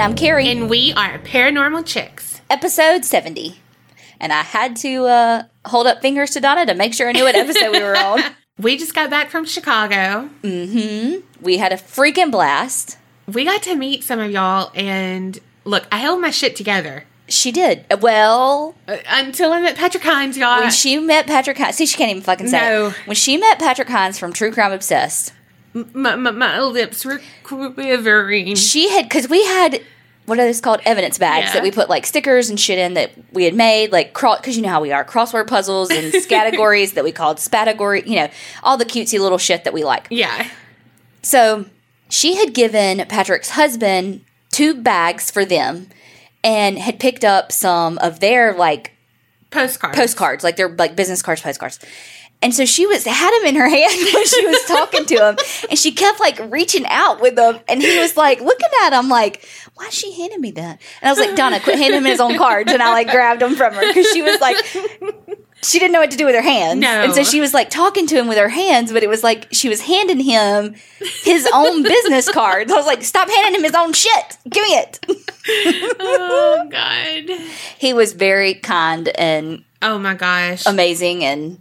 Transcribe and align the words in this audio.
And 0.00 0.12
I'm 0.12 0.16
Carrie. 0.16 0.48
And 0.48 0.70
we 0.70 0.94
are 0.94 1.18
Paranormal 1.18 1.84
Chicks. 1.84 2.40
episode 2.48 3.04
70. 3.04 3.60
And 4.18 4.32
I 4.32 4.40
had 4.40 4.74
to 4.76 5.04
uh, 5.04 5.42
hold 5.66 5.86
up 5.86 6.00
fingers 6.00 6.30
to 6.30 6.40
Donna 6.40 6.64
to 6.64 6.74
make 6.74 6.94
sure 6.94 7.10
I 7.10 7.12
knew 7.12 7.24
what 7.24 7.34
episode 7.34 7.70
we 7.72 7.82
were 7.82 7.96
on. 7.98 8.20
We 8.58 8.78
just 8.78 8.94
got 8.94 9.10
back 9.10 9.28
from 9.28 9.44
Chicago. 9.44 10.30
Mm 10.42 10.70
hmm. 10.72 11.42
We 11.42 11.58
had 11.58 11.72
a 11.72 11.76
freaking 11.76 12.30
blast. 12.30 12.96
We 13.26 13.44
got 13.44 13.62
to 13.64 13.74
meet 13.74 14.02
some 14.04 14.18
of 14.20 14.30
y'all, 14.30 14.70
and 14.74 15.38
look, 15.64 15.86
I 15.92 15.98
held 15.98 16.20
my 16.22 16.30
shit 16.30 16.56
together. 16.56 17.04
She 17.28 17.52
did. 17.52 17.84
Well, 18.00 18.74
Uh, 18.88 18.96
until 19.08 19.52
I 19.52 19.60
met 19.60 19.76
Patrick 19.76 20.02
Hinds, 20.02 20.36
y'all. 20.38 20.60
when 20.60 20.70
she 20.70 20.98
met 20.98 21.26
Patrick 21.26 21.56
Hinds, 21.58 21.76
see, 21.78 21.86
she 21.86 21.96
can't 21.98 22.10
even 22.10 22.22
fucking 22.22 22.48
say 22.48 22.58
No. 22.60 22.86
it. 22.88 22.94
When 23.06 23.16
she 23.16 23.36
met 23.38 23.58
Patrick 23.58 23.88
Hinds 23.88 24.18
from 24.18 24.32
True 24.32 24.50
Crime 24.52 24.72
Obsessed, 24.72 25.32
my, 25.74 26.16
my, 26.16 26.30
my 26.30 26.60
lips 26.60 27.04
were 27.04 27.20
quivering. 27.44 28.54
she 28.56 28.88
had, 28.90 29.04
because 29.04 29.28
we 29.28 29.44
had, 29.44 29.80
what 30.26 30.38
are 30.38 30.44
those 30.44 30.60
called? 30.60 30.80
Evidence 30.84 31.18
bags 31.18 31.46
Yeah. 31.48 31.52
that 31.54 31.62
we 31.62 31.70
put 31.70 31.88
like 31.88 32.06
stickers 32.06 32.50
and 32.50 32.58
shit 32.58 32.78
in 32.78 32.94
that 32.94 33.10
we 33.32 33.44
had 33.44 33.54
made, 33.54 33.92
like, 33.92 34.12
because 34.14 34.56
you 34.56 34.62
know 34.62 34.68
how 34.68 34.80
we 34.80 34.92
are 34.92 35.04
crossword 35.04 35.46
puzzles 35.46 35.90
and 35.90 36.12
categories 36.28 36.92
that 36.94 37.04
we 37.04 37.12
called 37.12 37.38
spatagory, 37.38 38.06
you 38.06 38.16
know, 38.16 38.28
all 38.62 38.76
the 38.76 38.84
cutesy 38.84 39.18
little 39.20 39.38
shit 39.38 39.64
that 39.64 39.72
we 39.72 39.84
like. 39.84 40.06
Yeah. 40.10 40.48
So 41.22 41.66
she 42.08 42.36
had 42.36 42.54
given 42.54 43.06
Patrick's 43.08 43.50
husband 43.50 44.24
two 44.50 44.74
bags 44.74 45.30
for 45.30 45.44
them 45.44 45.88
and 46.42 46.78
had 46.78 46.98
picked 46.98 47.24
up 47.24 47.52
some 47.52 47.98
of 47.98 48.20
their 48.20 48.54
like 48.54 48.92
Postcards. 49.50 49.96
postcards, 49.98 50.44
like 50.44 50.56
their 50.56 50.68
like 50.68 50.94
business 50.96 51.22
cards, 51.22 51.42
postcards. 51.42 51.78
And 52.42 52.54
so 52.54 52.64
she 52.64 52.86
was 52.86 53.04
had 53.04 53.38
him 53.42 53.48
in 53.48 53.54
her 53.56 53.68
hand 53.76 54.08
when 54.14 54.26
she 54.26 54.46
was 54.46 54.64
talking 54.64 55.04
to 55.06 55.14
him, 55.28 55.36
and 55.68 55.78
she 55.78 55.92
kept 55.92 56.20
like 56.20 56.38
reaching 56.50 56.86
out 56.86 57.20
with 57.20 57.36
them, 57.36 57.58
and 57.68 57.82
he 57.82 57.98
was 57.98 58.16
like 58.16 58.40
looking 58.40 58.68
at 58.84 58.98
him 58.98 59.08
like, 59.10 59.44
"Why 59.74 59.88
is 59.88 59.94
she 59.94 60.12
handing 60.12 60.40
me 60.40 60.50
that?" 60.52 60.80
And 61.02 61.08
I 61.08 61.12
was 61.12 61.18
like, 61.18 61.36
"Donna, 61.36 61.60
quit 61.60 61.78
handing 61.78 61.98
him 61.98 62.04
his 62.06 62.20
own 62.20 62.38
cards," 62.38 62.72
and 62.72 62.82
I 62.82 62.92
like 62.92 63.10
grabbed 63.10 63.42
them 63.42 63.56
from 63.56 63.74
her 63.74 63.86
because 63.86 64.06
she 64.12 64.22
was 64.22 64.40
like, 64.40 64.56
she 65.62 65.78
didn't 65.78 65.92
know 65.92 66.00
what 66.00 66.10
to 66.12 66.16
do 66.16 66.24
with 66.24 66.34
her 66.34 66.40
hands, 66.40 66.80
No. 66.80 66.88
and 66.88 67.12
so 67.14 67.22
she 67.22 67.38
was 67.42 67.52
like 67.52 67.68
talking 67.68 68.06
to 68.06 68.14
him 68.16 68.26
with 68.26 68.38
her 68.38 68.48
hands, 68.48 68.90
but 68.90 69.02
it 69.02 69.10
was 69.10 69.22
like 69.22 69.46
she 69.52 69.68
was 69.68 69.82
handing 69.82 70.20
him 70.20 70.76
his 71.22 71.46
own 71.52 71.82
business 71.82 72.30
cards. 72.30 72.72
I 72.72 72.76
was 72.76 72.86
like, 72.86 73.02
"Stop 73.02 73.28
handing 73.28 73.56
him 73.60 73.64
his 73.64 73.74
own 73.74 73.92
shit. 73.92 74.38
Give 74.48 74.62
me 74.62 74.76
it." 74.76 74.98
Oh, 76.00 76.68
God. 76.70 77.38
He 77.78 77.92
was 77.92 78.12
very 78.14 78.54
kind 78.54 79.08
and 79.18 79.62
Oh, 79.82 79.98
my 79.98 80.14
gosh. 80.14 80.64
amazing 80.66 81.24
and 81.24 81.58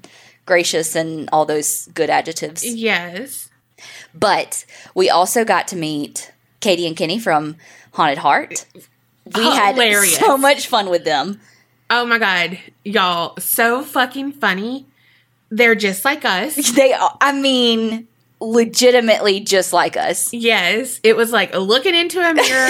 gracious 0.50 0.96
and 0.96 1.30
all 1.32 1.46
those 1.46 1.88
good 1.94 2.10
adjectives. 2.10 2.66
yes. 2.66 3.50
But 4.14 4.66
we 4.94 5.10
also 5.10 5.46
got 5.46 5.70
to 5.70 5.78
meet 5.78 6.34
Katie 6.60 6.86
and 6.86 6.98
Kenny 6.98 7.18
from 7.20 7.56
Haunted 7.94 8.18
Heart. 8.18 8.66
We 9.34 9.44
had 9.44 9.78
so 10.08 10.38
much 10.38 10.68
fun 10.68 10.90
with 10.90 11.06
them. 11.06 11.40
Oh, 11.90 12.06
my 12.06 12.18
God. 12.18 12.60
Y'all, 12.84 13.38
so 13.40 13.84
fucking 13.84 14.34
funny. 14.34 14.86
They're 15.50 15.76
just 15.76 16.04
like 16.04 16.26
us. 16.26 16.72
They, 16.76 16.92
are- 16.94 17.18
I 17.22 17.32
mean, 17.32 18.08
legitimately 18.42 19.40
just 19.42 19.72
like 19.72 19.96
us. 19.96 20.34
Yes, 20.34 21.00
it 21.04 21.16
was 21.16 21.32
like 21.32 21.56
looking 21.56 21.96
into 21.96 22.20
a 22.20 22.34
mirror, 22.34 22.70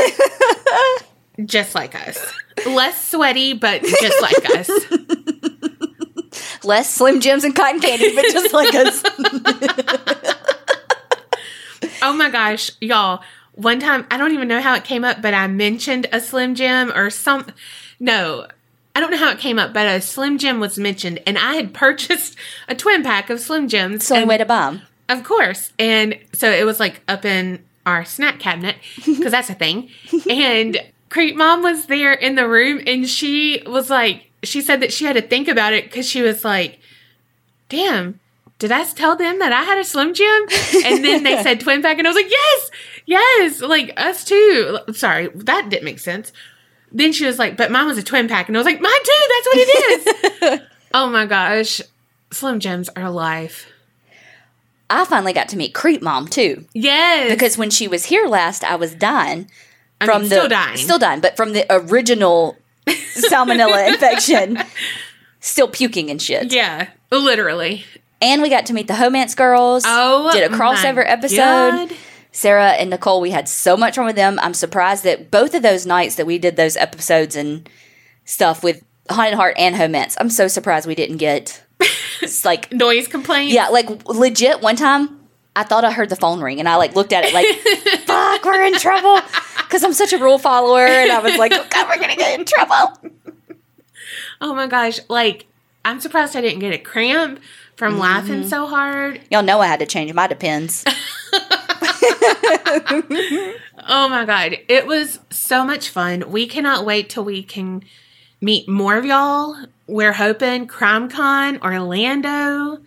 just 1.45 1.73
like 1.75 1.95
us. 1.95 2.17
Less 2.65 3.09
sweaty, 3.11 3.53
but 3.53 3.81
just 3.83 4.21
like 4.21 4.49
us. 4.57 4.69
Less 6.69 6.93
Slim 6.93 7.19
Jims 7.19 7.43
and 7.43 7.55
cotton 7.55 7.79
candy, 7.81 8.13
but 8.15 8.25
just 8.31 8.53
like 8.53 8.75
us. 8.75 9.03
Oh 12.01 12.13
my 12.13 12.29
gosh, 12.29 12.71
y'all. 12.79 13.21
One 13.53 13.79
time, 13.79 14.05
I 14.09 14.17
don't 14.17 14.31
even 14.33 14.47
know 14.47 14.61
how 14.61 14.73
it 14.75 14.83
came 14.85 15.03
up, 15.03 15.21
but 15.21 15.33
I 15.33 15.47
mentioned 15.47 16.07
a 16.13 16.21
Slim 16.21 16.55
Jim 16.55 16.91
or 16.95 17.09
some. 17.09 17.47
No, 17.99 18.47
I 18.95 18.99
don't 19.01 19.11
know 19.11 19.17
how 19.17 19.31
it 19.31 19.39
came 19.39 19.59
up, 19.59 19.73
but 19.73 19.85
a 19.85 19.99
Slim 19.99 20.37
Jim 20.37 20.59
was 20.61 20.77
mentioned, 20.79 21.19
and 21.27 21.37
I 21.37 21.55
had 21.55 21.73
purchased 21.73 22.37
a 22.69 22.75
twin 22.75 23.03
pack 23.03 23.29
of 23.29 23.39
Slim 23.41 23.67
Jims. 23.67 24.05
So 24.05 24.13
the 24.13 24.21
only 24.21 24.35
and- 24.35 24.39
way 24.39 24.45
to 24.45 24.53
'em. 24.53 24.81
Of 25.09 25.23
course. 25.25 25.73
And 25.79 26.17
so 26.33 26.49
it 26.51 26.63
was 26.65 26.79
like 26.79 27.01
up 27.07 27.25
in 27.25 27.63
our 27.85 28.05
snack 28.05 28.39
cabinet 28.39 28.75
because 29.05 29.31
that's 29.31 29.49
a 29.49 29.55
thing. 29.55 29.89
And 30.29 30.77
Creep 31.09 31.35
Mom 31.35 31.63
was 31.63 31.87
there 31.87 32.13
in 32.13 32.35
the 32.35 32.47
room 32.47 32.79
and 32.85 33.07
she 33.09 33.61
was 33.65 33.89
like, 33.89 34.28
she 34.43 34.61
said 34.61 34.81
that 34.81 34.93
she 34.93 35.05
had 35.05 35.15
to 35.15 35.21
think 35.21 35.47
about 35.47 35.73
it 35.73 35.85
because 35.85 36.07
she 36.09 36.21
was 36.21 36.43
like, 36.43 36.79
damn, 37.67 38.19
did 38.57 38.71
I 38.71 38.83
tell 38.83 39.15
them 39.15 39.39
that 39.39 39.51
I 39.53 39.63
had 39.63 39.77
a 39.77 39.83
Slim 39.83 40.13
Jim? 40.13 40.41
And 40.85 41.03
then 41.03 41.23
they 41.23 41.41
said 41.43 41.59
twin 41.59 41.81
pack 41.81 41.97
and 41.97 42.07
I 42.07 42.11
was 42.11 42.21
like, 42.21 42.29
yes, 42.31 42.71
yes, 43.05 43.61
like 43.61 43.93
us 43.97 44.23
too. 44.23 44.79
Sorry, 44.93 45.29
that 45.33 45.69
didn't 45.69 45.85
make 45.85 45.99
sense. 45.99 46.31
Then 46.91 47.13
she 47.13 47.25
was 47.25 47.37
like, 47.39 47.55
but 47.55 47.71
mine 47.71 47.85
was 47.85 47.97
a 47.97 48.03
twin 48.03 48.27
pack. 48.27 48.47
And 48.47 48.57
I 48.57 48.59
was 48.59 48.65
like, 48.65 48.81
mine 48.81 48.91
too, 49.03 49.27
that's 49.29 49.47
what 49.47 49.57
it 49.57 50.51
is. 50.53 50.61
oh 50.93 51.09
my 51.09 51.25
gosh. 51.25 51.81
Slim 52.31 52.59
Jims 52.59 52.89
are 52.89 53.09
life. 53.09 53.67
I 54.89 55.05
finally 55.05 55.33
got 55.33 55.49
to 55.49 55.57
meet 55.57 55.73
Creep 55.73 56.01
Mom 56.01 56.27
too. 56.27 56.65
Yes. 56.73 57.31
Because 57.31 57.57
when 57.57 57.69
she 57.69 57.87
was 57.87 58.05
here 58.05 58.27
last, 58.27 58.63
I 58.63 58.75
was 58.75 58.95
dying 58.95 59.49
I 60.01 60.05
from 60.05 60.21
mean, 60.23 60.29
the 60.29 60.35
still 60.35 60.49
dying. 60.49 60.77
still 60.77 60.99
dying, 60.99 61.21
but 61.21 61.37
from 61.37 61.53
the 61.53 61.65
original 61.69 62.57
salmonella 63.15 63.87
infection, 63.89 64.57
still 65.39 65.67
puking 65.67 66.09
and 66.09 66.21
shit. 66.21 66.51
Yeah, 66.51 66.89
literally. 67.11 67.85
And 68.21 68.41
we 68.41 68.49
got 68.49 68.65
to 68.67 68.73
meet 68.73 68.87
the 68.87 68.93
Homance 68.93 69.35
girls. 69.35 69.83
Oh, 69.85 70.31
did 70.33 70.51
a 70.51 70.53
crossover 70.55 71.03
episode. 71.05 71.37
God. 71.89 71.91
Sarah 72.31 72.71
and 72.71 72.89
Nicole, 72.89 73.21
we 73.21 73.31
had 73.31 73.49
so 73.49 73.75
much 73.75 73.95
fun 73.95 74.05
with 74.05 74.15
them. 74.15 74.39
I'm 74.41 74.53
surprised 74.53 75.03
that 75.03 75.31
both 75.31 75.53
of 75.55 75.63
those 75.63 75.85
nights 75.85 76.15
that 76.15 76.27
we 76.27 76.37
did 76.37 76.57
those 76.57 76.77
episodes 76.77 77.35
and 77.35 77.67
stuff 78.25 78.63
with 78.63 78.83
Haunted 79.09 79.33
Heart 79.33 79.55
and 79.57 79.75
Homance, 79.75 80.15
I'm 80.19 80.29
so 80.29 80.47
surprised 80.47 80.87
we 80.87 80.95
didn't 80.95 81.17
get 81.17 81.63
it's 82.21 82.45
like 82.45 82.71
Noise 82.71 83.07
complaints. 83.07 83.53
yeah, 83.53 83.69
like 83.69 84.07
legit. 84.07 84.61
One 84.61 84.75
time, 84.75 85.19
I 85.55 85.63
thought 85.63 85.83
I 85.83 85.91
heard 85.91 86.09
the 86.09 86.15
phone 86.15 86.41
ring, 86.41 86.59
and 86.59 86.69
I 86.69 86.75
like 86.75 86.95
looked 86.95 87.13
at 87.13 87.23
it 87.25 87.33
like, 87.33 87.47
"Fuck, 88.05 88.45
we're 88.45 88.63
in 88.63 88.73
trouble," 88.75 89.19
because 89.69 89.83
I'm 89.83 89.93
such 89.93 90.13
a 90.13 90.17
rule 90.17 90.39
follower, 90.39 90.85
and 90.85 91.11
I 91.11 91.19
was 91.19 91.37
like, 91.37 91.51
oh, 91.53 91.63
"God, 91.69 91.87
we're 91.87 92.01
gonna 92.01 92.15
get 92.15 92.39
in 92.39 92.45
trouble." 92.45 92.97
Oh 94.41 94.53
my 94.55 94.65
gosh. 94.67 94.99
Like, 95.09 95.45
I'm 95.85 95.99
surprised 96.01 96.35
I 96.35 96.41
didn't 96.41 96.59
get 96.59 96.73
a 96.73 96.79
cramp 96.79 97.39
from 97.75 97.93
Mm-hmm. 97.93 98.01
laughing 98.01 98.47
so 98.47 98.65
hard. 98.65 99.21
Y'all 99.29 99.43
know 99.43 99.59
I 99.61 99.67
had 99.67 99.79
to 99.79 99.85
change 99.85 100.11
my 100.13 100.27
depends. 100.27 100.83
Oh 103.91 104.07
my 104.07 104.23
God. 104.25 104.55
It 104.67 104.85
was 104.85 105.19
so 105.31 105.65
much 105.65 105.89
fun. 105.89 106.29
We 106.31 106.45
cannot 106.47 106.85
wait 106.85 107.09
till 107.09 107.23
we 107.23 107.41
can 107.41 107.83
meet 108.39 108.69
more 108.69 108.97
of 108.97 109.05
y'all. 109.05 109.55
We're 109.87 110.13
hoping 110.13 110.67
CrimeCon 110.67 111.61
Orlando 111.63 112.77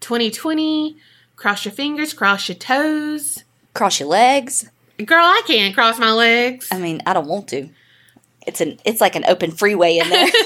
2020. 0.00 0.96
Cross 1.36 1.64
your 1.64 1.72
fingers, 1.72 2.12
cross 2.12 2.48
your 2.48 2.56
toes. 2.56 3.44
Cross 3.74 4.00
your 4.00 4.08
legs. 4.08 4.68
Girl, 5.06 5.24
I 5.24 5.42
can't 5.46 5.74
cross 5.74 5.98
my 5.98 6.12
legs. 6.12 6.68
I 6.70 6.78
mean, 6.78 7.02
I 7.06 7.12
don't 7.14 7.26
want 7.28 7.48
to. 7.48 7.68
It's 8.46 8.60
an 8.60 8.78
it's 8.84 9.00
like 9.00 9.14
an 9.16 9.24
open 9.26 9.50
freeway 9.52 9.98
in 9.98 10.08
there. 10.08 10.28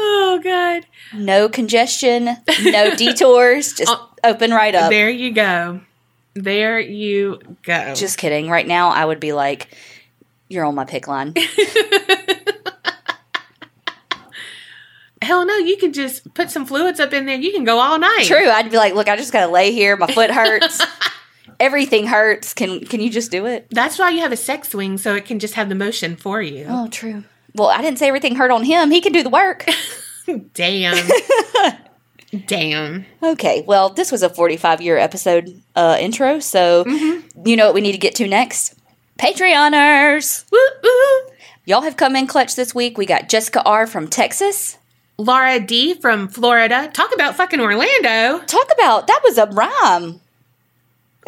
Oh 0.00 0.40
God. 0.44 0.84
no 1.14 1.48
congestion, 1.48 2.24
no 2.62 2.94
detours, 2.96 3.72
just 3.72 3.90
Oh, 3.90 4.10
open 4.22 4.52
right 4.52 4.74
up. 4.74 4.90
There 4.90 5.10
you 5.10 5.32
go. 5.32 5.80
There 6.34 6.78
you 6.78 7.40
go. 7.64 7.94
Just 7.94 8.16
kidding. 8.18 8.48
Right 8.48 8.66
now, 8.66 8.90
I 8.90 9.04
would 9.04 9.18
be 9.18 9.32
like, 9.32 9.74
"You're 10.48 10.64
on 10.64 10.74
my 10.76 10.84
PICC 10.84 11.06
line." 11.08 11.34
Hell 15.20 15.44
no, 15.44 15.56
you 15.56 15.76
can 15.76 15.92
just 15.92 16.32
put 16.34 16.48
some 16.50 16.64
fluids 16.64 17.00
up 17.00 17.12
in 17.12 17.26
there. 17.26 17.36
You 17.36 17.50
can 17.52 17.64
go 17.64 17.78
all 17.78 17.98
night. 17.98 18.24
True. 18.26 18.48
I'd 18.48 18.70
be 18.70 18.76
like, 18.76 18.94
"Look, 18.94 19.08
I 19.08 19.16
just 19.16 19.32
gotta 19.32 19.50
lay 19.50 19.72
here. 19.72 19.96
My 19.96 20.06
foot 20.06 20.30
hurts. 20.30 20.80
Everything 21.60 22.06
hurts. 22.06 22.54
Can 22.54 22.80
can 22.86 23.00
you 23.00 23.10
just 23.10 23.30
do 23.30 23.46
it?" 23.46 23.66
That's 23.70 23.98
why 23.98 24.10
you 24.10 24.20
have 24.20 24.32
a 24.32 24.36
sex 24.36 24.70
swing 24.70 24.98
so 24.98 25.14
it 25.14 25.24
can 25.24 25.38
just 25.38 25.54
have 25.54 25.68
the 25.68 25.74
motion 25.74 26.16
for 26.16 26.40
you. 26.40 26.66
Oh, 26.68 26.88
true. 26.88 27.24
Well, 27.54 27.68
I 27.68 27.82
didn't 27.82 27.98
say 27.98 28.08
everything 28.08 28.36
hurt 28.36 28.50
on 28.50 28.64
him. 28.64 28.90
He 28.90 29.00
can 29.00 29.12
do 29.12 29.22
the 29.22 29.30
work. 29.30 29.66
Damn. 30.54 31.08
Damn. 32.46 33.06
Okay. 33.22 33.64
Well, 33.66 33.88
this 33.88 34.12
was 34.12 34.22
a 34.22 34.28
45 34.28 34.82
year 34.82 34.98
episode 34.98 35.62
uh, 35.74 35.96
intro, 35.98 36.40
so 36.40 36.84
you 36.86 37.56
know 37.56 37.66
what 37.66 37.74
we 37.74 37.80
need 37.80 37.92
to 37.92 37.98
get 37.98 38.14
to 38.16 38.28
next? 38.28 38.74
Patreoners. 39.18 40.44
Woo 40.52 40.58
woo. 40.82 41.32
Y'all 41.64 41.82
have 41.82 41.96
come 41.96 42.16
in 42.16 42.26
clutch 42.26 42.54
this 42.54 42.74
week. 42.74 42.96
We 42.96 43.06
got 43.06 43.28
Jessica 43.28 43.62
R 43.64 43.86
from 43.86 44.08
Texas. 44.08 44.78
Laura 45.18 45.58
D 45.58 45.94
from 45.94 46.28
Florida. 46.28 46.88
Talk 46.92 47.12
about 47.12 47.36
fucking 47.36 47.60
Orlando. 47.60 48.38
Talk 48.46 48.68
about 48.72 49.06
that 49.08 49.20
was 49.24 49.36
a 49.36 49.46
rhyme. 49.46 50.20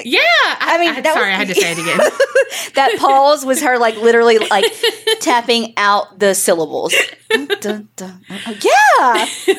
Yeah. 0.05 0.21
I, 0.23 0.77
I 0.77 0.79
mean, 0.79 0.91
I- 0.91 1.01
that 1.01 1.15
sorry, 1.15 1.31
was- 1.31 1.35
I 1.35 1.39
had 1.39 1.49
to 1.49 1.55
say 1.55 1.73
it 1.73 1.79
again. 1.79 2.01
That 2.75 2.99
pause 2.99 3.45
was 3.47 3.63
her 3.63 3.79
like 3.79 3.97
literally 3.97 4.39
like 4.39 4.65
tapping 5.21 5.73
out 5.77 6.19
the 6.19 6.35
syllables. 6.35 6.93
Dun, 7.29 7.47
dun, 7.61 7.89
dun. 7.95 8.25
Yeah. 8.29 9.27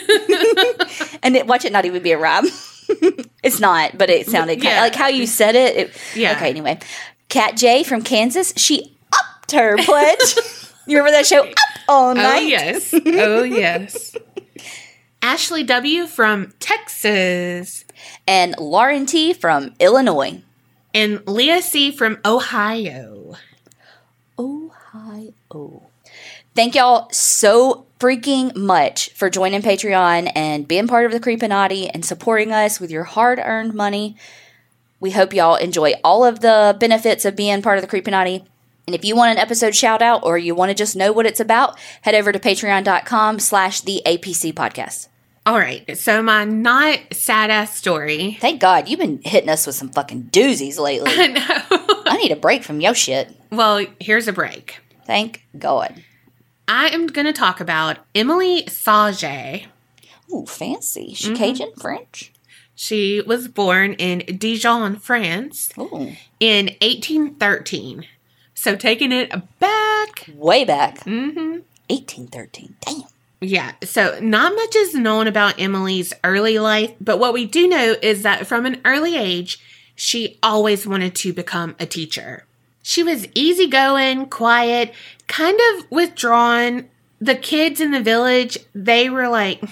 and 1.23 1.35
it, 1.37 1.47
watch 1.47 1.63
it 1.63 1.71
not 1.71 1.85
even 1.85 2.03
be 2.03 2.11
a 2.11 2.17
rhyme. 2.17 2.45
it's 3.43 3.61
not, 3.61 3.97
but 3.97 4.09
it 4.09 4.27
sounded 4.27 4.55
kind 4.55 4.75
Yeah. 4.75 4.81
like 4.81 4.95
how 4.95 5.07
you 5.07 5.25
said 5.25 5.55
it. 5.55 5.77
it 5.77 5.97
Yeah. 6.15 6.33
Okay. 6.33 6.49
Anyway, 6.49 6.79
Cat 7.29 7.55
J 7.55 7.83
from 7.83 8.01
Kansas, 8.01 8.53
she 8.57 8.97
upped 9.17 9.53
her 9.53 9.77
pledge. 9.77 10.35
you 10.85 10.97
remember 10.97 11.11
that 11.11 11.25
show? 11.25 11.43
Up 11.47 11.55
all 11.87 12.09
Oh, 12.09 12.13
night. 12.13 12.39
yes. 12.47 12.93
Oh, 12.93 13.43
yes. 13.43 14.15
Ashley 15.21 15.63
W. 15.63 16.07
from 16.07 16.51
Texas 16.59 17.85
And 18.31 18.57
Lauren 18.57 19.05
T 19.05 19.33
from 19.33 19.73
Illinois. 19.77 20.41
and 20.93 21.21
Leah 21.27 21.61
C. 21.61 21.91
from 21.91 22.17
Ohio. 22.23 23.35
Ohio. 24.39 25.81
Thank 26.55 26.75
y'all 26.75 27.09
so 27.11 27.85
freaking 27.99 28.55
much 28.55 29.09
for 29.11 29.29
joining 29.29 29.61
Patreon 29.61 30.31
and 30.33 30.65
being 30.65 30.87
part 30.87 31.05
of 31.05 31.11
the 31.11 31.19
Creepinati 31.19 31.91
and 31.93 32.05
supporting 32.05 32.53
us 32.53 32.79
with 32.79 32.89
your 32.89 33.03
hard 33.03 33.37
earned 33.43 33.73
money. 33.73 34.15
We 35.01 35.11
hope 35.11 35.33
y'all 35.33 35.55
enjoy 35.55 35.95
all 36.01 36.23
of 36.23 36.39
the 36.39 36.77
benefits 36.79 37.25
of 37.25 37.35
being 37.35 37.61
part 37.61 37.79
of 37.79 37.87
the 37.87 38.01
Creepinati. 38.01 38.45
And 38.87 38.95
if 38.95 39.03
you 39.03 39.13
want 39.15 39.31
an 39.33 39.39
episode 39.39 39.75
shout 39.75 40.01
out 40.01 40.23
or 40.23 40.37
you 40.37 40.55
want 40.55 40.69
to 40.69 40.75
just 40.75 40.95
know 40.95 41.11
what 41.11 41.25
it's 41.25 41.41
about, 41.41 41.77
head 42.01 42.15
over 42.15 42.31
to 42.31 42.39
patreon.com 42.39 43.39
slash 43.39 43.81
the 43.81 44.01
APC 44.05 44.53
podcast. 44.53 45.09
All 45.45 45.57
right. 45.57 45.97
So, 45.97 46.21
my 46.21 46.45
not 46.45 46.99
sad 47.13 47.49
ass 47.49 47.75
story. 47.75 48.37
Thank 48.39 48.61
God 48.61 48.87
you've 48.87 48.99
been 48.99 49.21
hitting 49.23 49.49
us 49.49 49.65
with 49.65 49.75
some 49.75 49.89
fucking 49.89 50.25
doozies 50.25 50.77
lately. 50.77 51.11
no. 51.15 51.41
I 52.05 52.17
need 52.21 52.31
a 52.31 52.35
break 52.35 52.63
from 52.63 52.79
your 52.79 52.93
shit. 52.93 53.35
well, 53.51 53.83
here's 53.99 54.27
a 54.27 54.33
break. 54.33 54.79
Thank 55.05 55.45
God. 55.57 56.03
I 56.67 56.89
am 56.89 57.07
going 57.07 57.25
to 57.25 57.33
talk 57.33 57.59
about 57.59 57.97
Emily 58.13 58.63
Sagee. 58.63 59.65
Ooh, 60.31 60.45
fancy. 60.45 61.13
She 61.15 61.35
Cajun 61.35 61.73
French. 61.79 62.31
She 62.75 63.21
was 63.21 63.47
born 63.47 63.93
in 63.93 64.37
Dijon, 64.37 64.97
France 64.97 65.71
Ooh. 65.77 66.15
in 66.39 66.67
1813. 66.81 68.05
So, 68.53 68.75
taking 68.75 69.11
it 69.11 69.31
back. 69.59 70.29
Way 70.35 70.65
back. 70.65 70.99
Mm-hmm. 70.99 71.61
1813. 71.89 72.75
Damn. 72.81 73.01
Yeah, 73.43 73.71
so 73.83 74.19
not 74.19 74.53
much 74.53 74.75
is 74.75 74.93
known 74.93 75.25
about 75.25 75.59
Emily's 75.59 76.13
early 76.23 76.59
life, 76.59 76.93
but 77.01 77.17
what 77.17 77.33
we 77.33 77.45
do 77.45 77.67
know 77.67 77.95
is 77.99 78.21
that 78.21 78.45
from 78.45 78.67
an 78.67 78.79
early 78.85 79.17
age, 79.17 79.59
she 79.95 80.37
always 80.43 80.85
wanted 80.85 81.15
to 81.15 81.33
become 81.33 81.75
a 81.79 81.87
teacher. 81.87 82.45
She 82.83 83.01
was 83.01 83.27
easygoing, 83.33 84.27
quiet, 84.27 84.93
kind 85.27 85.59
of 85.73 85.89
withdrawn. 85.89 86.87
The 87.19 87.35
kids 87.35 87.81
in 87.81 87.91
the 87.91 88.01
village, 88.01 88.59
they 88.73 89.09
were 89.09 89.27
like, 89.27 89.63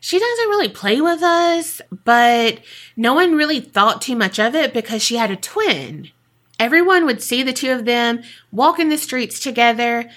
she 0.00 0.18
doesn't 0.18 0.48
really 0.48 0.68
play 0.68 1.00
with 1.00 1.22
us, 1.22 1.80
but 2.04 2.60
no 2.96 3.14
one 3.14 3.34
really 3.34 3.60
thought 3.60 4.00
too 4.02 4.16
much 4.16 4.38
of 4.38 4.54
it 4.54 4.74
because 4.74 5.02
she 5.02 5.16
had 5.16 5.30
a 5.30 5.36
twin. 5.36 6.10
Everyone 6.58 7.06
would 7.06 7.22
see 7.22 7.42
the 7.42 7.52
two 7.52 7.70
of 7.70 7.86
them 7.86 8.22
walk 8.52 8.78
in 8.78 8.90
the 8.90 8.98
streets 8.98 9.40
together, 9.40 10.10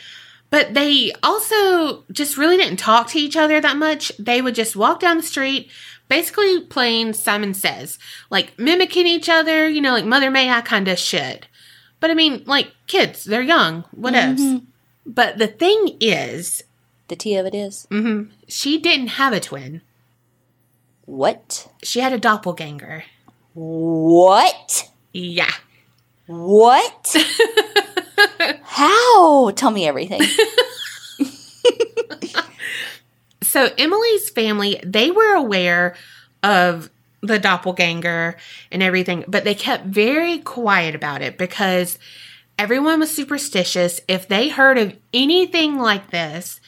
but 0.53 0.75
they 0.75 1.11
also 1.23 2.03
just 2.11 2.37
really 2.37 2.57
didn't 2.57 2.77
talk 2.77 3.07
to 3.07 3.17
each 3.17 3.35
other 3.35 3.59
that 3.59 3.75
much. 3.75 4.11
They 4.19 4.39
would 4.39 4.53
just 4.53 4.75
walk 4.75 4.99
down 4.99 5.17
the 5.17 5.23
street, 5.23 5.71
basically 6.09 6.59
playing 6.61 7.13
Simon 7.13 7.55
Says, 7.55 7.97
like 8.29 8.53
mimicking 8.59 9.07
each 9.07 9.29
other, 9.29 9.67
you 9.67 9.81
know, 9.81 9.93
like 9.93 10.05
Mother 10.05 10.29
May 10.29 10.51
I 10.51 10.61
kind 10.61 10.87
of 10.87 10.99
shit. 10.99 11.47
But 11.99 12.11
I 12.11 12.13
mean, 12.13 12.43
like 12.45 12.71
kids, 12.85 13.23
they're 13.23 13.41
young, 13.41 13.85
what 13.93 14.13
else? 14.13 14.61
But 15.07 15.39
the 15.39 15.47
thing 15.47 15.97
is, 15.99 16.63
The 17.07 17.15
tea 17.15 17.35
of 17.35 17.47
it 17.47 17.55
is. 17.55 17.87
mm-hmm, 17.89 18.29
she 18.47 18.77
didn't 18.77 19.07
have 19.07 19.33
a 19.33 19.39
twin. 19.39 19.81
What? 21.05 21.67
She 21.81 21.99
had 21.99 22.13
a 22.13 22.19
doppelganger. 22.19 23.05
What? 23.55 24.87
Yeah. 25.13 25.51
What? 26.27 27.15
How? 28.63 29.51
Tell 29.51 29.71
me 29.71 29.87
everything. 29.87 30.21
So 33.53 33.69
Emily's 33.77 34.31
family, 34.31 34.79
they 34.83 35.11
were 35.11 35.35
aware 35.35 35.95
of 36.41 36.89
the 37.21 37.37
doppelganger 37.37 38.35
and 38.71 38.81
everything, 38.81 39.25
but 39.27 39.43
they 39.43 39.53
kept 39.53 39.85
very 39.85 40.39
quiet 40.39 40.95
about 40.95 41.21
it 41.21 41.37
because 41.37 41.99
everyone 42.57 42.99
was 42.99 43.15
superstitious. 43.15 44.01
If 44.07 44.27
they 44.27 44.49
heard 44.49 44.79
of 44.79 44.95
anything 45.13 45.77
like 45.77 46.09
this, 46.09 46.61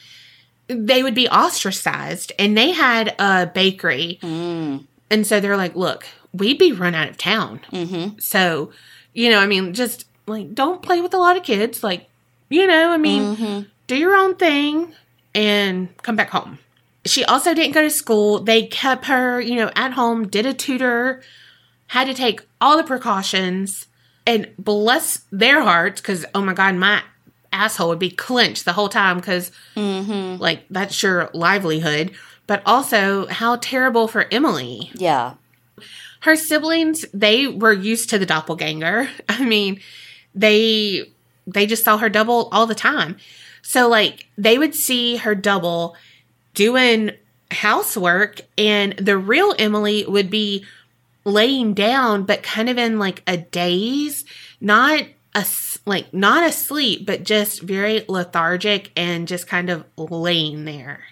they 0.68 1.02
would 1.02 1.16
be 1.16 1.28
ostracized. 1.28 2.30
And 2.38 2.56
they 2.56 2.70
had 2.70 3.16
a 3.18 3.48
bakery. 3.48 4.20
Mm. 4.22 4.84
And 5.10 5.26
so 5.26 5.40
they're 5.40 5.56
like, 5.56 5.74
look, 5.74 6.06
we'd 6.32 6.56
be 6.56 6.70
run 6.70 6.94
out 6.94 7.08
of 7.08 7.18
town. 7.18 7.62
Mm-hmm. 7.72 8.20
So, 8.20 8.70
you 9.12 9.28
know, 9.30 9.40
I 9.40 9.46
mean, 9.48 9.74
just 9.74 10.06
like 10.26 10.54
don't 10.54 10.82
play 10.82 11.00
with 11.00 11.14
a 11.14 11.18
lot 11.18 11.36
of 11.36 11.42
kids. 11.42 11.82
Like, 11.82 12.08
you 12.48 12.66
know, 12.66 12.90
I 12.90 12.96
mean, 12.96 13.22
Mm-hmm. 13.36 13.60
do 13.86 13.96
your 13.96 14.14
own 14.14 14.36
thing 14.36 14.92
and 15.34 15.96
come 16.02 16.16
back 16.16 16.30
home. 16.30 16.58
She 17.04 17.24
also 17.24 17.54
didn't 17.54 17.72
go 17.74 17.82
to 17.82 17.90
school. 17.90 18.40
They 18.40 18.66
kept 18.66 19.04
her, 19.06 19.40
you 19.40 19.54
know, 19.56 19.70
at 19.76 19.92
home, 19.92 20.26
did 20.28 20.44
a 20.46 20.52
tutor, 20.54 21.22
had 21.88 22.06
to 22.08 22.14
take 22.14 22.40
all 22.60 22.76
the 22.76 22.84
precautions. 22.84 23.86
And 24.28 24.50
bless 24.58 25.22
their 25.30 25.62
hearts, 25.62 26.00
because 26.00 26.26
oh 26.34 26.40
my 26.42 26.52
God, 26.52 26.74
my 26.74 27.02
asshole 27.52 27.90
would 27.90 28.00
be 28.00 28.10
clenched 28.10 28.64
the 28.64 28.72
whole 28.72 28.88
time 28.88 29.18
because, 29.18 29.52
Mm-hmm. 29.76 30.42
like, 30.42 30.64
that's 30.68 31.00
your 31.00 31.30
livelihood. 31.32 32.10
But 32.48 32.60
also, 32.66 33.26
how 33.28 33.54
terrible 33.56 34.08
for 34.08 34.26
Emily 34.32 34.90
Yeah. 34.94 35.34
her 36.22 36.34
siblings 36.34 37.04
they 37.14 37.46
were 37.46 37.72
used 37.72 38.10
to 38.10 38.18
the 38.18 38.26
doppelganger 38.26 39.08
i 39.28 39.44
mean 39.44 39.80
they 40.36 41.10
they 41.46 41.66
just 41.66 41.84
saw 41.84 41.98
her 41.98 42.08
double 42.08 42.48
all 42.52 42.66
the 42.66 42.74
time 42.74 43.16
so 43.62 43.88
like 43.88 44.26
they 44.38 44.58
would 44.58 44.74
see 44.74 45.16
her 45.16 45.34
double 45.34 45.96
doing 46.54 47.10
housework 47.50 48.40
and 48.56 48.92
the 48.98 49.16
real 49.16 49.54
emily 49.58 50.04
would 50.06 50.30
be 50.30 50.64
laying 51.24 51.74
down 51.74 52.22
but 52.22 52.42
kind 52.42 52.68
of 52.68 52.78
in 52.78 52.98
like 52.98 53.22
a 53.26 53.36
daze 53.36 54.24
not 54.60 55.02
a 55.34 55.44
like 55.84 56.12
not 56.12 56.44
asleep 56.44 57.04
but 57.06 57.24
just 57.24 57.62
very 57.62 58.04
lethargic 58.08 58.92
and 58.96 59.26
just 59.26 59.46
kind 59.46 59.70
of 59.70 59.84
laying 59.96 60.64
there 60.64 61.04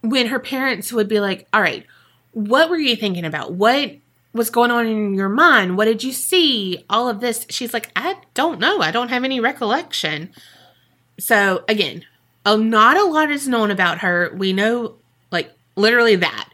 when 0.00 0.28
her 0.28 0.38
parents 0.38 0.92
would 0.92 1.08
be 1.08 1.20
like 1.20 1.46
all 1.52 1.60
right 1.60 1.84
what 2.32 2.70
were 2.70 2.78
you 2.78 2.94
thinking 2.94 3.24
about? 3.24 3.52
What 3.52 3.96
was 4.32 4.50
going 4.50 4.70
on 4.70 4.86
in 4.86 5.14
your 5.14 5.28
mind? 5.28 5.76
What 5.76 5.86
did 5.86 6.04
you 6.04 6.12
see? 6.12 6.84
All 6.88 7.08
of 7.08 7.20
this. 7.20 7.46
She's 7.50 7.72
like, 7.72 7.90
I 7.96 8.16
don't 8.34 8.60
know. 8.60 8.80
I 8.80 8.90
don't 8.90 9.08
have 9.08 9.24
any 9.24 9.40
recollection. 9.40 10.30
So 11.18 11.64
again, 11.68 12.04
oh, 12.46 12.56
not 12.56 12.96
a 12.96 13.04
lot 13.04 13.30
is 13.30 13.48
known 13.48 13.70
about 13.70 13.98
her. 13.98 14.32
We 14.36 14.52
know 14.52 14.96
like 15.30 15.52
literally 15.76 16.16
that. 16.16 16.50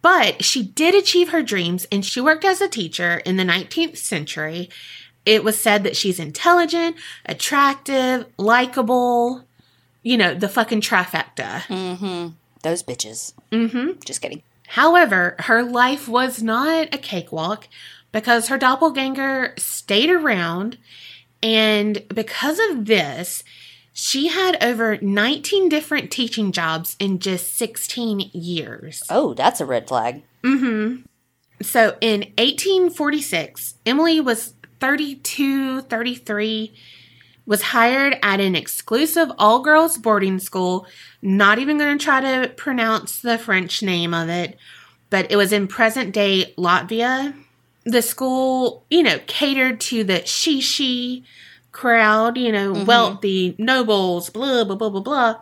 But 0.00 0.44
she 0.44 0.62
did 0.62 0.94
achieve 0.94 1.30
her 1.30 1.42
dreams 1.42 1.86
and 1.90 2.04
she 2.04 2.20
worked 2.20 2.44
as 2.44 2.60
a 2.60 2.68
teacher 2.68 3.18
in 3.24 3.36
the 3.36 3.44
19th 3.44 3.96
century. 3.96 4.70
It 5.26 5.44
was 5.44 5.60
said 5.60 5.82
that 5.84 5.96
she's 5.96 6.18
intelligent, 6.18 6.96
attractive, 7.26 8.26
likable, 8.38 9.44
you 10.02 10.16
know, 10.16 10.34
the 10.34 10.48
fucking 10.48 10.80
trifecta. 10.80 11.62
Mm-hmm. 11.66 12.28
Those 12.62 12.82
bitches. 12.82 13.34
Mm-hmm. 13.52 14.00
Just 14.04 14.22
kidding. 14.22 14.42
However, 14.68 15.36
her 15.40 15.62
life 15.62 16.08
was 16.08 16.42
not 16.42 16.94
a 16.94 16.98
cakewalk 16.98 17.68
because 18.12 18.48
her 18.48 18.58
doppelganger 18.58 19.54
stayed 19.56 20.10
around, 20.10 20.78
and 21.42 22.06
because 22.08 22.58
of 22.58 22.86
this, 22.86 23.42
she 23.92 24.28
had 24.28 24.62
over 24.62 24.98
19 24.98 25.68
different 25.68 26.10
teaching 26.10 26.52
jobs 26.52 26.96
in 26.98 27.18
just 27.18 27.54
16 27.56 28.30
years. 28.32 29.02
Oh, 29.10 29.34
that's 29.34 29.60
a 29.60 29.66
red 29.66 29.88
flag. 29.88 30.22
Mm-hmm. 30.44 31.02
So 31.62 31.96
in 32.00 32.20
1846, 32.38 33.74
Emily 33.84 34.20
was 34.20 34.54
32, 34.80 35.80
33, 35.82 36.74
was 37.48 37.62
hired 37.62 38.18
at 38.22 38.40
an 38.40 38.54
exclusive 38.54 39.32
all 39.38 39.60
girls 39.60 39.96
boarding 39.96 40.38
school. 40.38 40.86
Not 41.22 41.58
even 41.58 41.78
going 41.78 41.96
to 41.96 42.04
try 42.04 42.20
to 42.20 42.50
pronounce 42.50 43.20
the 43.22 43.38
French 43.38 43.82
name 43.82 44.12
of 44.12 44.28
it, 44.28 44.58
but 45.08 45.32
it 45.32 45.36
was 45.36 45.50
in 45.50 45.66
present 45.66 46.12
day 46.12 46.52
Latvia. 46.58 47.34
The 47.84 48.02
school, 48.02 48.84
you 48.90 49.02
know, 49.02 49.18
catered 49.26 49.80
to 49.80 50.04
the 50.04 50.20
shishi 50.20 51.24
crowd, 51.72 52.36
you 52.36 52.52
know, 52.52 52.84
wealthy 52.84 53.54
nobles, 53.58 54.28
blah, 54.28 54.64
blah, 54.64 54.76
blah, 54.76 54.90
blah, 54.90 55.00
blah, 55.00 55.36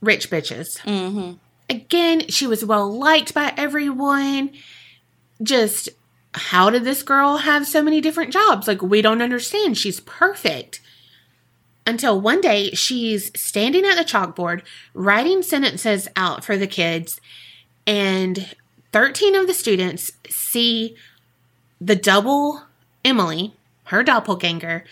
rich 0.00 0.30
bitches 0.30 0.80
Mm-hmm. 0.80 1.34
again, 1.70 2.26
she 2.28 2.48
was 2.48 2.64
well 2.64 2.92
liked 2.92 3.32
by 3.32 3.54
everyone. 3.56 4.50
Just 5.40 5.88
how 6.34 6.68
did 6.70 6.82
this 6.82 7.04
girl 7.04 7.36
have 7.38 7.64
so 7.64 7.80
many 7.80 8.00
different 8.00 8.32
jobs? 8.32 8.66
Like, 8.66 8.82
we 8.82 9.02
don't 9.02 9.22
understand. 9.22 9.78
She's 9.78 10.00
perfect. 10.00 10.80
Until 11.88 12.20
one 12.20 12.42
day, 12.42 12.72
she's 12.72 13.30
standing 13.34 13.86
at 13.86 13.94
the 13.94 14.04
chalkboard, 14.04 14.60
writing 14.92 15.42
sentences 15.42 16.06
out 16.16 16.44
for 16.44 16.54
the 16.54 16.66
kids, 16.66 17.18
and 17.86 18.54
13 18.92 19.34
of 19.34 19.46
the 19.46 19.54
students 19.54 20.12
see 20.28 20.94
the 21.80 21.96
double 21.96 22.64
Emily, 23.06 23.54
her 23.84 24.02
doppelganger, 24.02 24.84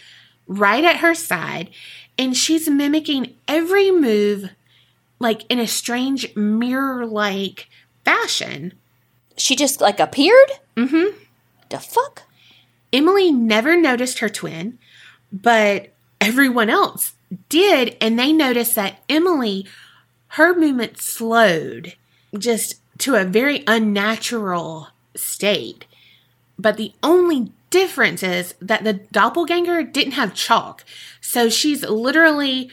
right 0.47 0.85
at 0.85 1.00
her 1.00 1.15
side, 1.15 1.69
and 2.17 2.35
she's 2.35 2.67
mimicking 2.67 3.35
every 3.47 3.91
move 3.91 4.49
like 5.19 5.45
in 5.50 5.59
a 5.59 5.67
strange 5.67 6.35
mirror 6.35 7.05
like 7.05 7.69
fashion. 8.07 8.73
She 9.37 9.55
just 9.55 9.83
like 9.83 10.00
appeared? 10.00 10.50
Mm-hmm. 10.79 11.15
The 11.69 11.79
fuck? 11.79 12.23
Emily 12.91 13.31
never 13.31 13.76
noticed 13.76 14.21
her 14.21 14.31
twin, 14.31 14.79
but 15.31 15.93
everyone 16.21 16.71
else 16.71 17.15
did, 17.49 17.97
and 18.01 18.19
they 18.19 18.33
noticed 18.33 18.75
that 18.75 19.03
Emily, 19.09 19.67
her 20.29 20.55
movement 20.55 20.99
slowed 21.01 21.95
just 22.37 22.77
to 22.99 23.15
a 23.15 23.25
very 23.25 23.63
unnatural 23.67 24.89
state. 25.15 25.85
But 26.59 26.77
the 26.77 26.93
only 27.03 27.53
difference 27.71 28.23
is 28.23 28.55
that 28.61 28.85
the 28.85 28.95
doppelganger 28.95 29.83
didn't 29.83 30.13
have 30.13 30.35
chalk. 30.35 30.85
So 31.21 31.49
she's 31.49 31.83
literally 31.83 32.71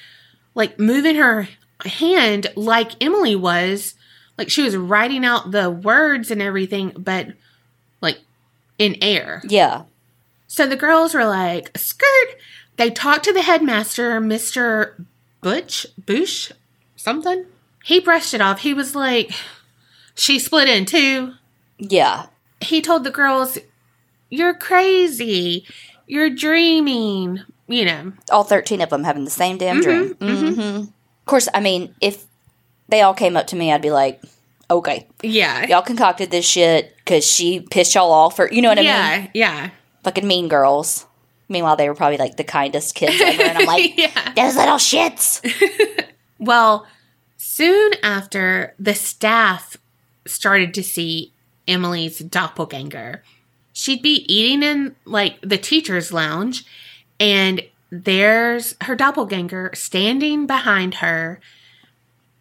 like 0.56 0.80
moving 0.80 1.16
her 1.16 1.50
hand 1.86 2.48
like 2.56 3.04
Emily 3.04 3.36
was. 3.36 3.96
Like 4.38 4.50
she 4.50 4.64
was 4.64 4.76
writing 4.76 5.26
out 5.26 5.52
the 5.52 5.70
words 5.70 6.32
and 6.32 6.42
everything, 6.42 6.94
but 6.98 7.28
like 8.02 8.20
in 8.80 8.98
air. 9.02 9.42
Yeah. 9.48 9.84
So 10.48 10.68
the 10.68 10.76
girls 10.76 11.14
were 11.14 11.26
like, 11.26 11.76
skirt. 11.78 12.36
They 12.78 12.90
talked 12.90 13.24
to 13.26 13.34
the 13.34 13.42
headmaster, 13.42 14.20
Mr. 14.22 15.06
Butch, 15.42 15.86
Bush, 15.98 16.52
something. 16.96 17.46
He 17.84 18.00
brushed 18.00 18.34
it 18.34 18.42
off. 18.42 18.62
He 18.62 18.74
was 18.74 18.96
like, 18.96 19.32
she 20.16 20.40
split 20.40 20.70
in 20.70 20.86
two. 20.86 21.34
Yeah. 21.78 22.28
He 22.62 22.82
told 22.82 23.04
the 23.04 23.12
girls, 23.12 23.58
you're 24.30 24.54
crazy. 24.54 25.66
You're 26.08 26.30
dreaming. 26.30 27.42
You 27.68 27.86
know, 27.86 28.14
All 28.32 28.44
13 28.44 28.82
of 28.82 28.90
them 28.90 29.04
having 29.04 29.24
the 29.26 29.32
same 29.32 29.58
damn 29.58 29.82
dream. 29.82 30.16
mhm. 30.16 30.54
hmm 30.56 30.80
Of 30.82 31.26
course, 31.26 31.48
I 31.54 31.60
mean, 31.62 31.94
if 32.02 32.26
they 32.90 33.02
all 33.02 33.14
came 33.14 33.38
up 33.38 33.48
to 33.48 33.56
me, 33.56 33.72
I'd 33.72 33.82
be 33.82 33.92
like, 33.92 34.22
okay, 34.70 35.08
yeah. 35.22 35.66
y'all 35.68 35.82
concocted 35.82 36.30
this 36.32 36.46
shit 36.46 36.96
because 36.98 37.26
she 37.26 37.60
pissed 37.62 37.96
y'all 37.96 38.12
off 38.12 38.38
or, 38.40 38.50
you 38.52 38.62
know 38.62 38.70
what 38.70 38.78
I 38.80 38.82
mean? 38.82 38.88
yeah, 38.90 39.28
yeah. 39.34 39.70
Fucking 40.04 40.28
mean 40.28 40.48
girls. 40.48 41.06
Meanwhile, 41.50 41.76
they 41.76 41.90
were 41.90 41.96
probably 41.96 42.18
like 42.18 42.38
the 42.38 42.44
kindest 42.44 42.96
kids 42.96 43.20
ever. 43.22 43.44
And 43.44 43.58
I'm 43.60 43.66
like, 43.68 43.98
yeah. 43.98 44.34
those 44.36 44.56
little 44.56 44.78
shits. 44.78 45.42
Well, 46.44 46.86
soon 47.38 47.94
after, 48.04 48.74
the 48.78 48.96
staff 48.96 49.78
started 50.26 50.74
to 50.74 50.84
see 50.84 51.32
Emily's 51.70 52.20
doppelganger. 52.20 53.24
She'd 53.72 54.02
be 54.02 54.26
eating 54.32 54.62
in 54.62 54.96
like 55.06 55.40
the 55.42 55.58
teacher's 55.58 56.12
lounge, 56.12 56.66
and 57.18 57.62
there's 57.90 58.76
her 58.82 58.96
doppelganger 58.96 59.72
standing 59.74 60.46
behind 60.46 60.96
her, 60.96 61.40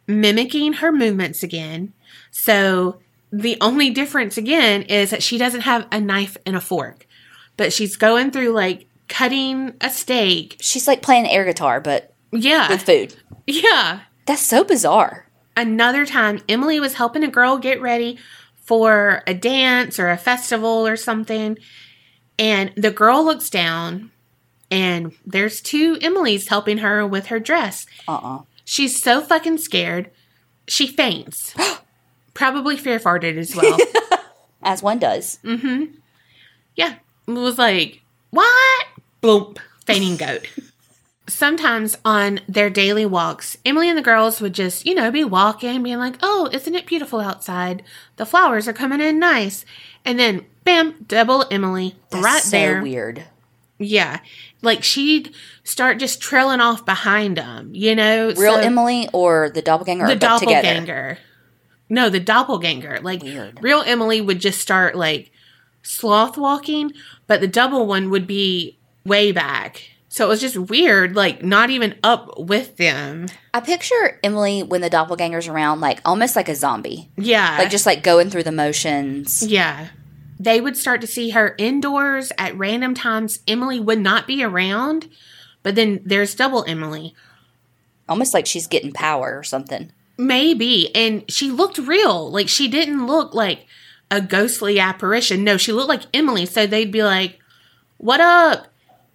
mimicking 0.09 0.75
her 0.75 0.91
movements 0.91 1.45
again. 1.45 1.93
So 2.33 2.99
the 3.31 3.57
only 3.61 3.91
difference 3.91 4.37
again 4.37 4.83
is 4.83 5.11
that 5.11 5.23
she 5.23 5.39
doesn't 5.39 5.61
have 5.61 5.87
a 5.93 6.01
knife 6.01 6.37
and 6.45 6.57
a 6.57 6.61
fork, 6.61 7.07
but 7.57 7.73
she's 7.73 7.97
going 7.97 8.31
through 8.31 8.51
like 8.51 8.87
cutting 9.09 9.75
a 9.81 9.91
steak. 9.91 10.57
She's 10.61 10.87
like 10.89 11.03
playing 11.03 11.27
air 11.29 11.45
guitar, 11.45 11.81
but 11.81 12.13
Yeah. 12.31 12.69
with 12.69 12.83
food. 12.83 13.15
yeah. 13.47 14.01
That's 14.27 14.43
so 14.43 14.65
bizarre. 14.65 15.27
another 15.57 16.07
time 16.07 16.41
Emily 16.49 16.81
was 16.81 16.95
helping 16.95 17.23
a 17.25 17.29
girl 17.29 17.59
get 17.59 17.81
ready 17.83 18.19
for 18.57 19.23
a 19.27 19.35
dance 19.35 19.99
or 19.99 20.09
a 20.11 20.17
festival 20.17 20.87
or 20.87 20.97
something 20.97 21.59
and 22.39 22.73
the 22.77 22.91
girl 22.91 23.23
looks 23.25 23.51
down 23.51 24.11
and 24.71 25.13
there's 25.27 25.61
two 25.61 25.99
Emily's 26.01 26.49
helping 26.49 26.79
her 26.79 27.07
with 27.07 27.27
her 27.27 27.39
dress. 27.39 27.85
Uh 28.09 28.15
uh 28.23 28.39
She's 28.65 29.03
so 29.03 29.21
fucking 29.21 29.59
scared. 29.59 30.11
She 30.67 30.87
faints. 30.87 31.55
Probably 32.35 32.77
fear 32.79 32.99
farted 32.99 33.37
as 33.37 33.55
well. 33.55 33.77
As 34.63 34.83
one 34.83 34.99
does. 35.01 35.39
mm-hmm. 35.45 35.87
Yeah. 36.77 36.95
It 37.27 37.33
was 37.33 37.59
like, 37.59 38.01
what? 38.31 38.87
Boom. 39.21 39.55
Fainting 39.87 40.17
goat. 40.17 40.47
Sometimes 41.29 41.97
on 42.05 42.41
their 42.49 42.69
daily 42.69 43.07
walks, 43.07 43.57
Emily 43.65 43.89
and 43.89 43.97
the 43.97 44.03
girls 44.03 44.41
would 44.41 44.53
just, 44.53 44.85
you 44.85 44.95
know, 44.95 45.11
be 45.11 45.25
walking, 45.25 45.83
being 45.83 45.99
like, 45.99 46.17
oh, 46.23 46.49
isn't 46.53 46.75
it 46.75 46.87
beautiful 46.87 47.21
outside? 47.21 47.83
The 48.17 48.27
flowers 48.27 48.67
are 48.69 48.73
coming 48.73 49.01
in 49.01 49.19
nice. 49.19 49.65
And 50.05 50.19
then, 50.19 50.45
bam, 50.65 51.05
double 51.07 51.45
Emily 51.51 51.95
That's 52.11 52.25
right 52.25 52.43
so 52.43 52.51
there. 52.51 52.83
weird. 52.83 53.25
Yeah. 53.79 54.19
Like 54.63 54.83
she'd 54.85 55.35
start 55.65 55.99
just 55.99 56.21
trailing 56.21 56.61
off 56.61 56.85
behind 56.85 57.37
them, 57.37 57.71
you 57.75 57.95
know? 57.97 58.27
Real 58.29 58.55
So- 58.55 58.61
Emily 58.61 59.09
or 59.13 59.51
the 59.51 59.63
doppelganger 59.63 60.07
the 60.07 60.13
or 60.13 60.17
both 60.17 60.41
together? 60.41 60.63
doppelganger. 60.63 61.19
No, 61.89 62.09
the 62.09 62.21
doppelganger. 62.21 62.99
Like 63.03 63.23
Weird. 63.23 63.59
real 63.63 63.83
Emily 63.87 64.21
would 64.21 64.41
just 64.41 64.61
start 64.61 64.95
like 64.97 65.32
sloth 65.83 66.37
walking, 66.37 66.93
but 67.27 67.41
the 67.41 67.49
double 67.49 67.87
one 67.87 68.11
would 68.11 68.27
be 68.27 68.79
way 69.05 69.33
back. 69.33 69.83
So 70.09 70.27
it 70.27 70.29
was 70.29 70.43
just 70.43 70.59
weird, 70.59 71.17
like 71.17 71.43
not 71.43 71.71
even 71.71 71.95
up 72.03 72.39
with 72.39 72.77
them. 72.77 73.29
I 73.55 73.61
picture 73.61 74.21
Emily 74.23 74.63
when 74.63 74.83
the 74.83 74.91
doppelganger's 74.91 75.49
around, 75.49 75.81
like 75.81 76.01
almost 76.05 76.37
like 76.37 76.51
a 76.51 76.55
zombie. 76.55 77.09
Yeah. 77.17 77.57
Like 77.59 77.71
just 77.71 77.87
like 77.87 78.03
going 78.03 78.29
through 78.29 78.43
the 78.43 78.53
motions. 78.53 79.43
Yeah. 79.43 79.89
They 80.39 80.61
would 80.61 80.77
start 80.77 81.01
to 81.01 81.07
see 81.07 81.31
her 81.31 81.55
indoors 81.57 82.31
at 82.37 82.57
random 82.59 82.95
times. 82.95 83.39
Emily 83.49 83.81
would 83.81 84.01
not 84.01 84.27
be 84.27 84.45
around, 84.45 85.09
but 85.63 85.77
then 85.77 86.03
there's 86.05 86.35
double 86.35 86.63
Emily. 86.67 87.15
Almost 88.07 88.35
like 88.35 88.47
she's 88.47 88.67
getting 88.67 88.93
power 88.93 89.39
or 89.39 89.43
something. 89.43 89.93
Maybe. 90.19 90.95
And 90.95 91.25
she 91.31 91.51
looked 91.51 91.79
real. 91.79 92.31
Like 92.31 92.49
she 92.51 92.69
didn't 92.69 93.07
look 93.07 93.33
like 93.33 93.67
a 94.13 94.21
ghostly 94.21 94.79
apparition. 94.79 95.43
No, 95.43 95.57
she 95.57 95.73
looked 95.73 95.89
like 95.89 96.03
Emily. 96.15 96.45
So 96.47 96.67
they'd 96.67 96.93
be 96.93 97.03
like, 97.03 97.39
What 97.97 98.21
up? 98.21 98.67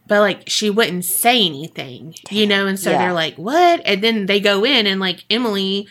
But 0.08 0.22
like 0.22 0.50
she 0.50 0.70
wouldn't 0.70 1.06
say 1.06 1.46
anything, 1.46 2.16
you 2.32 2.48
know? 2.48 2.66
And 2.66 2.80
so 2.80 2.92
Yeah. 2.92 2.98
they're 2.98 3.14
like, 3.14 3.36
What? 3.36 3.82
And 3.86 4.04
then 4.04 4.26
they 4.26 4.40
go 4.40 4.66
in 4.66 4.88
and 4.88 5.00
like 5.00 5.24
Emily 5.30 5.88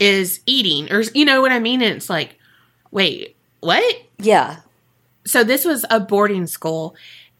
is 0.00 0.40
eating 0.46 0.90
or, 0.92 1.02
you 1.14 1.24
know 1.24 1.40
what 1.42 1.52
I 1.52 1.58
mean? 1.58 1.82
And 1.82 1.94
it's 1.94 2.08
like, 2.10 2.38
Wait, 2.90 3.36
what? 3.60 3.84
Yeah. 4.18 4.60
So 5.26 5.44
this 5.44 5.64
was 5.64 5.84
a 5.90 6.00
boarding 6.00 6.46
school. 6.46 6.96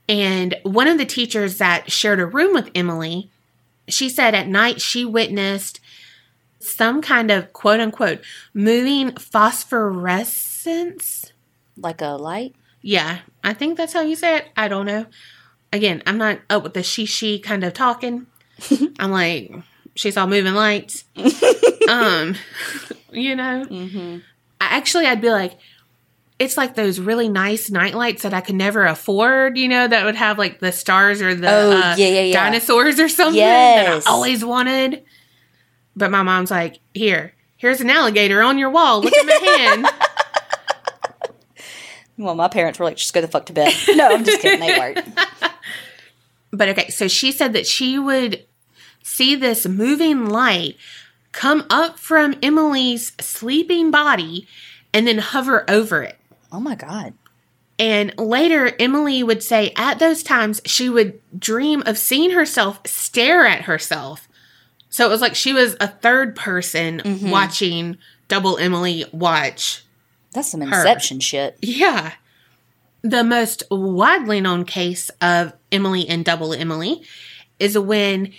And 0.09 0.55
one 0.65 0.87
of 0.87 0.99
the 0.99 1.07
teachers 1.07 1.59
that 1.59 1.91
shared 1.91 2.21
a 2.21 2.27
room 2.27 2.53
with 2.53 2.71
Emily, 2.75 3.31
she 3.89 4.09
said 4.09 4.35
at 4.35 4.49
night 4.49 4.81
she 4.83 5.05
witnessed 5.05 5.81
some 6.61 7.01
kind 7.01 7.31
of 7.31 7.53
quote 7.53 7.81
unquote 7.81 8.21
moving 8.53 9.13
Like 11.77 12.01
a 12.01 12.17
light. 12.17 12.55
Yeah, 12.83 13.19
I 13.45 13.53
think 13.55 13.77
that's 13.77 13.93
how 13.93 14.01
you 14.03 14.17
say 14.17 14.37
it. 14.39 14.49
I 14.57 14.69
don't 14.69 14.87
know. 14.87 15.07
Again, 15.73 16.03
I'm 16.07 16.19
not 16.19 16.39
up 16.49 16.63
with 16.63 16.75
the 16.75 16.83
she 16.83 17.05
she 17.07 17.39
kind 17.39 17.65
of 17.65 17.73
talking. 17.73 18.27
I'm 18.99 19.11
like, 19.11 19.53
she 19.95 20.11
saw 20.11 20.27
moving 20.27 20.55
lights. 20.55 21.05
um, 21.89 22.35
you 23.13 23.35
know, 23.37 23.65
Mm-hmm. 23.69 24.19
I- 24.61 24.77
actually, 24.77 25.07
I'd 25.07 25.21
be 25.21 25.31
like, 25.31 25.59
it's 26.39 26.57
like 26.57 26.75
those 26.75 27.01
really 27.01 27.29
nice 27.29 27.71
night 27.71 27.95
lights 27.95 28.23
that 28.23 28.33
I 28.35 28.41
could 28.41 28.55
never 28.55 28.85
afford, 28.87 29.57
you 29.59 29.69
know, 29.69 29.87
that 29.89 30.05
would 30.05 30.15
have 30.17 30.39
like 30.39 30.61
the 30.61 30.71
stars 30.73 31.21
or 31.23 31.35
the 31.35 31.49
Oh, 31.51 31.71
uh, 31.73 31.95
yeah, 31.99 32.09
yeah, 32.09 32.21
yeah. 32.23 32.33
dinosaurs 32.45 33.01
or 33.01 33.09
something 33.09 33.41
that 33.41 34.07
I 34.07 34.11
always 34.11 34.45
wanted. 34.45 35.03
But 35.97 36.11
my 36.11 36.23
mom's 36.23 36.51
like, 36.51 36.79
here, 36.95 37.33
here's 37.57 37.81
an 37.81 37.89
alligator 37.91 38.43
on 38.43 38.59
your 38.59 38.71
wall. 38.71 39.01
Look 39.01 39.15
at 39.15 39.27
my 39.27 39.33
hand. 39.57 39.87
Well, 42.19 42.35
my 42.35 42.49
parents 42.49 42.79
were 42.79 42.85
like, 42.87 42.97
just 42.97 43.13
go 43.13 43.21
the 43.21 43.29
fuck 43.29 43.47
to 43.47 43.53
bed. 43.53 43.75
No, 43.95 44.09
I'm 44.09 44.25
just 44.25 44.41
kidding. 44.41 44.61
They 44.61 44.79
weren't. 44.79 45.01
But 46.53 46.69
okay, 46.71 46.89
so 46.89 47.07
she 47.09 47.33
said 47.33 47.53
that 47.53 47.67
she 47.67 47.99
would 47.99 48.45
see 49.03 49.35
this 49.35 49.67
moving 49.67 50.27
light 50.31 50.77
come 51.33 51.67
up 51.69 51.99
from 51.99 52.35
Emily's 52.43 53.13
sleeping 53.21 53.91
body 53.91 54.47
and 54.95 55.07
then 55.07 55.19
hover 55.19 55.69
over 55.69 56.03
it. 56.03 56.17
Oh 56.51 56.61
my 56.61 56.75
God. 56.75 57.13
And 57.79 58.17
later, 58.17 58.73
Emily 58.81 59.23
would 59.23 59.43
say 59.43 59.73
at 59.77 59.99
those 59.99 60.23
times 60.23 60.63
she 60.65 60.89
would 60.89 61.21
dream 61.39 61.83
of 61.85 61.99
seeing 61.99 62.31
herself 62.31 62.81
stare 62.87 63.45
at 63.45 63.63
herself. 63.63 64.27
So 64.89 65.05
it 65.05 65.11
was 65.11 65.21
like 65.21 65.35
she 65.35 65.53
was 65.53 65.77
a 65.79 65.89
third 65.89 66.35
person 66.37 67.01
Mhm. 67.01 67.31
watching 67.31 67.99
double 68.29 68.57
Emily 68.57 69.05
watch. 69.13 69.83
That's 70.37 70.51
some 70.51 70.61
inception 70.61 71.21
shit. 71.21 71.57
Yeah. 71.63 72.13
The 73.01 73.25
most 73.25 73.63
widely 73.71 74.39
known 74.39 74.67
case 74.67 75.11
of 75.23 75.55
Emily 75.73 76.07
and 76.07 76.27
double 76.27 76.53
Emily 76.53 77.01
is 77.59 77.79
when 77.79 78.35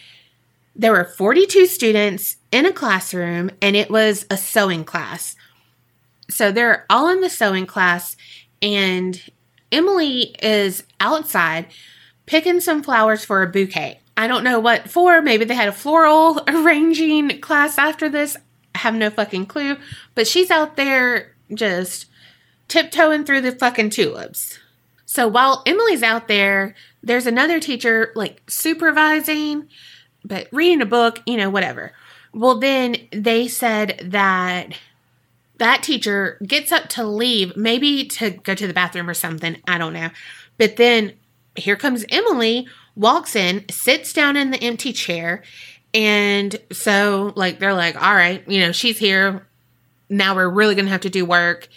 there 0.75 0.91
were 0.91 1.05
42 1.05 1.65
students 1.65 2.37
in 2.51 2.67
a 2.67 2.71
classroom 2.71 3.49
and 3.63 3.75
it 3.75 3.89
was 3.89 4.27
a 4.29 4.37
sewing 4.37 4.83
class. 4.83 5.35
So 6.29 6.51
they're 6.51 6.85
all 6.87 7.09
in 7.09 7.21
the 7.21 7.31
sewing 7.31 7.65
class 7.65 8.15
and 8.61 9.19
Emily 9.71 10.35
is 10.39 10.83
outside 10.99 11.65
picking 12.27 12.59
some 12.59 12.83
flowers 12.83 13.25
for 13.25 13.41
a 13.41 13.47
bouquet. 13.47 14.01
I 14.15 14.27
don't 14.27 14.43
know 14.43 14.59
what 14.59 14.87
for. 14.87 15.19
Maybe 15.23 15.45
they 15.45 15.55
had 15.55 15.67
a 15.67 15.71
floral 15.71 16.43
arranging 16.47 17.41
class 17.41 17.79
after 17.79 18.07
this. 18.07 18.37
I 18.75 18.79
have 18.79 18.93
no 18.93 19.09
fucking 19.09 19.47
clue. 19.47 19.77
But 20.13 20.27
she's 20.27 20.51
out 20.51 20.75
there 20.75 21.33
just 21.53 22.07
tiptoeing 22.67 23.25
through 23.25 23.41
the 23.41 23.51
fucking 23.53 23.89
tulips. 23.89 24.59
So 25.05 25.27
while 25.27 25.63
Emily's 25.65 26.03
out 26.03 26.27
there, 26.27 26.75
there's 27.01 27.27
another 27.27 27.59
teacher 27.59 28.11
like 28.15 28.41
supervising, 28.47 29.67
but 30.25 30.47
reading 30.51 30.81
a 30.81 30.85
book, 30.85 31.21
you 31.25 31.37
know, 31.37 31.49
whatever. 31.49 31.93
Well, 32.33 32.59
then 32.59 32.97
they 33.11 33.47
said 33.47 34.01
that 34.03 34.77
that 35.57 35.81
teacher 35.81 36.37
gets 36.45 36.71
up 36.71 36.89
to 36.89 37.03
leave, 37.03 37.55
maybe 37.55 38.05
to 38.05 38.31
go 38.31 38.53
to 38.53 38.67
the 38.67 38.73
bathroom 38.73 39.09
or 39.09 39.13
something. 39.13 39.57
I 39.67 39.77
don't 39.77 39.93
know. 39.93 40.09
But 40.57 40.75
then 40.75 41.13
here 41.55 41.75
comes 41.75 42.05
Emily, 42.09 42.67
walks 42.95 43.35
in, 43.35 43.65
sits 43.69 44.13
down 44.13 44.35
in 44.35 44.51
the 44.51 44.61
empty 44.61 44.93
chair. 44.93 45.43
And 45.93 46.55
so, 46.71 47.33
like, 47.35 47.59
they're 47.59 47.73
like, 47.73 47.99
all 47.99 48.13
right, 48.13 48.43
you 48.47 48.59
know, 48.59 48.71
she's 48.71 48.99
here. 48.99 49.46
Now 50.09 50.35
we're 50.35 50.49
really 50.49 50.75
going 50.75 50.85
to 50.85 50.91
have 50.91 51.01
to 51.01 51.09
do 51.09 51.25
work. 51.25 51.67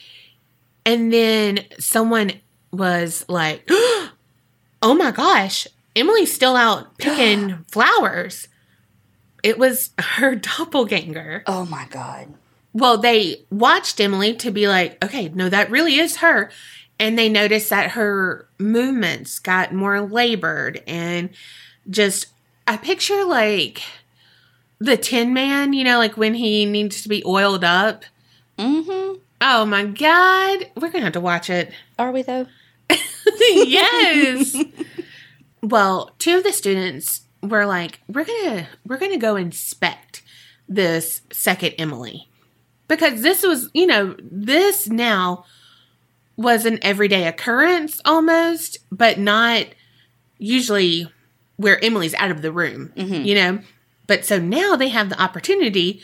And 0.85 1.13
then 1.13 1.65
someone 1.79 2.33
was 2.73 3.25
like, 3.29 3.65
oh 3.71 4.95
my 4.95 5.11
gosh, 5.11 5.67
Emily's 5.95 6.33
still 6.33 6.57
out 6.57 6.99
picking 6.99 7.65
flowers. 7.69 8.49
It 9.43 9.59
was 9.59 9.91
her 9.99 10.35
doppelganger. 10.37 11.45
Oh 11.47 11.65
my 11.67 11.87
God. 11.91 12.35
Well, 12.73 12.99
they 12.99 13.45
watched 13.51 14.01
Emily 14.01 14.35
to 14.37 14.51
be 14.51 14.69
like, 14.69 15.03
okay, 15.05 15.29
no, 15.31 15.49
that 15.49 15.71
really 15.71 15.97
is 15.97 16.19
her. 16.19 16.51
And 17.01 17.19
they 17.19 17.29
noticed 17.29 17.71
that 17.71 17.93
her 17.93 18.47
movements 18.59 19.39
got 19.39 19.73
more 19.73 20.01
labored 20.01 20.83
and 20.87 21.31
just, 21.89 22.27
I 22.69 22.77
picture 22.77 23.25
like 23.25 23.83
the 24.79 24.97
Tin 24.97 25.33
Man, 25.33 25.73
you 25.73 25.83
know, 25.83 25.99
like 25.99 26.17
when 26.17 26.35
he 26.35 26.65
needs 26.67 27.03
to 27.03 27.09
be 27.09 27.23
oiled 27.25 27.65
up. 27.65 28.05
Mm-hmm. 28.61 29.19
Oh 29.41 29.65
my 29.67 29.85
God. 29.85 30.67
We're 30.77 30.89
going 30.91 31.01
to 31.01 31.05
have 31.05 31.13
to 31.15 31.21
watch 31.21 31.49
it. 31.51 31.73
Are 31.99 32.13
we 32.13 32.23
though? 32.23 32.47
yes. 33.41 34.57
well, 35.63 36.11
two 36.19 36.37
of 36.39 36.45
the 36.45 36.53
students 36.53 37.23
were 37.43 37.67
like, 37.67 38.01
we're 38.09 38.25
going 38.25 38.45
to, 38.59 38.67
we're 38.87 38.99
to 38.99 39.17
go 39.17 39.37
inspect 39.37 40.23
this 40.69 41.23
second 41.33 41.75
Emily 41.79 42.29
because 42.89 43.23
this 43.23 43.43
was, 43.43 43.71
you 43.73 43.87
know, 43.87 44.15
this 44.21 44.89
now 44.89 45.45
was 46.37 46.67
an 46.67 46.79
everyday 46.83 47.27
occurrence 47.27 48.01
almost, 48.05 48.79
but 48.91 49.19
not 49.19 49.67
usually 50.39 51.11
where 51.57 51.83
Emily's 51.85 52.15
out 52.15 52.31
of 52.31 52.41
the 52.43 52.53
room, 52.53 52.93
Mhm. 52.97 53.25
you 53.27 53.35
know. 53.35 53.59
But 54.07 54.25
so 54.25 54.39
now 54.39 54.75
they 54.77 54.89
have 54.89 55.09
the 55.09 55.21
opportunity 55.23 56.03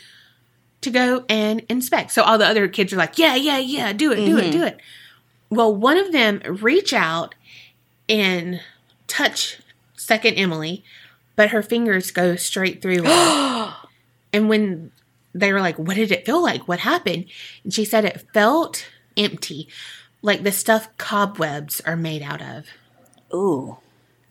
to 0.81 0.89
go 0.91 1.25
and 1.29 1.63
inspect. 1.69 2.11
So 2.11 2.23
all 2.23 2.37
the 2.37 2.45
other 2.47 2.67
kids 2.67 2.93
are 2.93 2.97
like, 2.97 3.17
yeah, 3.17 3.35
yeah, 3.35 3.57
yeah, 3.57 3.93
do 3.93 4.11
it, 4.11 4.17
do 4.25 4.37
it, 4.37 4.45
Mhm. 4.45 4.51
do 4.51 4.63
it. 4.63 4.79
Well, 5.49 5.73
one 5.75 5.97
of 5.97 6.11
them 6.11 6.41
reach 6.45 6.93
out 6.93 7.35
and 8.09 8.61
touch 9.07 9.57
second 9.95 10.35
Emily, 10.35 10.83
but 11.35 11.49
her 11.49 11.61
fingers 11.63 12.11
go 12.11 12.35
straight 12.35 12.81
through. 12.81 13.03
And 14.33 14.49
when 14.49 14.91
they 15.33 15.53
were 15.53 15.61
like, 15.61 15.77
What 15.79 15.95
did 15.95 16.11
it 16.11 16.25
feel 16.25 16.41
like? 16.43 16.67
What 16.67 16.79
happened? 16.79 17.25
And 17.63 17.73
she 17.73 17.85
said 17.85 18.03
it 18.05 18.27
felt 18.33 18.85
empty, 19.15 19.69
like 20.21 20.43
the 20.43 20.51
stuff 20.51 20.89
cobwebs 20.97 21.79
are 21.81 21.95
made 21.95 22.21
out 22.21 22.41
of. 22.41 22.65
Ooh. 23.33 23.77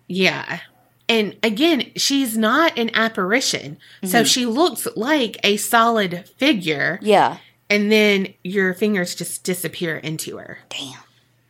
Yeah. 0.06 0.60
And 1.08 1.36
again, 1.42 1.92
she's 1.96 2.36
not 2.36 2.76
an 2.78 2.90
apparition. 2.94 3.78
So 4.02 4.18
mm-hmm. 4.18 4.24
she 4.24 4.46
looks 4.46 4.88
like 4.96 5.38
a 5.44 5.56
solid 5.56 6.28
figure. 6.36 6.98
Yeah. 7.00 7.38
And 7.70 7.90
then 7.92 8.34
your 8.42 8.74
fingers 8.74 9.14
just 9.14 9.44
disappear 9.44 9.96
into 9.96 10.38
her. 10.38 10.58
Damn. 10.68 10.98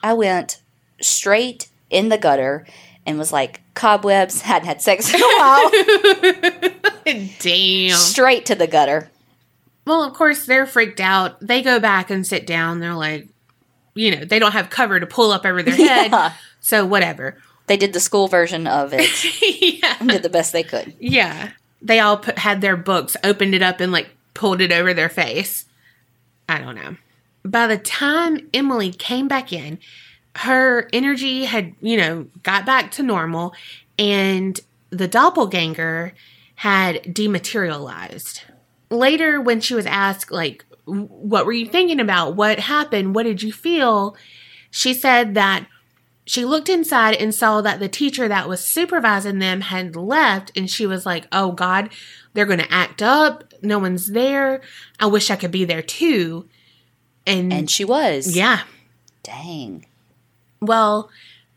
I 0.03 0.13
went 0.13 0.61
straight 1.01 1.69
in 1.91 2.09
the 2.09 2.19
gutter 2.19 2.67
and 3.07 3.19
was 3.19 3.33
like, 3.33 3.61
cobwebs, 3.75 4.41
hadn't 4.43 4.69
had 4.69 4.83
sex 4.83 5.13
in 5.13 5.21
a 5.21 5.25
while. 5.25 5.71
Damn. 7.39 7.97
straight 7.97 8.47
to 8.47 8.55
the 8.55 8.67
gutter. 8.67 9.11
Well, 9.87 10.03
of 10.03 10.15
course, 10.15 10.45
they're 10.45 10.67
freaked 10.67 11.01
out. 11.01 11.39
They 11.41 11.63
go 11.63 11.79
back 11.79 12.11
and 12.11 12.27
sit 12.27 12.47
down. 12.47 12.81
They're 12.81 12.95
like, 12.95 13.29
you 13.95 14.15
know, 14.15 14.25
they 14.25 14.39
don't 14.39 14.53
have 14.53 14.69
cover 14.69 14.99
to 14.99 15.07
pull 15.07 15.31
up 15.31 15.47
over 15.47 15.63
their 15.63 15.75
head. 15.77 16.11
Yeah. 16.11 16.33
So, 16.61 16.85
whatever. 16.85 17.37
They 17.67 17.77
did 17.77 17.93
the 17.93 18.01
school 18.01 18.29
version 18.29 18.67
of 18.67 18.93
it 18.95 19.25
yeah. 19.83 19.99
did 19.99 20.23
the 20.23 20.29
best 20.29 20.53
they 20.53 20.63
could. 20.63 20.95
Yeah. 20.99 21.51
They 21.83 22.01
all 22.01 22.17
put, 22.19 22.39
had 22.39 22.61
their 22.61 22.77
books, 22.77 23.17
opened 23.25 23.55
it 23.55 23.63
up, 23.63 23.81
and 23.81 23.93
like 23.93 24.09
pulled 24.35 24.61
it 24.61 24.73
over 24.73 24.95
their 24.95 25.09
face. 25.09 25.65
I 26.49 26.59
don't 26.59 26.77
know. 26.77 26.97
By 27.45 27.67
the 27.67 27.79
time 27.79 28.49
Emily 28.55 28.93
came 28.93 29.29
back 29.29 29.53
in, 29.53 29.79
her 30.37 30.89
energy 30.93 31.45
had, 31.45 31.75
you 31.81 31.97
know, 31.97 32.27
got 32.43 32.67
back 32.67 32.91
to 32.93 33.03
normal, 33.03 33.55
and 33.99 34.61
the 34.91 35.09
doppelganger 35.09 36.13
had 36.57 37.03
dematerialized. 37.13 38.43
Later, 38.91 39.41
when 39.41 39.61
she 39.61 39.75
was 39.75 39.87
asked, 39.87 40.31
like, 40.31 40.65
what 40.85 41.47
were 41.47 41.53
you 41.53 41.67
thinking 41.67 42.01
about? 42.01 42.37
What 42.37 42.59
happened? 42.61 43.15
What 43.15 43.25
did 43.25 43.43
you 43.43 43.53
feel? 43.53 44.17
She 44.71 44.95
said 44.95 45.35
that 45.35 45.67
she 46.29 46.45
looked 46.45 46.69
inside 46.69 47.15
and 47.15 47.35
saw 47.35 47.61
that 47.61 47.79
the 47.79 47.89
teacher 47.89 48.27
that 48.29 48.49
was 48.49 48.61
supervising 48.65 49.39
them 49.39 49.61
had 49.63 49.95
left 49.97 50.51
and 50.57 50.69
she 50.69 50.85
was 50.87 51.07
like 51.07 51.27
oh 51.33 51.53
god 51.53 51.89
they're 52.35 52.45
going 52.47 52.59
to 52.59 52.73
act 52.73 53.01
up 53.01 53.55
no 53.63 53.79
one's 53.79 54.09
there 54.09 54.61
i 55.01 55.07
wish 55.07 55.31
i 55.31 55.37
could 55.37 55.51
be 55.53 55.65
there 55.65 55.83
too 55.83 56.49
and, 57.27 57.53
And 57.53 57.71
she 57.71 57.85
was. 57.85 58.37
yeah 58.37 58.63
Dang. 59.23 59.87
well 60.61 61.11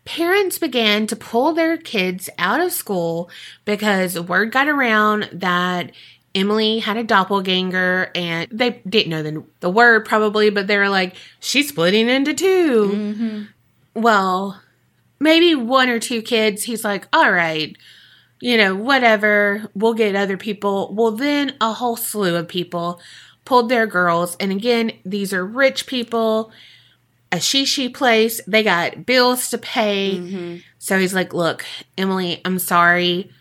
parents 0.05 0.57
began 0.57 1.05
to 1.07 1.15
pull 1.15 1.53
their 1.53 1.77
kids 1.77 2.29
out 2.39 2.61
of 2.61 2.71
school 2.71 3.29
because 3.65 4.19
word 4.19 4.51
got 4.51 4.67
around 4.67 5.29
that 5.33 5.91
Emily 6.35 6.79
had 6.79 6.95
a 6.97 7.03
doppelganger 7.03 8.11
and 8.15 8.47
they 8.51 8.81
didn't 8.87 9.09
know 9.09 9.23
the, 9.23 9.43
the 9.61 9.69
word 9.69 10.05
probably, 10.05 10.51
but 10.51 10.67
they 10.67 10.77
were 10.77 10.87
like, 10.89 11.15
she's 11.39 11.69
splitting 11.69 12.07
into 12.07 12.33
2 12.35 12.91
Mm-hmm. 12.93 13.43
Well, 14.01 14.61
maybe 15.19 15.55
one 15.55 15.89
or 15.89 15.99
two 15.99 16.21
kids, 16.21 16.63
he's 16.63 16.83
like, 16.83 17.07
all 17.13 17.31
right, 17.31 17.75
you 18.39 18.57
know, 18.57 18.75
whatever, 18.75 19.69
we'll 19.73 19.93
get 19.93 20.15
other 20.15 20.37
people. 20.37 20.93
Well, 20.93 21.11
then 21.11 21.55
a 21.59 21.73
whole 21.73 21.97
slew 21.97 22.35
of 22.35 22.47
people 22.47 23.01
pulled 23.45 23.69
their 23.69 23.87
girls. 23.87 24.37
And 24.39 24.51
again, 24.51 24.91
these 25.05 25.33
are 25.33 25.45
rich 25.45 25.87
people, 25.87 26.51
a 27.31 27.37
shishi 27.37 27.93
place, 27.93 28.41
they 28.47 28.63
got 28.63 29.05
bills 29.05 29.49
to 29.49 29.57
pay. 29.57 30.15
Mm-hmm. 30.15 30.57
So 30.77 30.97
he's 30.97 31.13
like, 31.13 31.33
look, 31.33 31.65
Emily, 31.97 32.41
I'm 32.45 32.59
sorry. 32.59 33.31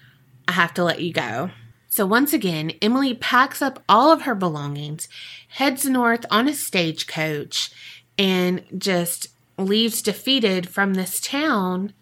I 0.47 0.53
have 0.53 0.75
to 0.75 0.85
let 0.85 1.01
you 1.01 1.13
go. 1.13 1.51
So 1.89 2.07
once 2.07 2.33
again, 2.33 2.73
Emily 2.83 3.15
packs 3.15 3.61
up 3.61 3.83
all 3.89 4.13
of 4.13 4.23
her 4.23 4.35
belongings, 4.35 5.09
heads 5.49 5.85
north 5.85 6.25
on 6.31 6.49
a 6.49 6.55
stagecoach, 6.55 7.71
and 8.19 8.63
just 8.77 9.29
leaves 9.59 10.03
defeated 10.03 10.69
from 10.69 10.95
this 10.95 11.21
town. 11.21 11.93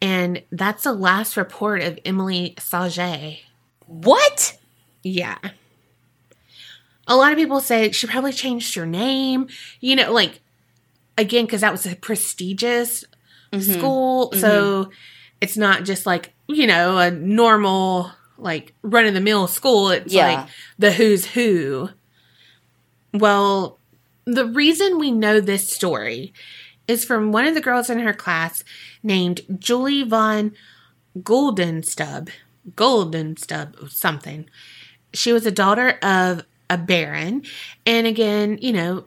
And 0.00 0.42
that's 0.50 0.84
the 0.84 0.92
last 0.92 1.36
report 1.36 1.82
of 1.82 1.98
Emily 2.04 2.54
Sagee. 2.58 3.40
What? 3.86 4.58
Yeah. 5.02 5.38
A 7.06 7.16
lot 7.16 7.32
of 7.32 7.38
people 7.38 7.60
say 7.60 7.90
she 7.90 8.06
probably 8.06 8.32
changed 8.32 8.74
her 8.74 8.86
name, 8.86 9.48
you 9.80 9.96
know, 9.96 10.12
like, 10.12 10.40
again, 11.18 11.44
because 11.46 11.60
that 11.62 11.72
was 11.72 11.86
a 11.86 11.96
prestigious 11.96 13.04
Mhm. 13.52 13.78
school. 13.78 14.32
So 14.32 14.90
it's 15.40 15.56
not 15.56 15.84
just 15.84 16.06
like, 16.06 16.32
you 16.48 16.66
know, 16.66 16.98
a 16.98 17.10
normal, 17.10 18.10
like, 18.38 18.72
run 18.82 19.06
of 19.06 19.14
the 19.14 19.20
mill 19.20 19.46
school. 19.46 19.90
It's 19.90 20.12
Yeah. 20.12 20.26
like 20.32 20.48
the 20.78 20.92
who's 20.92 21.26
who. 21.26 21.90
Well, 23.12 23.78
the 24.24 24.46
reason 24.46 24.98
we 24.98 25.10
know 25.10 25.40
this 25.40 25.68
story 25.70 26.32
is 26.92 27.04
from 27.04 27.32
one 27.32 27.46
of 27.46 27.54
the 27.54 27.60
girls 27.60 27.90
in 27.90 27.98
her 27.98 28.12
class 28.12 28.62
named 29.02 29.40
Julie 29.58 30.04
Von 30.04 30.52
Goldenstub. 31.18 32.28
Goldenstub, 32.76 33.90
something. 33.90 34.48
She 35.12 35.32
was 35.32 35.44
a 35.46 35.50
daughter 35.50 35.98
of 36.02 36.44
a 36.70 36.78
baron. 36.78 37.42
And 37.84 38.06
again, 38.06 38.58
you 38.60 38.72
know, 38.72 39.04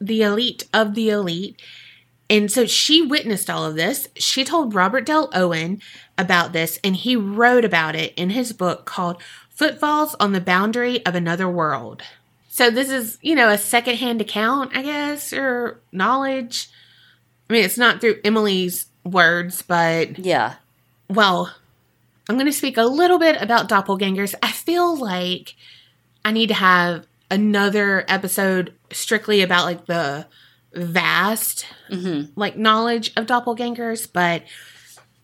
the 0.00 0.22
elite 0.22 0.68
of 0.74 0.94
the 0.94 1.08
elite. 1.08 1.60
And 2.28 2.50
so 2.50 2.66
she 2.66 3.00
witnessed 3.00 3.48
all 3.48 3.64
of 3.64 3.76
this. 3.76 4.08
She 4.16 4.44
told 4.44 4.74
Robert 4.74 5.06
Dale 5.06 5.30
Owen 5.32 5.80
about 6.18 6.52
this, 6.52 6.78
and 6.82 6.96
he 6.96 7.14
wrote 7.14 7.64
about 7.64 7.94
it 7.94 8.12
in 8.14 8.30
his 8.30 8.52
book 8.52 8.84
called 8.84 9.22
Footfalls 9.50 10.16
on 10.16 10.32
the 10.32 10.40
Boundary 10.40 11.04
of 11.06 11.14
Another 11.14 11.48
World. 11.48 12.02
So 12.48 12.70
this 12.70 12.90
is, 12.90 13.18
you 13.22 13.34
know, 13.34 13.48
a 13.48 13.58
secondhand 13.58 14.20
account, 14.20 14.76
I 14.76 14.82
guess, 14.82 15.32
or 15.32 15.80
knowledge. 15.92 16.68
I 17.48 17.52
mean, 17.52 17.64
it's 17.64 17.78
not 17.78 18.00
through 18.00 18.20
Emily's 18.24 18.86
words, 19.04 19.62
but 19.62 20.18
Yeah. 20.18 20.54
well, 21.08 21.54
I'm 22.28 22.34
going 22.36 22.46
to 22.46 22.52
speak 22.52 22.76
a 22.76 22.82
little 22.84 23.18
bit 23.20 23.40
about 23.40 23.68
doppelgangers. 23.68 24.34
I 24.42 24.50
feel 24.50 24.96
like 24.96 25.54
I 26.24 26.32
need 26.32 26.48
to 26.48 26.54
have 26.54 27.06
another 27.30 28.04
episode 28.08 28.72
strictly 28.92 29.42
about 29.42 29.64
like 29.64 29.86
the 29.86 30.26
vast 30.74 31.66
Mm-hmm. 31.90 32.32
like 32.38 32.56
knowledge 32.58 33.12
of 33.16 33.26
doppelgangers, 33.26 34.08
but 34.12 34.42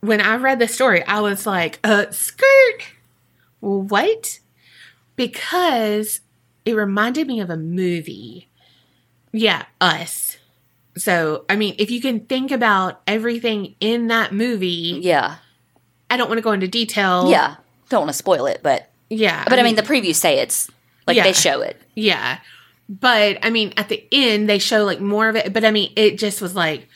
when 0.01 0.21
I 0.21 0.37
read 0.37 0.59
the 0.61 0.69
story, 0.69 1.05
I 1.05 1.21
was 1.21 1.45
like, 1.47 1.81
uh, 1.85 2.07
skirt, 2.11 2.85
what? 3.61 4.39
Because 5.17 6.21
it 6.65 6.75
reminded 6.75 7.27
me 7.27 7.41
of 7.41 7.51
a 7.51 7.57
movie. 7.57 8.49
Yeah, 9.33 9.65
Us. 9.81 10.39
So, 10.97 11.45
I 11.49 11.57
mean, 11.57 11.75
if 11.79 11.91
you 11.91 12.01
can 12.01 12.21
think 12.21 12.51
about 12.51 13.01
everything 13.07 13.77
in 13.81 14.09
that 14.09 14.33
movie, 14.33 15.01
Yeah. 15.03 15.37
I 16.11 16.19
don't 16.19 16.29
want 16.29 16.39
to 16.39 16.43
go 16.43 16.53
into 16.53 16.69
detail. 16.69 17.31
Yeah. 17.31 17.57
Don't 17.89 18.03
want 18.03 18.11
to 18.11 18.17
spoil 18.17 18.47
it, 18.47 18.61
but 18.63 18.91
Yeah. 19.09 19.45
but 19.49 19.59
I 19.59 19.63
mean 19.63 19.77
the 19.77 19.83
previews 19.83 20.17
say 20.17 20.39
it's 20.41 20.71
like 21.07 21.17
Yeah. 21.17 21.23
they 21.25 21.33
show 21.33 21.63
it. 21.63 21.81
Yeah. 21.95 22.39
But 22.89 23.39
I 23.43 23.49
mean, 23.51 23.73
at 23.77 23.89
the 23.89 24.07
end, 24.13 24.49
they 24.49 24.59
show 24.59 24.85
like 24.85 25.01
more 25.01 25.29
of 25.29 25.37
it. 25.37 25.53
But 25.53 25.65
I 25.65 25.71
mean, 25.71 25.93
it 25.97 26.19
just 26.19 26.43
was 26.43 26.55
like, 26.55 26.89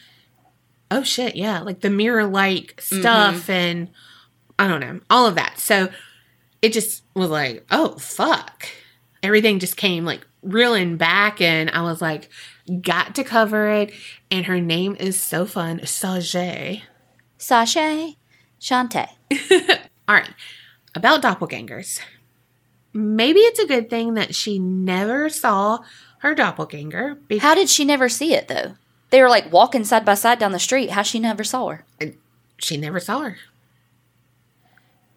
oh 0.90 1.02
shit, 1.02 1.36
yeah, 1.36 1.60
like 1.60 1.80
the 1.80 1.90
mirror 1.90 2.26
like 2.26 2.76
mm-hmm. 2.76 3.00
stuff 3.00 3.48
and 3.48 3.88
I 4.58 4.68
don't 4.68 4.80
know, 4.80 5.00
all 5.08 5.26
of 5.26 5.36
that. 5.36 5.58
So 5.58 5.88
it 6.60 6.72
just 6.72 7.02
was 7.14 7.30
like, 7.30 7.64
oh 7.70 7.96
fuck. 7.96 8.66
Everything 9.22 9.58
just 9.58 9.76
came 9.76 10.04
like 10.04 10.26
reeling 10.42 10.96
back, 10.96 11.40
and 11.40 11.70
I 11.70 11.82
was 11.82 12.00
like, 12.00 12.28
got 12.80 13.14
to 13.16 13.24
cover 13.24 13.68
it. 13.68 13.92
And 14.30 14.46
her 14.46 14.60
name 14.60 14.96
is 14.98 15.20
so 15.20 15.46
fun, 15.46 15.80
Sagee. 15.80 16.82
Sashay, 17.38 18.16
Shantae. 18.60 19.08
All 20.08 20.14
right, 20.14 20.30
about 20.94 21.22
doppelgangers. 21.22 22.00
Maybe 22.92 23.40
it's 23.40 23.58
a 23.58 23.66
good 23.66 23.90
thing 23.90 24.14
that 24.14 24.34
she 24.34 24.58
never 24.58 25.28
saw 25.28 25.80
her 26.20 26.34
doppelganger 26.34 27.16
because 27.28 27.42
How 27.42 27.54
did 27.54 27.68
she 27.68 27.84
never 27.84 28.08
see 28.08 28.32
it 28.32 28.48
though? 28.48 28.76
They 29.10 29.20
were 29.20 29.28
like 29.28 29.52
walking 29.52 29.84
side 29.84 30.04
by 30.04 30.14
side 30.14 30.38
down 30.38 30.52
the 30.52 30.58
street. 30.58 30.90
How 30.90 31.02
she 31.02 31.20
never 31.20 31.44
saw 31.44 31.68
her? 31.68 31.84
she 32.58 32.78
never 32.78 32.98
saw 32.98 33.20
her. 33.20 33.36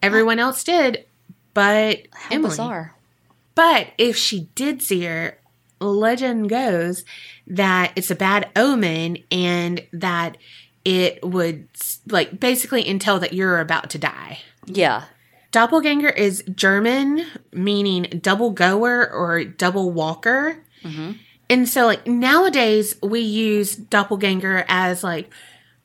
Everyone 0.03 0.39
else 0.39 0.63
did, 0.63 1.05
but 1.53 2.01
How 2.11 2.35
Emily. 2.35 2.49
bizarre. 2.49 2.95
But 3.55 3.87
if 3.97 4.15
she 4.15 4.49
did 4.55 4.81
see 4.81 5.03
her, 5.05 5.38
legend 5.79 6.49
goes 6.49 7.05
that 7.47 7.91
it's 7.95 8.11
a 8.11 8.15
bad 8.15 8.49
omen 8.55 9.17
and 9.31 9.83
that 9.93 10.37
it 10.85 11.23
would 11.23 11.67
like 12.07 12.39
basically 12.39 12.87
entail 12.87 13.19
that 13.19 13.33
you're 13.33 13.59
about 13.59 13.89
to 13.91 13.97
die. 13.97 14.39
Yeah. 14.65 15.03
Doppelganger 15.51 16.09
is 16.09 16.43
German, 16.53 17.25
meaning 17.51 18.19
double 18.21 18.51
goer 18.51 19.09
or 19.11 19.43
double 19.43 19.91
walker. 19.91 20.57
Mhm. 20.83 21.17
And 21.49 21.67
so, 21.67 21.87
like, 21.87 22.05
nowadays 22.05 22.95
we 23.01 23.21
use 23.21 23.75
doppelganger 23.75 24.65
as 24.67 25.03
like, 25.03 25.31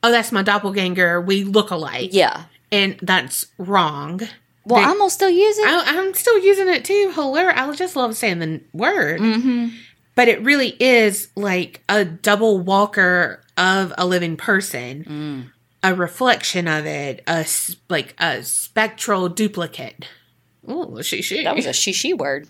oh, 0.03 0.11
that's 0.11 0.31
my 0.31 0.43
doppelganger. 0.43 1.19
We 1.19 1.43
look 1.43 1.71
alike. 1.71 2.09
Yeah. 2.13 2.43
And 2.71 2.97
that's 3.01 3.47
wrong. 3.57 4.21
Well, 4.65 4.81
They- 4.81 4.87
I'm 4.87 4.97
gonna 4.99 5.09
still 5.09 5.29
use 5.29 5.57
it. 5.57 5.65
I, 5.67 5.97
I'm 5.97 6.13
still 6.13 6.37
using 6.39 6.67
it 6.67 6.85
too. 6.85 7.11
Hilarious. 7.15 7.59
I 7.59 7.71
just 7.73 7.95
love 7.95 8.15
saying 8.15 8.39
the 8.39 8.61
word. 8.73 9.19
mm-hmm. 9.19 9.69
But 10.15 10.27
it 10.29 10.41
really 10.43 10.75
is 10.79 11.27
like 11.35 11.81
a 11.89 12.05
double 12.05 12.59
walker 12.59 13.41
of 13.57 13.93
a 13.97 14.05
living 14.05 14.37
person, 14.37 15.03
Mm. 15.03 15.51
a 15.83 15.93
reflection 15.93 16.67
of 16.67 16.85
it, 16.85 17.21
a 17.27 17.39
s- 17.41 17.75
like 17.89 18.15
a 18.19 18.43
spectral 18.43 19.27
duplicate. 19.29 20.07
Oh, 20.67 21.01
she 21.01 21.21
she. 21.21 21.43
That 21.43 21.55
was 21.55 21.65
a 21.65 21.73
she 21.73 21.91
she 21.93 22.13
word. 22.13 22.47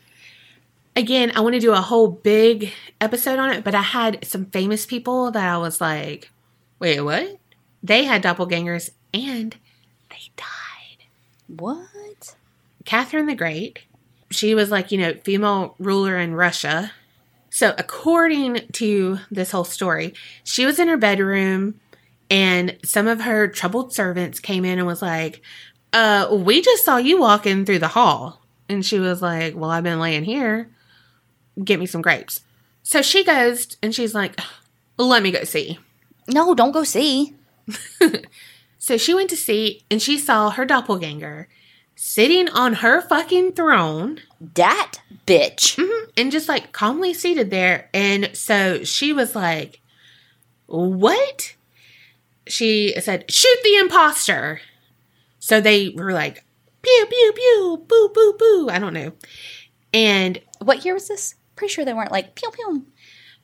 Again, 0.95 1.33
I 1.35 1.41
want 1.41 1.55
to 1.55 1.59
do 1.59 1.73
a 1.73 1.81
whole 1.81 2.07
big 2.07 2.71
episode 3.01 3.37
on 3.39 3.51
it, 3.51 3.63
but 3.65 3.75
I 3.75 3.81
had 3.81 4.25
some 4.25 4.45
famous 4.45 4.85
people 4.85 5.29
that 5.31 5.45
I 5.45 5.57
was 5.57 5.81
like, 5.81 6.31
wait, 6.79 7.01
what? 7.01 7.37
They 7.83 8.05
had 8.05 8.23
doppelgangers 8.23 8.91
and 9.13 9.55
they 10.09 10.29
died. 10.37 11.05
What? 11.47 12.35
Catherine 12.85 13.25
the 13.25 13.35
Great, 13.35 13.79
she 14.31 14.55
was 14.55 14.71
like, 14.71 14.91
you 14.91 14.97
know, 14.97 15.13
female 15.23 15.75
ruler 15.79 16.17
in 16.17 16.33
Russia. 16.33 16.91
So, 17.55 17.73
according 17.77 18.67
to 18.73 19.19
this 19.31 19.51
whole 19.51 19.63
story, 19.63 20.13
she 20.43 20.65
was 20.65 20.77
in 20.77 20.89
her 20.89 20.97
bedroom 20.97 21.79
and 22.29 22.75
some 22.83 23.07
of 23.07 23.21
her 23.21 23.47
troubled 23.47 23.93
servants 23.93 24.41
came 24.41 24.65
in 24.65 24.77
and 24.77 24.85
was 24.85 25.01
like, 25.01 25.39
uh, 25.93 26.27
we 26.33 26.61
just 26.61 26.83
saw 26.83 26.97
you 26.97 27.17
walking 27.17 27.63
through 27.63 27.79
the 27.79 27.87
hall. 27.87 28.41
And 28.67 28.85
she 28.85 28.99
was 28.99 29.21
like, 29.21 29.55
well, 29.55 29.69
I've 29.69 29.85
been 29.85 30.01
laying 30.01 30.25
here. 30.25 30.69
Get 31.63 31.79
me 31.79 31.85
some 31.85 32.01
grapes. 32.01 32.41
So 32.83 33.01
she 33.01 33.23
goes 33.23 33.77
and 33.81 33.95
she's 33.95 34.13
like, 34.13 34.37
let 34.97 35.23
me 35.23 35.31
go 35.31 35.45
see. 35.45 35.79
No, 36.27 36.55
don't 36.55 36.73
go 36.73 36.83
see. 36.83 37.35
So 38.85 38.97
she 38.97 39.15
went 39.15 39.31
to 39.31 39.35
see 39.35 39.83
and 39.89 39.99
she 39.99 40.19
saw 40.19 40.51
her 40.51 40.63
doppelganger 40.63 41.47
sitting 41.95 42.49
on 42.49 42.73
her 42.75 43.01
fucking 43.01 43.53
throne. 43.53 44.19
That 44.55 44.99
bitch. 45.25 45.75
Mhm. 45.77 46.11
and 46.17 46.31
just 46.31 46.47
like 46.47 46.71
calmly 46.71 47.13
seated 47.13 47.49
there. 47.49 47.89
And 47.93 48.29
so 48.33 48.83
she 48.83 49.11
was 49.13 49.35
like, 49.35 49.81
What? 50.67 51.55
She 52.47 52.93
said, 53.01 53.29
Shoot 53.31 53.57
the 53.63 53.77
imposter. 53.77 54.61
So 55.39 55.59
they 55.61 55.89
were 55.89 56.13
like, 56.13 56.43
Pew, 56.81 57.05
pew, 57.09 57.33
pew, 57.35 57.85
boo, 57.87 58.09
boo, 58.13 58.35
boo. 58.37 58.69
I 58.69 58.77
don't 58.79 58.93
know. 58.93 59.13
And 59.93 60.39
What 60.59 60.85
year 60.85 60.93
was 60.93 61.07
this? 61.07 61.35
Pretty 61.55 61.73
sure 61.73 61.85
they 61.85 61.93
weren't 61.93 62.11
like 62.11 62.35
pew 62.35 62.51
pew. 62.51 62.85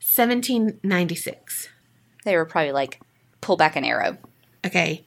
1796. 0.04 1.70
They 2.24 2.36
were 2.36 2.46
probably 2.46 2.72
like 2.72 3.00
pull 3.40 3.58
back 3.58 3.76
an 3.76 3.86
arrow. 3.86 4.18
Okay. 4.66 5.04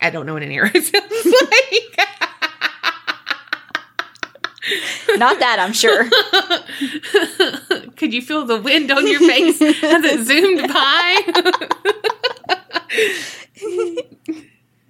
I- 0.00 0.10
don't 0.10 0.26
know 0.26 0.34
what 0.34 0.42
an 0.42 0.52
arrow 0.52 0.68
sounds 0.70 0.92
like. 0.92 1.98
Not 5.16 5.38
that, 5.40 5.58
I'm 5.60 5.72
sure. 5.72 6.08
Could 7.96 8.14
you 8.14 8.22
feel 8.22 8.46
the 8.46 8.60
wind 8.60 8.90
on 8.90 9.06
your 9.06 9.20
face 9.20 9.60
as 9.60 10.04
it 10.04 10.26
zoomed 10.26 10.68
by? 10.72 11.20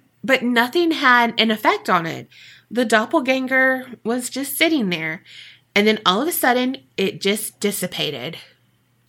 but 0.23 0.43
nothing 0.43 0.91
had 0.91 1.33
an 1.39 1.51
effect 1.51 1.89
on 1.89 2.05
it. 2.05 2.29
The 2.71 2.85
doppelganger 2.85 3.99
was 4.03 4.29
just 4.29 4.57
sitting 4.57 4.89
there. 4.89 5.23
And 5.75 5.85
then 5.85 5.99
all 6.05 6.21
of 6.21 6.27
a 6.27 6.31
sudden, 6.31 6.77
it 6.95 7.19
just 7.21 7.59
dissipated. 7.59 8.37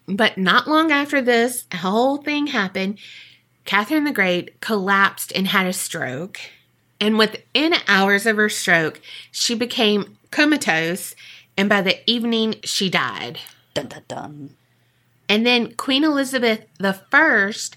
But 0.06 0.36
not 0.36 0.68
long 0.68 0.90
after 0.90 1.22
this 1.22 1.66
whole 1.72 2.18
thing 2.18 2.48
happened, 2.48 2.98
Catherine 3.66 4.04
the 4.04 4.12
Great 4.12 4.60
collapsed 4.60 5.32
and 5.34 5.48
had 5.48 5.66
a 5.66 5.72
stroke. 5.72 6.40
And 7.00 7.18
within 7.18 7.74
hours 7.88 8.24
of 8.24 8.36
her 8.36 8.48
stroke, 8.48 9.00
she 9.30 9.54
became 9.54 10.16
comatose. 10.30 11.14
And 11.56 11.68
by 11.68 11.82
the 11.82 11.98
evening, 12.10 12.56
she 12.64 12.88
died. 12.88 13.38
dun 13.74 13.88
dun 13.88 14.02
dun. 14.08 14.56
And 15.28 15.44
then 15.44 15.74
Queen 15.74 16.04
Elizabeth 16.04 16.66
First, 17.10 17.76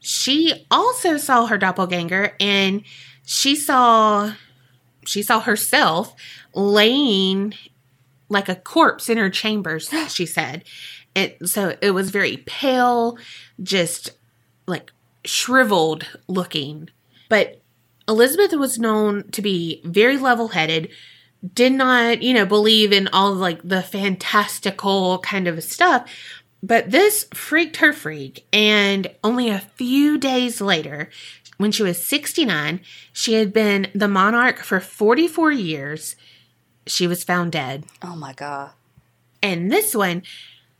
she 0.00 0.66
also 0.70 1.16
saw 1.16 1.46
her 1.46 1.56
doppelganger, 1.56 2.34
and 2.40 2.82
she 3.24 3.54
saw 3.54 4.34
she 5.06 5.22
saw 5.22 5.40
herself 5.40 6.14
laying 6.54 7.54
like 8.28 8.48
a 8.48 8.54
corpse 8.54 9.08
in 9.08 9.18
her 9.18 9.30
chambers. 9.30 9.90
she 10.08 10.26
said, 10.26 10.64
and 11.14 11.32
so 11.44 11.76
it 11.80 11.92
was 11.92 12.10
very 12.10 12.38
pale, 12.38 13.16
just 13.62 14.10
like 14.66 14.90
shriveled 15.24 16.06
looking. 16.28 16.90
But 17.28 17.60
Elizabeth 18.08 18.52
was 18.52 18.78
known 18.78 19.30
to 19.30 19.42
be 19.42 19.80
very 19.84 20.18
level 20.18 20.48
headed, 20.48 20.90
did 21.54 21.72
not, 21.72 22.22
you 22.22 22.34
know, 22.34 22.46
believe 22.46 22.92
in 22.92 23.08
all 23.08 23.34
like 23.34 23.60
the 23.62 23.82
fantastical 23.82 25.18
kind 25.20 25.48
of 25.48 25.62
stuff. 25.64 26.10
But 26.62 26.90
this 26.90 27.26
freaked 27.34 27.76
her 27.76 27.92
freak. 27.92 28.46
And 28.52 29.10
only 29.22 29.50
a 29.50 29.58
few 29.58 30.16
days 30.16 30.60
later, 30.60 31.10
when 31.58 31.72
she 31.72 31.82
was 31.82 32.02
69, 32.02 32.80
she 33.12 33.34
had 33.34 33.52
been 33.52 33.90
the 33.94 34.08
monarch 34.08 34.58
for 34.60 34.80
44 34.80 35.52
years. 35.52 36.16
She 36.86 37.06
was 37.06 37.24
found 37.24 37.52
dead. 37.52 37.84
Oh 38.02 38.16
my 38.16 38.32
god. 38.32 38.72
And 39.42 39.70
this 39.70 39.94
one, 39.94 40.22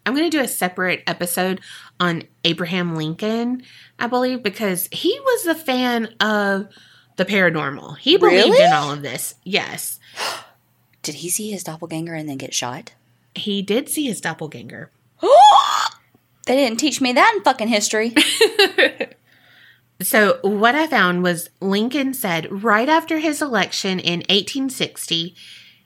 I'm 0.07 0.15
going 0.15 0.31
to 0.31 0.37
do 0.37 0.43
a 0.43 0.49
separate 0.49 1.03
episode 1.07 1.61
on 1.99 2.25
Abraham 2.45 2.95
Lincoln, 2.95 3.63
I 3.99 4.07
believe, 4.07 4.43
because 4.43 4.89
he 4.93 5.19
was 5.19 5.47
a 5.47 5.55
fan 5.55 6.15
of 6.21 6.69
the 7.17 7.25
paranormal. 7.25 7.99
He 7.99 8.17
believed 8.17 8.49
Really? 8.49 8.65
in 8.65 8.73
all 8.73 8.93
of 8.93 9.03
this. 9.03 9.35
Yes. 9.45 9.99
Did 11.03 11.17
he 11.17 11.29
see 11.29 11.51
his 11.51 11.65
doppelganger 11.65 12.15
and 12.15 12.29
then 12.29 12.39
get 12.39 12.55
shot? 12.55 12.93
He 13.35 13.61
did 13.63 13.89
see 13.89 14.07
his 14.07 14.21
doppelganger. 14.21 14.91
They 16.47 16.57
didn't 16.57 16.79
teach 16.79 17.01
me 17.01 17.13
that 17.15 17.33
in 17.37 17.43
fucking 17.43 17.69
history. 17.69 18.15
So, 20.03 20.39
what 20.43 20.75
I 20.75 20.89
found 20.89 21.23
was 21.23 21.49
Lincoln 21.61 22.15
said 22.15 22.65
right 22.65 22.89
after 22.89 23.19
his 23.21 23.41
election 23.41 24.01
in 24.01 24.19
1860, 24.29 25.37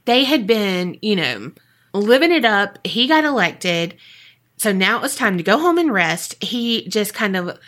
they 0.07 0.25
had 0.25 0.47
been, 0.47 0.99
you 1.03 1.15
know, 1.15 1.53
living 1.93 2.33
it 2.33 2.45
up. 2.45 2.85
He 2.87 3.07
got 3.07 3.25
elected. 3.25 3.95
So 4.57 4.73
now 4.73 4.97
it 4.97 5.03
was 5.03 5.15
time 5.15 5.37
to 5.37 5.43
go 5.43 5.59
home 5.59 5.79
and 5.79 5.93
rest. 5.93 6.43
He 6.43 6.89
just 6.89 7.15
kind 7.15 7.37
of 7.37 7.59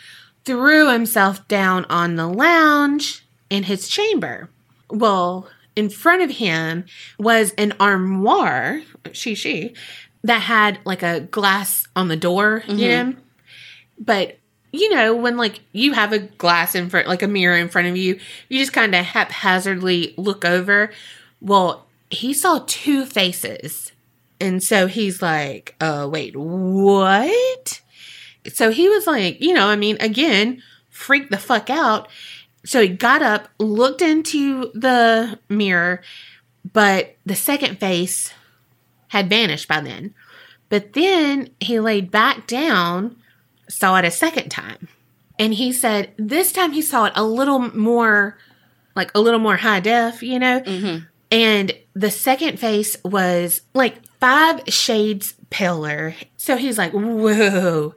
threw 0.43 0.91
himself 0.91 1.47
down 1.47 1.85
on 1.85 2.15
the 2.15 2.27
lounge 2.27 3.25
in 3.49 3.63
his 3.63 3.87
chamber. 3.87 4.49
Well, 4.89 5.47
in 5.75 5.89
front 5.89 6.21
of 6.21 6.31
him 6.31 6.85
was 7.17 7.53
an 7.57 7.73
armoire, 7.79 8.81
she, 9.13 9.35
she, 9.35 9.73
that 10.23 10.41
had 10.41 10.79
like 10.85 11.03
a 11.03 11.21
glass 11.21 11.87
on 11.95 12.07
the 12.07 12.17
door, 12.17 12.63
you 12.67 12.89
know? 12.89 13.05
Mm-hmm. 13.05 13.19
But 13.99 14.37
you 14.71 14.89
know, 14.93 15.15
when 15.15 15.37
like 15.37 15.59
you 15.73 15.93
have 15.93 16.13
a 16.13 16.19
glass 16.19 16.75
in 16.75 16.89
front, 16.89 17.07
like 17.07 17.23
a 17.23 17.27
mirror 17.27 17.57
in 17.57 17.69
front 17.69 17.87
of 17.87 17.97
you, 17.97 18.19
you 18.49 18.59
just 18.59 18.73
kind 18.73 18.95
of 18.95 19.05
haphazardly 19.05 20.13
look 20.17 20.45
over. 20.45 20.91
Well, 21.41 21.85
he 22.09 22.33
saw 22.33 22.63
two 22.67 23.05
faces. 23.05 23.90
And 24.41 24.61
so 24.61 24.87
he's 24.87 25.21
like, 25.21 25.75
uh, 25.79 26.09
wait, 26.11 26.35
what? 26.35 27.81
So 28.51 28.71
he 28.71 28.89
was 28.89 29.05
like, 29.05 29.39
you 29.39 29.53
know, 29.53 29.67
I 29.67 29.75
mean, 29.75 29.97
again, 29.99 30.63
freaked 30.89 31.31
the 31.31 31.37
fuck 31.37 31.69
out. 31.69 32.07
So 32.65 32.81
he 32.81 32.89
got 32.89 33.21
up, 33.21 33.49
looked 33.59 34.01
into 34.01 34.71
the 34.73 35.39
mirror, 35.47 36.01
but 36.73 37.15
the 37.25 37.35
second 37.35 37.79
face 37.79 38.33
had 39.09 39.29
vanished 39.29 39.67
by 39.67 39.81
then. 39.81 40.13
But 40.69 40.93
then 40.93 41.49
he 41.59 41.79
laid 41.79 42.11
back 42.11 42.47
down, 42.47 43.17
saw 43.69 43.97
it 43.97 44.05
a 44.05 44.11
second 44.11 44.49
time. 44.49 44.87
And 45.37 45.53
he 45.53 45.71
said 45.73 46.13
this 46.17 46.51
time 46.51 46.71
he 46.71 46.81
saw 46.81 47.05
it 47.05 47.13
a 47.15 47.23
little 47.23 47.59
more, 47.75 48.37
like 48.95 49.11
a 49.15 49.19
little 49.19 49.39
more 49.39 49.57
high 49.57 49.79
def, 49.79 50.23
you 50.23 50.39
know? 50.39 50.61
And 51.31 51.71
the 51.93 52.11
second 52.11 52.59
face 52.59 52.97
was 53.03 53.61
like 53.73 53.95
five 54.19 54.61
shades 54.67 55.33
paler. 55.49 56.13
So 56.37 56.57
he's 56.57 56.77
like, 56.77 56.91
whoa. 56.91 57.95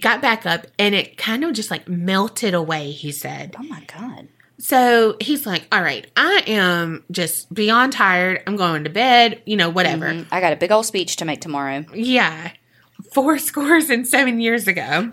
Got 0.00 0.22
back 0.22 0.46
up 0.46 0.66
and 0.78 0.94
it 0.94 1.16
kind 1.16 1.44
of 1.44 1.52
just 1.52 1.70
like 1.70 1.88
melted 1.88 2.54
away, 2.54 2.90
he 2.92 3.12
said. 3.12 3.54
Oh 3.58 3.62
my 3.64 3.84
God. 3.84 4.28
So 4.58 5.16
he's 5.20 5.46
like, 5.46 5.66
all 5.72 5.82
right, 5.82 6.06
I 6.16 6.42
am 6.46 7.02
just 7.10 7.52
beyond 7.52 7.92
tired. 7.94 8.42
I'm 8.46 8.56
going 8.56 8.84
to 8.84 8.90
bed, 8.90 9.42
you 9.46 9.56
know, 9.56 9.70
whatever. 9.70 10.06
Mhm. 10.06 10.26
I 10.30 10.40
got 10.40 10.52
a 10.52 10.56
big 10.56 10.70
old 10.70 10.86
speech 10.86 11.16
to 11.16 11.24
make 11.24 11.40
tomorrow. 11.40 11.84
Yeah. 11.94 12.52
Four 13.12 13.38
scores 13.40 13.90
and 13.90 14.06
seven 14.06 14.38
years 14.40 14.68
ago. 14.68 15.12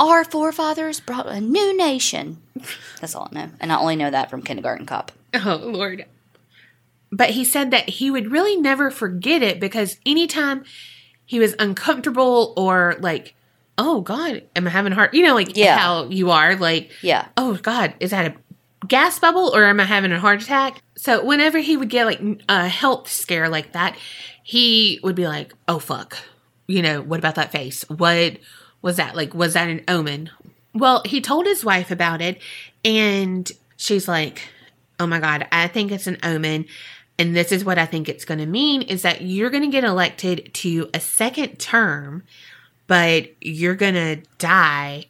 Our 0.00 0.24
forefathers 0.24 1.00
brought 1.00 1.26
a 1.26 1.40
new 1.40 1.76
nation. 1.76 2.40
That's 3.00 3.14
all 3.14 3.28
I 3.30 3.34
know. 3.34 3.50
And 3.60 3.72
I 3.72 3.78
only 3.78 3.96
know 3.96 4.10
that 4.10 4.30
from 4.30 4.42
Kindergarten 4.42 4.86
Cop. 4.86 5.12
Oh, 5.34 5.60
Lord. 5.62 6.06
But 7.12 7.30
he 7.30 7.44
said 7.44 7.70
that 7.70 7.88
he 7.88 8.10
would 8.10 8.30
really 8.32 8.56
never 8.56 8.90
forget 8.90 9.42
it 9.42 9.60
because 9.60 9.98
anytime 10.04 10.64
he 11.24 11.38
was 11.38 11.54
uncomfortable 11.58 12.52
or 12.56 12.96
like, 13.00 13.34
oh, 13.78 14.00
God, 14.00 14.42
am 14.56 14.66
I 14.66 14.70
having 14.70 14.92
a 14.92 14.94
heart? 14.94 15.14
You 15.14 15.24
know, 15.24 15.34
like 15.34 15.56
Yeah. 15.56 15.76
how 15.78 16.08
you 16.08 16.30
are, 16.30 16.56
like, 16.56 16.90
Yeah. 17.02 17.26
oh, 17.36 17.54
God, 17.62 17.94
is 18.00 18.10
that 18.10 18.26
a 18.32 18.86
gas 18.86 19.18
bubble 19.18 19.54
or 19.54 19.64
am 19.64 19.80
I 19.80 19.84
having 19.84 20.12
a 20.12 20.20
heart 20.20 20.42
attack? 20.42 20.80
So 20.96 21.24
whenever 21.24 21.58
he 21.58 21.76
would 21.76 21.90
get 21.90 22.06
like 22.06 22.20
a 22.48 22.68
health 22.68 23.08
scare 23.08 23.48
like 23.48 23.72
that, 23.72 23.96
he 24.42 24.98
would 25.02 25.14
be 25.14 25.26
like, 25.28 25.52
oh, 25.68 25.78
fuck. 25.78 26.16
You 26.66 26.82
know, 26.82 27.02
what 27.02 27.18
about 27.18 27.36
that 27.36 27.52
face? 27.52 27.82
What 27.88 28.38
was 28.82 28.96
that? 28.96 29.14
Like, 29.14 29.34
was 29.34 29.54
that 29.54 29.68
an 29.68 29.82
omen? 29.88 30.30
Well, 30.74 31.02
he 31.04 31.20
told 31.20 31.46
his 31.46 31.64
wife 31.64 31.90
about 31.90 32.20
it, 32.20 32.40
and 32.84 33.50
she's 33.76 34.06
like, 34.08 34.42
oh 34.98 35.06
my 35.06 35.18
God, 35.20 35.46
I 35.52 35.68
think 35.68 35.90
it's 35.92 36.06
an 36.06 36.18
omen. 36.22 36.66
And 37.18 37.34
this 37.34 37.52
is 37.52 37.64
what 37.64 37.78
I 37.78 37.86
think 37.86 38.08
it's 38.08 38.24
going 38.24 38.40
to 38.40 38.46
mean 38.46 38.82
is 38.82 39.02
that 39.02 39.22
you're 39.22 39.50
going 39.50 39.62
to 39.62 39.70
get 39.70 39.84
elected 39.84 40.52
to 40.54 40.90
a 40.92 41.00
second 41.00 41.58
term, 41.58 42.24
but 42.86 43.30
you're 43.40 43.74
going 43.74 43.94
to 43.94 44.16
die 44.38 45.06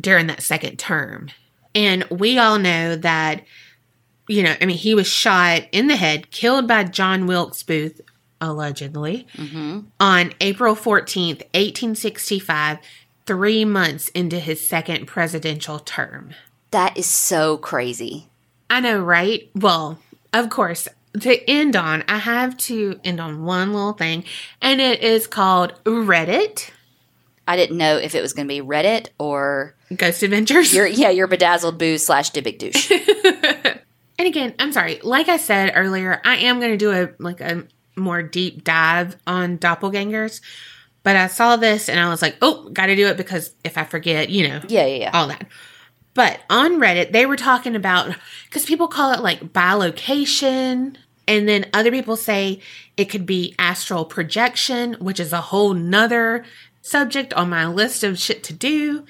during 0.00 0.26
that 0.28 0.42
second 0.42 0.78
term. 0.78 1.30
And 1.74 2.04
we 2.04 2.38
all 2.38 2.58
know 2.58 2.96
that, 2.96 3.44
you 4.28 4.42
know, 4.42 4.54
I 4.60 4.64
mean, 4.64 4.76
he 4.76 4.94
was 4.94 5.06
shot 5.06 5.62
in 5.72 5.88
the 5.88 5.96
head, 5.96 6.30
killed 6.30 6.66
by 6.66 6.84
John 6.84 7.26
Wilkes 7.26 7.62
Booth, 7.62 8.00
allegedly, 8.40 9.26
mm-hmm. 9.34 9.80
on 10.00 10.32
April 10.40 10.74
14th, 10.74 11.42
1865, 11.52 12.78
three 13.26 13.64
months 13.64 14.08
into 14.08 14.38
his 14.38 14.66
second 14.66 15.06
presidential 15.06 15.78
term. 15.78 16.30
That 16.70 16.96
is 16.96 17.06
so 17.06 17.56
crazy. 17.56 18.28
I 18.70 18.80
know, 18.80 19.00
right? 19.00 19.50
Well, 19.54 19.98
of 20.32 20.50
course, 20.50 20.88
to 21.20 21.50
end 21.50 21.76
on, 21.76 22.04
I 22.08 22.18
have 22.18 22.56
to 22.58 22.98
end 23.04 23.20
on 23.20 23.44
one 23.44 23.72
little 23.72 23.92
thing, 23.92 24.24
and 24.60 24.80
it 24.80 25.02
is 25.02 25.26
called 25.26 25.72
Reddit 25.84 26.70
I 27.46 27.56
didn't 27.56 27.76
know 27.76 27.96
if 27.98 28.14
it 28.14 28.22
was 28.22 28.32
going 28.32 28.48
to 28.48 28.54
be 28.54 28.60
Reddit 28.60 29.08
or 29.18 29.74
Ghost 29.94 30.22
Adventures. 30.22 30.72
your 30.72 30.86
yeah 30.86 31.10
your 31.10 31.26
bedazzled 31.26 31.78
booze 31.78 32.04
slash 32.04 32.30
Dybbuk 32.30 32.58
douche. 32.58 32.90
and 34.18 34.26
again, 34.28 34.54
I'm 34.58 34.72
sorry. 34.72 35.00
Like 35.02 35.28
I 35.28 35.36
said 35.36 35.72
earlier, 35.74 36.20
I 36.24 36.36
am 36.36 36.58
going 36.58 36.72
to 36.72 36.78
do 36.78 36.90
a 36.92 37.10
like 37.18 37.40
a 37.40 37.66
more 37.96 38.22
deep 38.22 38.64
dive 38.64 39.16
on 39.26 39.58
doppelgangers, 39.58 40.40
but 41.02 41.16
I 41.16 41.26
saw 41.26 41.56
this 41.56 41.88
and 41.88 42.00
I 42.00 42.08
was 42.08 42.22
like, 42.22 42.36
oh, 42.40 42.68
got 42.70 42.86
to 42.86 42.96
do 42.96 43.08
it 43.08 43.16
because 43.16 43.54
if 43.62 43.76
I 43.76 43.84
forget, 43.84 44.30
you 44.30 44.48
know, 44.48 44.60
Yeah, 44.68 44.86
yeah, 44.86 44.96
yeah. 44.96 45.10
all 45.12 45.28
that. 45.28 45.46
But 46.14 46.40
on 46.48 46.78
Reddit, 46.80 47.12
they 47.12 47.26
were 47.26 47.36
talking 47.36 47.76
about 47.76 48.14
because 48.46 48.64
people 48.64 48.88
call 48.88 49.12
it 49.12 49.20
like 49.20 49.52
bilocation, 49.52 50.96
and 51.26 51.48
then 51.48 51.66
other 51.72 51.90
people 51.90 52.16
say 52.16 52.60
it 52.96 53.06
could 53.06 53.26
be 53.26 53.54
astral 53.58 54.04
projection, 54.04 54.94
which 54.94 55.18
is 55.20 55.32
a 55.32 55.40
whole 55.40 55.74
nother 55.74 56.44
subject 56.82 57.32
on 57.34 57.48
my 57.50 57.66
list 57.66 58.04
of 58.04 58.18
shit 58.18 58.42
to 58.44 58.52
do. 58.52 59.04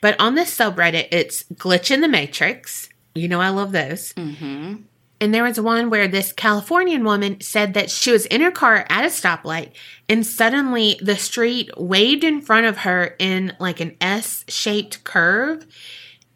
But 0.00 0.18
on 0.20 0.34
this 0.34 0.56
subreddit, 0.56 1.08
it's 1.10 1.42
glitch 1.54 1.90
in 1.90 2.00
the 2.00 2.08
matrix. 2.08 2.88
You 3.14 3.26
know, 3.28 3.40
I 3.40 3.48
love 3.48 3.72
those. 3.72 4.12
Mm-hmm. 4.12 4.76
And 5.20 5.34
there 5.34 5.42
was 5.42 5.58
one 5.60 5.90
where 5.90 6.06
this 6.06 6.30
Californian 6.32 7.02
woman 7.02 7.40
said 7.40 7.74
that 7.74 7.90
she 7.90 8.12
was 8.12 8.26
in 8.26 8.40
her 8.40 8.52
car 8.52 8.86
at 8.88 9.04
a 9.04 9.08
stoplight 9.08 9.72
and 10.08 10.24
suddenly 10.24 10.96
the 11.02 11.16
street 11.16 11.70
waved 11.76 12.22
in 12.22 12.40
front 12.40 12.66
of 12.66 12.78
her 12.78 13.16
in 13.18 13.52
like 13.58 13.80
an 13.80 13.96
S 14.00 14.44
shaped 14.46 15.02
curve. 15.02 15.66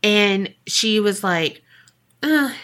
And 0.02 0.52
she 0.66 0.98
was 0.98 1.22
like, 1.22 1.62
uh, 2.24 2.50
it- 2.50 2.58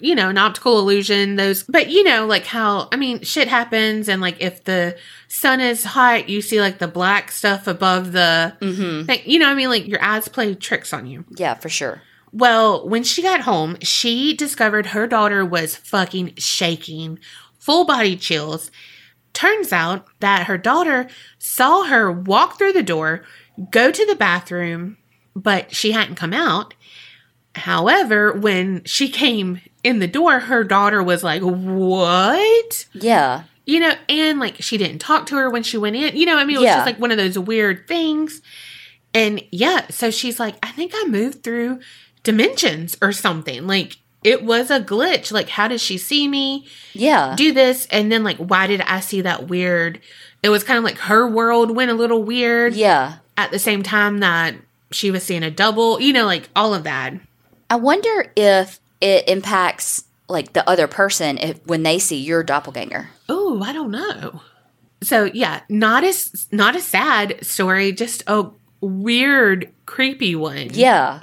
you 0.00 0.14
know, 0.14 0.30
an 0.30 0.38
optical 0.38 0.78
illusion, 0.78 1.36
those, 1.36 1.62
but 1.64 1.90
you 1.90 2.02
know, 2.04 2.26
like 2.26 2.44
how, 2.46 2.88
I 2.90 2.96
mean, 2.96 3.22
shit 3.22 3.48
happens. 3.48 4.08
And 4.08 4.20
like 4.22 4.36
if 4.40 4.64
the 4.64 4.96
sun 5.28 5.60
is 5.60 5.84
hot, 5.84 6.28
you 6.28 6.40
see 6.40 6.60
like 6.60 6.78
the 6.78 6.88
black 6.88 7.30
stuff 7.30 7.66
above 7.66 8.12
the 8.12 8.56
Mm-hmm. 8.60 9.06
thing. 9.06 9.20
You 9.26 9.38
know, 9.38 9.48
I 9.48 9.54
mean, 9.54 9.68
like 9.68 9.86
your 9.86 10.02
eyes 10.02 10.26
play 10.28 10.54
tricks 10.54 10.92
on 10.92 11.06
you. 11.06 11.24
Yeah, 11.36 11.54
for 11.54 11.68
sure. 11.68 12.00
Well, 12.32 12.86
when 12.88 13.04
she 13.04 13.22
got 13.22 13.42
home, 13.42 13.76
she 13.82 14.34
discovered 14.34 14.86
her 14.86 15.06
daughter 15.06 15.44
was 15.44 15.76
fucking 15.76 16.34
shaking, 16.36 17.18
full 17.58 17.84
body 17.84 18.16
chills. 18.16 18.70
Turns 19.32 19.72
out 19.72 20.06
that 20.20 20.46
her 20.46 20.58
daughter 20.58 21.08
saw 21.38 21.84
her 21.84 22.10
walk 22.10 22.58
through 22.58 22.72
the 22.72 22.82
door, 22.82 23.22
go 23.70 23.90
to 23.90 24.06
the 24.06 24.16
bathroom, 24.16 24.96
but 25.36 25.74
she 25.74 25.92
hadn't 25.92 26.16
come 26.16 26.32
out. 26.32 26.74
However, 27.58 28.32
when 28.32 28.82
she 28.84 29.08
came 29.08 29.60
in 29.84 29.98
the 29.98 30.06
door, 30.06 30.40
her 30.40 30.64
daughter 30.64 31.02
was 31.02 31.22
like, 31.22 31.42
What? 31.42 32.86
Yeah. 32.94 33.44
You 33.66 33.80
know, 33.80 33.92
and 34.08 34.40
like 34.40 34.62
she 34.62 34.78
didn't 34.78 34.98
talk 35.00 35.26
to 35.26 35.36
her 35.36 35.50
when 35.50 35.62
she 35.62 35.76
went 35.76 35.96
in. 35.96 36.16
You 36.16 36.26
know, 36.26 36.36
I 36.38 36.44
mean, 36.44 36.56
it 36.56 36.60
was 36.60 36.66
Yeah. 36.66 36.76
just 36.76 36.86
like 36.86 36.98
one 36.98 37.10
of 37.10 37.18
those 37.18 37.38
weird 37.38 37.86
things. 37.86 38.40
And 39.14 39.42
yeah, 39.50 39.86
so 39.90 40.10
she's 40.10 40.38
like, 40.40 40.56
I 40.62 40.70
think 40.70 40.92
I 40.94 41.04
moved 41.06 41.42
through 41.42 41.80
dimensions 42.22 42.96
or 43.02 43.12
something. 43.12 43.66
Like 43.66 43.96
it 44.24 44.42
was 44.44 44.70
a 44.70 44.80
glitch. 44.80 45.32
Like, 45.32 45.48
how 45.48 45.68
did 45.68 45.80
she 45.80 45.96
see 45.98 46.28
me 46.28 46.66
Yeah. 46.92 47.34
do 47.36 47.52
this? 47.52 47.86
And 47.90 48.10
then, 48.10 48.24
like, 48.24 48.36
why 48.38 48.66
did 48.66 48.80
I 48.82 49.00
see 49.00 49.20
that 49.20 49.48
weird? 49.48 50.00
It 50.42 50.48
was 50.48 50.64
kind 50.64 50.76
of 50.78 50.84
like 50.84 50.98
her 50.98 51.28
world 51.28 51.74
went 51.74 51.90
a 51.90 51.94
little 51.94 52.22
weird 52.22 52.74
yeah. 52.74 53.16
at 53.36 53.50
the 53.50 53.58
same 53.58 53.82
time 53.82 54.18
that 54.18 54.54
she 54.90 55.10
was 55.10 55.22
seeing 55.22 55.42
a 55.42 55.50
double, 55.50 56.00
you 56.00 56.12
know, 56.12 56.26
like 56.26 56.48
all 56.56 56.74
of 56.74 56.84
that. 56.84 57.14
I 57.70 57.76
wonder 57.76 58.32
if 58.36 58.80
it 59.00 59.28
impacts 59.28 60.04
like 60.28 60.52
the 60.52 60.68
other 60.68 60.86
person 60.86 61.38
if 61.38 61.64
when 61.66 61.82
they 61.82 61.98
see 61.98 62.18
your 62.20 62.42
doppelganger. 62.42 63.10
Oh, 63.28 63.62
I 63.62 63.72
don't 63.72 63.90
know. 63.90 64.42
So 65.02 65.24
yeah, 65.24 65.60
not 65.68 66.04
as 66.04 66.48
not 66.50 66.74
a 66.76 66.80
sad 66.80 67.44
story, 67.44 67.92
just 67.92 68.22
a 68.26 68.50
weird, 68.80 69.72
creepy 69.86 70.34
one. 70.34 70.70
Yeah. 70.72 71.20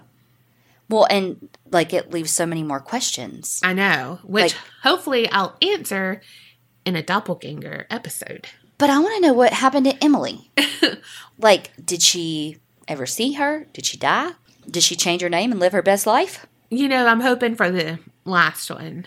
Well, 0.89 1.08
and 1.10 1.49
like 1.71 1.93
it 1.93 2.12
leaves 2.12 2.31
so 2.31 2.45
many 2.45 2.63
more 2.63 2.79
questions. 2.79 3.60
I 3.63 3.73
know. 3.73 4.19
Which 4.23 4.53
Like- 4.53 4.62
hopefully 4.84 5.29
I'll 5.29 5.55
answer 5.62 6.21
in 6.86 6.95
a 6.95 7.01
doppelganger 7.03 7.88
episode. 7.89 8.47
But 8.77 8.89
I 8.89 8.99
want 8.99 9.15
to 9.15 9.21
know 9.27 9.34
what 9.34 9.53
happened 9.53 9.86
to 9.86 10.03
Emily. 10.03 10.51
like, 11.39 11.71
did 11.84 12.01
she 12.01 12.58
ever 12.88 13.05
see 13.05 13.34
her? 13.34 13.65
Did 13.73 13.86
she 13.86 13.97
die? 13.97 14.31
Did 14.69 14.84
she 14.84 14.95
change 14.95 15.21
her 15.21 15.30
name 15.30 15.51
and 15.51 15.60
live 15.60 15.73
her 15.73 15.82
best 15.82 16.06
life? 16.08 16.45
You 16.69 16.88
know, 16.88 17.06
I'm 17.08 17.21
hoping 17.21 17.56
for 17.56 17.69
the 17.71 17.99
last 18.25 18.69
one. 18.71 19.06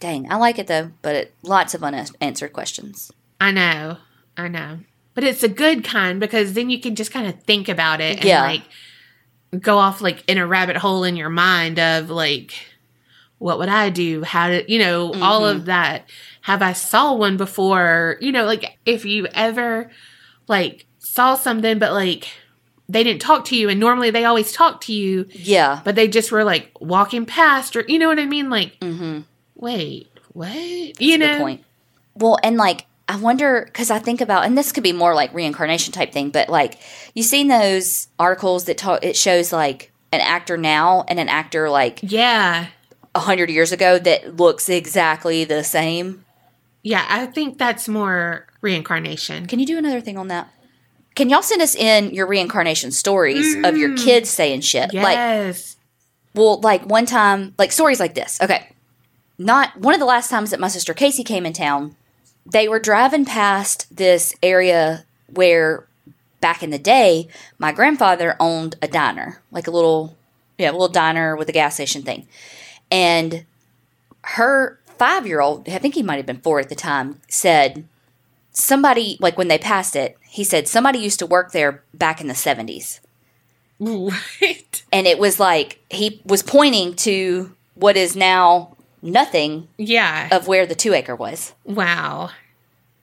Dang, 0.00 0.32
I 0.32 0.36
like 0.36 0.58
it 0.58 0.66
though, 0.66 0.90
but 1.02 1.14
it, 1.14 1.34
lots 1.42 1.74
of 1.74 1.84
unanswered 1.84 2.52
questions. 2.52 3.12
I 3.40 3.50
know. 3.50 3.98
I 4.36 4.48
know. 4.48 4.80
But 5.14 5.24
it's 5.24 5.42
a 5.42 5.48
good 5.48 5.84
kind 5.84 6.18
because 6.20 6.54
then 6.54 6.70
you 6.70 6.80
can 6.80 6.94
just 6.94 7.12
kind 7.12 7.26
of 7.26 7.42
think 7.42 7.68
about 7.68 8.00
it 8.00 8.16
and 8.16 8.24
Yeah. 8.24 8.42
like 8.42 8.62
go 9.60 9.76
off 9.78 10.00
like 10.00 10.24
in 10.28 10.38
a 10.38 10.46
rabbit 10.46 10.76
hole 10.78 11.04
in 11.04 11.16
your 11.16 11.28
mind 11.30 11.78
of 11.78 12.08
like 12.10 12.54
what 13.38 13.58
would 13.58 13.68
I 13.70 13.88
do? 13.90 14.22
How 14.22 14.48
did 14.48 14.68
you 14.68 14.78
know, 14.78 15.12
all 15.14 15.42
Mm-hmm. 15.42 15.60
of 15.60 15.64
that. 15.66 16.08
Have 16.42 16.62
I 16.62 16.72
saw 16.74 17.14
one 17.14 17.36
before? 17.36 18.16
You 18.20 18.32
know, 18.32 18.44
like 18.44 18.78
if 18.86 19.04
you 19.04 19.26
ever 19.34 19.90
like 20.48 20.86
saw 20.98 21.34
something 21.34 21.78
but 21.78 21.92
like 21.92 22.28
they 22.92 23.04
didn't 23.04 23.22
talk 23.22 23.44
to 23.46 23.56
you 23.56 23.68
and 23.68 23.78
normally 23.78 24.10
they 24.10 24.24
always 24.24 24.52
talk 24.52 24.80
to 24.82 24.92
you, 24.92 25.26
Yeah. 25.30 25.80
but 25.84 25.94
they 25.94 26.08
just 26.08 26.32
were 26.32 26.44
like 26.44 26.70
walking 26.80 27.24
past 27.26 27.76
or 27.76 27.84
you 27.86 27.98
know 27.98 28.08
what 28.08 28.18
I 28.18 28.26
mean? 28.26 28.50
Like, 28.50 28.78
Mm-hmm. 28.80 29.20
wait, 29.54 30.08
what? 30.32 31.00
you 31.00 31.18
know? 31.18 31.38
Point. 31.38 31.64
Well, 32.14 32.38
and 32.42 32.56
like 32.56 32.86
I 33.08 33.16
wonder 33.16 33.64
because 33.66 33.90
I 33.90 33.98
think 33.98 34.20
about, 34.20 34.44
and 34.44 34.56
this 34.56 34.70
could 34.72 34.84
be 34.84 34.92
more 34.92 35.14
like 35.14 35.34
reincarnation 35.34 35.92
type 35.92 36.12
thing, 36.12 36.30
but 36.30 36.48
like 36.48 36.78
you 37.14 37.22
seen 37.24 37.48
those 37.48 38.06
articles 38.18 38.64
that 38.66 38.78
talk, 38.78 39.04
it 39.04 39.16
shows 39.16 39.52
like 39.52 39.90
an 40.12 40.20
actor 40.20 40.56
now 40.56 41.04
and 41.08 41.18
an 41.18 41.28
actor 41.28 41.68
like 41.70 42.00
Yeah. 42.02 42.66
a 43.14 43.18
hundred 43.20 43.50
years 43.50 43.72
ago 43.72 43.98
that 43.98 44.36
looks 44.36 44.68
exactly 44.68 45.42
the 45.44 45.64
same. 45.64 46.24
Yeah, 46.82 47.04
I 47.08 47.26
think 47.26 47.58
that's 47.58 47.88
more 47.88 48.46
reincarnation. 48.60 49.46
Can 49.46 49.58
you 49.58 49.66
do 49.66 49.76
another 49.76 50.00
thing 50.00 50.16
on 50.16 50.28
that? 50.28 50.48
Can 51.14 51.28
y'all 51.28 51.42
send 51.42 51.60
us 51.60 51.74
in 51.74 52.14
your 52.14 52.26
reincarnation 52.26 52.92
stories 52.92 53.56
of 53.64 53.76
your 53.76 53.90
mm. 53.90 54.04
kids 54.04 54.30
saying 54.30 54.60
shit? 54.60 54.94
Like, 54.94 55.16
Yes. 55.16 55.76
well, 56.34 56.60
like 56.60 56.86
one 56.86 57.06
time, 57.06 57.54
like 57.58 57.72
stories 57.72 58.00
like 58.00 58.14
this. 58.14 58.40
Okay. 58.40 58.68
Not 59.38 59.76
one 59.76 59.94
of 59.94 60.00
the 60.00 60.06
last 60.06 60.30
times 60.30 60.50
that 60.50 60.60
my 60.60 60.68
sister 60.68 60.94
Casey 60.94 61.24
came 61.24 61.46
in 61.46 61.52
town, 61.52 61.96
they 62.46 62.68
were 62.68 62.78
driving 62.78 63.24
past 63.24 63.94
this 63.94 64.34
area 64.42 65.04
where 65.32 65.86
back 66.40 66.62
in 66.62 66.70
the 66.70 66.78
day, 66.78 67.28
my 67.58 67.72
grandfather 67.72 68.36
owned 68.40 68.76
a 68.80 68.88
diner, 68.88 69.40
like 69.50 69.66
a 69.66 69.70
little, 69.70 70.16
yeah, 70.58 70.70
a 70.70 70.72
little 70.72 70.88
diner 70.88 71.36
with 71.36 71.48
a 71.48 71.52
gas 71.52 71.74
station 71.74 72.02
thing. 72.02 72.26
And 72.90 73.44
her 74.22 74.78
five 74.98 75.26
year 75.26 75.40
old, 75.40 75.68
I 75.68 75.78
think 75.78 75.94
he 75.94 76.02
might 76.02 76.16
have 76.16 76.26
been 76.26 76.40
four 76.40 76.60
at 76.60 76.68
the 76.68 76.74
time, 76.74 77.20
said, 77.28 77.84
somebody, 78.52 79.16
like 79.20 79.38
when 79.38 79.48
they 79.48 79.58
passed 79.58 79.96
it, 79.96 80.16
he 80.30 80.44
said, 80.44 80.68
somebody 80.68 80.98
used 80.98 81.18
to 81.18 81.26
work 81.26 81.52
there 81.52 81.82
back 81.92 82.20
in 82.20 82.28
the 82.28 82.34
70s 82.34 83.00
What? 83.78 84.82
and 84.92 85.06
it 85.06 85.18
was 85.18 85.40
like 85.40 85.80
he 85.90 86.20
was 86.24 86.42
pointing 86.42 86.94
to 86.96 87.54
what 87.74 87.96
is 87.96 88.14
now 88.16 88.76
nothing 89.02 89.68
Yeah. 89.78 90.28
of 90.30 90.46
where 90.46 90.66
the 90.66 90.74
two 90.74 90.94
acre 90.94 91.16
was. 91.16 91.54
wow. 91.64 92.30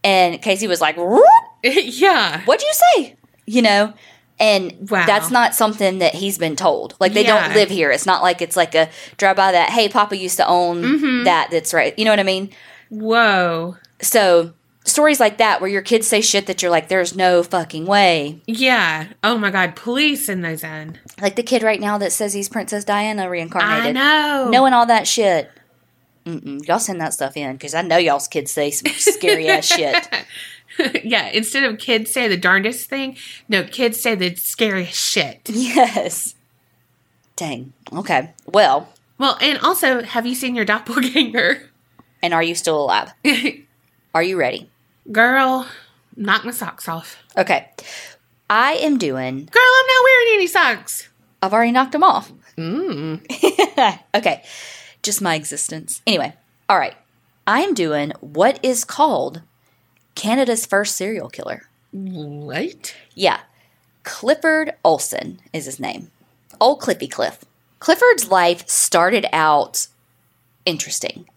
And 0.04 0.42
Casey 0.42 0.68
was 0.68 0.80
like, 0.80 0.96
yeah. 1.64 2.42
What'd 2.46 2.66
you 2.66 2.74
say? 2.96 3.16
You 3.46 3.62
know? 3.62 3.94
And 4.40 4.90
Wow. 4.90 5.06
that's 5.08 5.32
not 5.32 5.56
something 5.56 5.98
that 5.98 6.14
he's 6.14 6.38
been 6.38 6.56
told. 6.56 6.96
Like 7.00 7.14
they 7.14 7.24
Yeah. 7.26 7.48
don't 7.48 7.56
live 7.56 7.70
here. 7.70 7.92
It's 7.92 8.06
not 8.06 8.22
like 8.22 8.42
it's 8.42 8.56
like 8.56 8.74
a 8.76 8.90
drive 9.18 9.36
by 9.36 9.52
that, 9.52 9.72
hey, 9.72 9.90
Papa 9.90 10.16
used 10.16 10.38
to 10.38 10.48
own 10.48 10.84
Mm-hmm. 10.84 11.24
that 11.26 11.50
that's 11.52 11.74
right. 11.74 11.98
You 11.98 12.06
know 12.06 12.12
what 12.12 12.20
I 12.20 12.24
mean? 12.24 12.52
Whoa. 12.90 13.76
So 14.02 14.54
stories 14.88 15.20
like 15.20 15.38
that 15.38 15.62
where 15.62 15.70
your 15.70 15.82
kids 15.82 16.08
say 16.08 16.22
shit 16.22 16.48
that 16.48 16.62
you're 16.62 16.72
like, 16.72 16.88
there's 16.88 17.16
no 17.16 17.44
fucking 17.44 17.86
way. 17.86 18.42
Yeah. 18.48 19.08
Oh 19.24 19.38
my 19.38 19.52
God. 19.52 19.76
Please 19.76 20.26
send 20.26 20.44
those 20.44 20.64
in. 20.64 20.98
Like 21.22 21.36
the 21.36 21.44
kid 21.44 21.64
right 21.64 21.80
now 21.80 21.98
that 22.00 22.12
says 22.12 22.34
he's 22.34 22.50
Princess 22.50 22.84
Diana 22.84 23.30
reincarnated. 23.30 23.86
I 23.86 23.92
know. 23.92 24.50
knowing 24.50 24.74
all 24.74 24.86
that 24.86 25.08
shit. 25.08 25.52
Mm-mm. 26.26 26.68
Y'all 26.68 26.80
send 26.80 27.00
that 27.02 27.14
stuff 27.14 27.38
in 27.38 27.54
because 27.54 27.74
I 27.74 27.82
know 27.84 27.98
y'all's 27.98 28.28
kids 28.28 28.52
say 28.52 28.72
some 28.72 28.92
scary 28.98 29.48
ass 29.50 29.66
shit. 29.68 30.08
yeah. 31.06 31.28
Instead 31.30 31.64
of 31.64 31.78
kids 31.80 32.12
say 32.12 32.28
the 32.28 32.38
darndest 32.38 32.90
thing, 32.90 33.18
no, 33.48 33.64
kids 33.64 34.00
say 34.02 34.16
the 34.16 34.36
scariest 34.36 35.00
shit. 35.00 35.42
Yes. 35.50 36.36
Dang. 37.36 37.74
Okay. 37.94 38.34
Well, 38.46 38.90
Well, 39.20 39.38
and 39.42 39.60
also, 39.60 40.02
have 40.04 40.26
you 40.26 40.36
seen 40.36 40.56
your 40.56 40.66
doppelganger? 40.66 41.70
and 42.24 42.34
are 42.34 42.42
you 42.44 42.56
still 42.56 42.82
alive? 42.82 43.14
Are 44.16 44.24
you 44.24 44.38
ready? 44.40 44.68
Girl, 45.12 45.68
knock 46.16 46.44
my 46.44 46.52
socks 46.52 46.88
off. 46.88 47.18
Okay. 47.38 47.70
I 48.50 48.74
am 48.74 48.98
doing. 48.98 49.46
Girl, 49.46 49.64
I'm 49.80 49.88
not 49.88 50.04
wearing 50.04 50.28
any 50.34 50.48
socks. 50.48 51.10
I've 51.42 51.54
already 51.54 51.72
knocked 51.72 51.92
them 51.92 52.04
off. 52.04 52.32
Mm. 52.58 53.22
okay. 54.16 54.44
Just 55.04 55.22
my 55.22 55.36
existence. 55.36 56.02
Anyway. 56.08 56.34
All 56.68 56.78
right. 56.78 56.96
I 57.46 57.62
am 57.62 57.74
doing 57.74 58.12
what 58.20 58.60
is 58.64 58.84
called 58.84 59.42
Canada's 60.16 60.66
first 60.66 60.96
serial 60.96 61.30
killer. 61.30 61.64
What? 61.92 62.96
Yeah. 63.16 63.40
Clifford 64.04 64.74
Olson 64.84 65.40
is 65.54 65.66
his 65.66 65.80
name. 65.80 66.12
Old 66.60 66.82
Cliffy 66.82 67.08
Cliff. 67.08 67.46
Clifford's 67.80 68.30
life 68.30 68.68
started 68.68 69.26
out 69.32 69.88
interesting. 70.66 71.28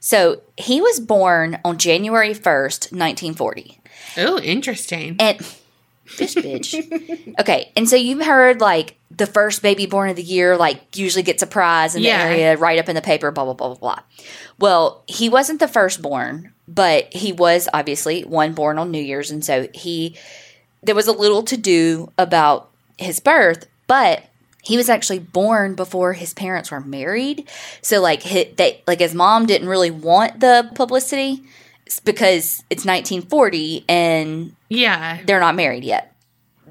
So 0.00 0.42
he 0.56 0.80
was 0.80 1.00
born 1.00 1.58
on 1.64 1.78
January 1.78 2.34
1st, 2.34 2.92
1940. 2.92 3.80
Oh, 4.18 4.38
interesting. 4.38 5.16
And 5.18 5.38
this 6.16 6.34
bitch. 6.34 7.34
okay. 7.40 7.72
And 7.76 7.88
so 7.88 7.96
you've 7.96 8.24
heard 8.24 8.60
like 8.60 8.96
the 9.10 9.26
first 9.26 9.62
baby 9.62 9.86
born 9.86 10.10
of 10.10 10.16
the 10.16 10.22
year, 10.22 10.56
like 10.56 10.96
usually 10.96 11.22
gets 11.22 11.42
a 11.42 11.46
prize 11.46 11.94
in 11.94 12.02
Yeah. 12.02 12.18
the 12.28 12.34
area, 12.34 12.56
right 12.56 12.78
up 12.78 12.88
in 12.88 12.94
the 12.94 13.02
paper, 13.02 13.30
blah, 13.30 13.44
blah, 13.44 13.54
blah, 13.54 13.68
blah, 13.68 13.76
blah. 13.76 13.98
Well, 14.58 15.02
he 15.06 15.28
wasn't 15.28 15.60
the 15.60 15.68
firstborn, 15.68 16.52
but 16.66 17.12
he 17.12 17.32
was 17.32 17.68
obviously 17.74 18.22
one 18.22 18.52
born 18.54 18.78
on 18.78 18.90
New 18.90 19.02
Year's. 19.02 19.30
And 19.30 19.44
so 19.44 19.68
he, 19.74 20.16
there 20.82 20.94
was 20.94 21.08
a 21.08 21.12
little 21.12 21.42
to 21.44 21.56
do 21.56 22.12
about 22.16 22.70
his 22.98 23.20
birth, 23.20 23.66
but 23.86 24.22
he 24.62 24.76
was 24.76 24.88
actually 24.88 25.20
born 25.20 25.74
before 25.74 26.12
his 26.12 26.34
parents 26.34 26.70
were 26.70 26.80
married. 26.80 27.48
So 27.82 28.00
like 28.00 28.22
hi 28.22 28.52
they 28.56 28.82
like 28.86 29.00
his 29.00 29.14
mom 29.14 29.46
didn't 29.46 29.68
really 29.68 29.90
want 29.90 30.40
the 30.40 30.70
publicity 30.74 31.42
because 32.04 32.62
it's 32.68 32.84
1940 32.84 33.84
and 33.88 34.54
yeah. 34.68 35.20
they're 35.24 35.40
not 35.40 35.54
married 35.54 35.84
yet. 35.84 36.14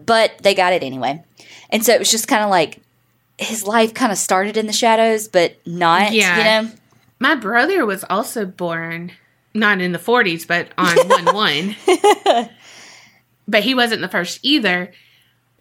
But 0.06 0.38
they 0.40 0.54
got 0.54 0.74
it 0.74 0.84
anyway. 0.84 1.24
And 1.70 1.84
so 1.84 1.94
it 1.94 2.00
was 2.00 2.12
just 2.12 2.28
kind 2.28 2.44
of 2.44 2.50
like 2.50 2.80
his 3.38 3.66
life 3.66 3.94
kind 3.94 4.12
of 4.12 4.18
started 4.18 4.58
in 4.58 4.68
the 4.68 4.74
shadows, 4.74 5.28
but 5.28 5.56
not, 5.66 6.12
Yeah. 6.14 6.38
you 6.38 6.44
know? 6.68 6.72
My 7.20 7.36
brother 7.36 7.86
was 7.86 8.04
also 8.10 8.46
born 8.46 9.12
not 9.54 9.82
in 9.82 9.92
the 9.92 10.00
40s, 10.00 10.46
but 10.48 10.70
on 10.78 10.96
1 11.08 11.34
1. 11.34 12.50
but 13.48 13.64
he 13.64 13.74
wasn't 13.74 14.02
the 14.02 14.08
first 14.08 14.40
either. 14.44 14.92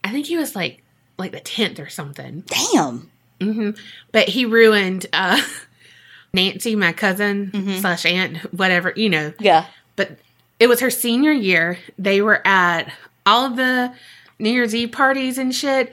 I 0.05 0.11
think 0.11 0.27
he 0.27 0.37
was 0.37 0.55
like 0.55 0.83
like 1.19 1.33
the 1.33 1.41
10th 1.41 1.79
or 1.79 1.89
something. 1.89 2.45
Damn. 2.73 3.11
hmm 3.41 3.71
But 4.13 4.29
he 4.29 4.45
ruined 4.45 5.07
uh, 5.13 5.43
Nancy, 6.33 6.77
my 6.77 6.93
cousin 6.93 7.51
Mm-hmm. 7.53 7.79
slash 7.81 8.05
aunt, 8.07 8.39
whatever, 8.55 8.93
you 8.97 9.09
know. 9.09 9.33
Yeah. 9.39 9.67
But 9.97 10.19
it 10.61 10.69
was 10.69 10.81
her 10.81 10.91
senior 10.91 11.33
year. 11.33 11.79
They 11.99 12.21
were 12.21 12.47
at 12.47 12.93
all 13.25 13.51
the 13.51 13.93
New 14.39 14.51
Year's 14.51 14.75
Eve 14.75 14.93
parties 14.93 15.39
and 15.39 15.55
shit. 15.55 15.93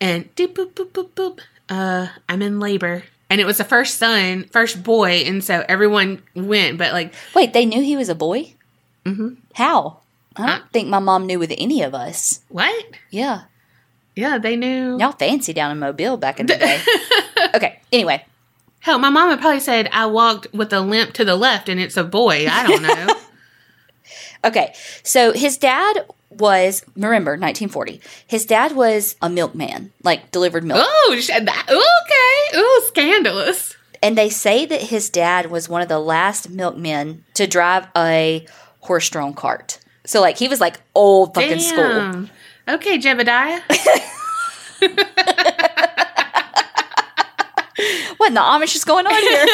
And 0.00 0.34
doop, 0.34 0.54
boop, 0.54 0.72
boop, 0.72 0.90
boop, 0.92 1.10
boop. 1.10 1.40
Uh, 1.68 2.08
I'm 2.28 2.42
in 2.42 2.58
labor. 2.60 3.04
And 3.30 3.40
it 3.40 3.44
was 3.46 3.58
the 3.58 3.64
first 3.64 3.98
son, 3.98 4.44
first 4.50 4.82
boy. 4.82 5.22
And 5.26 5.42
so 5.44 5.64
everyone 5.68 6.22
went. 6.34 6.76
But 6.78 6.92
like, 6.92 7.14
Wait, 7.34 7.52
they 7.52 7.64
knew 7.66 7.82
he 7.82 7.96
was 7.96 8.08
a 8.08 8.14
boy? 8.14 8.54
Mm-hmm. 9.04 9.34
How? 9.54 9.98
I 10.36 10.46
don't 10.46 10.62
Uh, 10.62 10.64
think 10.72 10.88
my 10.88 10.98
mom 10.98 11.26
knew 11.26 11.38
with 11.38 11.52
any 11.56 11.82
of 11.82 11.94
us. 11.94 12.40
what? 12.48 12.84
Yeah. 13.10 13.42
Yeah, 14.14 14.38
they 14.38 14.56
knew. 14.56 14.98
Y'all 14.98 15.12
fancy 15.12 15.52
down 15.52 15.70
in 15.72 15.78
Mobile 15.78 16.16
back 16.16 16.38
in 16.40 16.46
the 16.46 16.56
day. 16.56 16.80
okay. 17.54 17.80
Anyway. 17.92 18.24
Hell, 18.80 18.98
my 18.98 19.10
mama 19.10 19.36
probably 19.36 19.60
said 19.60 19.88
I 19.92 20.06
walked 20.06 20.52
with 20.52 20.72
a 20.72 20.80
limp 20.80 21.12
to 21.14 21.24
the 21.24 21.36
left 21.36 21.68
and 21.68 21.78
it's 21.78 21.96
a 21.96 22.02
boy. 22.02 22.46
I 22.48 22.66
don't 22.66 22.82
know. 22.82 23.14
Okay. 24.44 24.74
So 25.04 25.32
his 25.32 25.56
dad 25.56 26.04
was, 26.28 26.84
remember, 26.96 27.32
1940. 27.32 28.00
His 28.26 28.44
dad 28.44 28.72
was 28.72 29.14
a 29.22 29.30
milkman, 29.30 29.92
like 30.02 30.30
delivered 30.32 30.64
milk. 30.64 30.80
oh, 31.68 32.02
okay. 32.04 32.58
Ooh, 32.58 32.82
scandalous. 32.88 33.76
And 34.02 34.18
they 34.18 34.28
say 34.28 34.66
that 34.66 34.80
his 34.82 35.10
dad 35.10 35.50
was 35.50 35.68
one 35.68 35.80
of 35.82 35.88
the 35.88 36.00
last 36.00 36.50
milkmen 36.50 37.24
to 37.34 37.46
drive 37.46 37.86
a 37.96 38.44
horse 38.80 39.08
drawn 39.08 39.32
cart. 39.32 39.78
So, 40.04 40.20
like, 40.20 40.36
he 40.38 40.48
was 40.48 40.60
like 40.60 40.80
old 40.94 41.34
fucking 41.34 41.60
school. 41.60 42.26
Okay, 42.68 42.98
Jebediah. 42.98 43.60
What 48.18 48.28
in 48.28 48.34
the 48.34 48.40
Amish 48.40 48.76
is 48.76 48.84
going 48.84 49.06
on 49.06 49.20
here? 49.20 49.46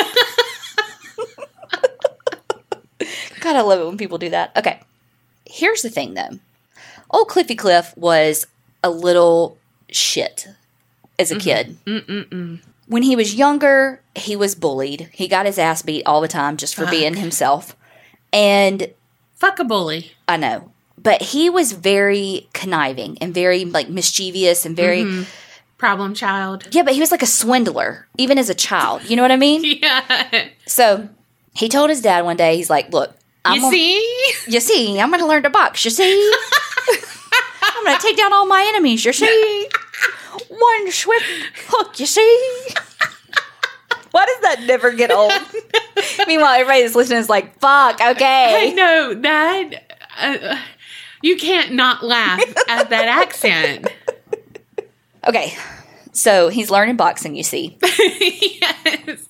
God, 3.41 3.57
I 3.57 3.61
love 3.63 3.81
it 3.81 3.87
when 3.87 3.97
people 3.97 4.19
do 4.19 4.29
that. 4.31 4.55
Okay. 4.57 4.81
Here's 5.47 5.81
the 5.83 5.89
thing, 5.89 6.13
though. 6.15 6.39
Old 7.11 7.29
Cliffy 7.29 7.55
Cliff 7.55 7.97
was 7.97 8.47
a 8.85 8.91
little 8.91 9.57
shit. 9.91 10.49
as 11.19 11.31
a 11.31 11.39
kid. 11.39 11.79
When 12.87 13.03
he 13.03 13.17
was 13.17 13.35
younger, 13.35 14.03
he 14.15 14.37
was 14.37 14.55
bullied. 14.55 15.09
He 15.13 15.29
got 15.29 15.47
his 15.47 15.59
ass 15.59 15.81
beat 15.83 16.03
all 16.05 16.21
the 16.21 16.29
time 16.29 16.59
just 16.59 16.75
for 16.75 16.87
being 16.87 17.15
himself. 17.15 17.75
And 18.33 18.93
Fuck 19.37 19.59
a 19.61 19.65
bully. 19.65 20.13
I 20.27 20.37
know. 20.37 20.73
But 21.03 21.23
he 21.23 21.49
was 21.51 21.73
very 21.73 22.49
conniving 22.53 23.19
and 23.21 23.33
very 23.35 23.65
like 23.65 23.89
mischievous 23.89 24.65
and 24.67 24.77
very 24.77 25.25
Problem 25.79 26.13
child. 26.13 26.67
Yeah, 26.73 26.83
but 26.83 26.95
he 26.95 26.99
was 27.01 27.13
like 27.13 27.23
a 27.23 27.27
swindler, 27.27 28.09
even 28.17 28.37
as 28.37 28.51
a 28.51 28.55
child. 28.55 29.09
You 29.09 29.15
know 29.15 29.23
what 29.23 29.31
I 29.31 29.37
mean? 29.37 29.63
Yeah. 29.83 30.49
So 30.67 31.09
he 31.55 31.69
told 31.69 31.89
his 31.91 32.03
dad 32.03 32.25
one 32.25 32.37
day, 32.37 32.57
he's 32.57 32.69
like, 32.71 32.93
Look, 32.93 33.15
I'm 33.45 33.55
You 33.57 33.61
gonna- 33.63 33.73
see? 33.73 34.35
you 34.49 34.59
see, 34.61 34.99
I'm 35.01 35.11
gonna 35.13 35.27
learn 35.27 35.45
to 35.45 35.51
box, 35.51 35.85
you 35.85 35.93
see? 35.93 36.33
I'm 37.63 37.85
gonna 37.85 37.99
take 38.01 38.17
down 38.17 38.33
all 38.33 38.47
my 38.47 38.65
enemies, 38.75 39.05
you 39.05 39.13
see? 39.13 39.69
One 40.49 40.91
swift 40.91 41.25
hook, 41.69 42.01
you 42.01 42.07
see? 42.07 42.67
Why 44.11 44.27
does 44.27 44.41
that 44.41 44.63
never 44.67 44.91
get 44.93 45.11
old? 45.13 45.33
Meanwhile, 46.27 46.55
everybody 46.55 46.83
that's 46.83 46.95
listening 46.97 47.19
is 47.21 47.29
like, 47.29 47.59
fuck, 47.61 48.01
okay." 48.01 48.71
I 48.71 48.73
know 48.75 49.15
that. 49.15 49.71
Uh, 50.21 50.59
you 51.23 51.37
can't 51.37 51.73
not 51.73 52.03
laugh 52.03 52.43
at 52.69 52.91
that 52.91 53.09
accent. 53.09 53.89
Okay. 55.27 55.57
So 56.13 56.49
he's 56.49 56.71
learning 56.71 56.97
boxing, 56.97 57.35
you 57.35 57.43
see. 57.43 57.77
yes. 57.83 59.29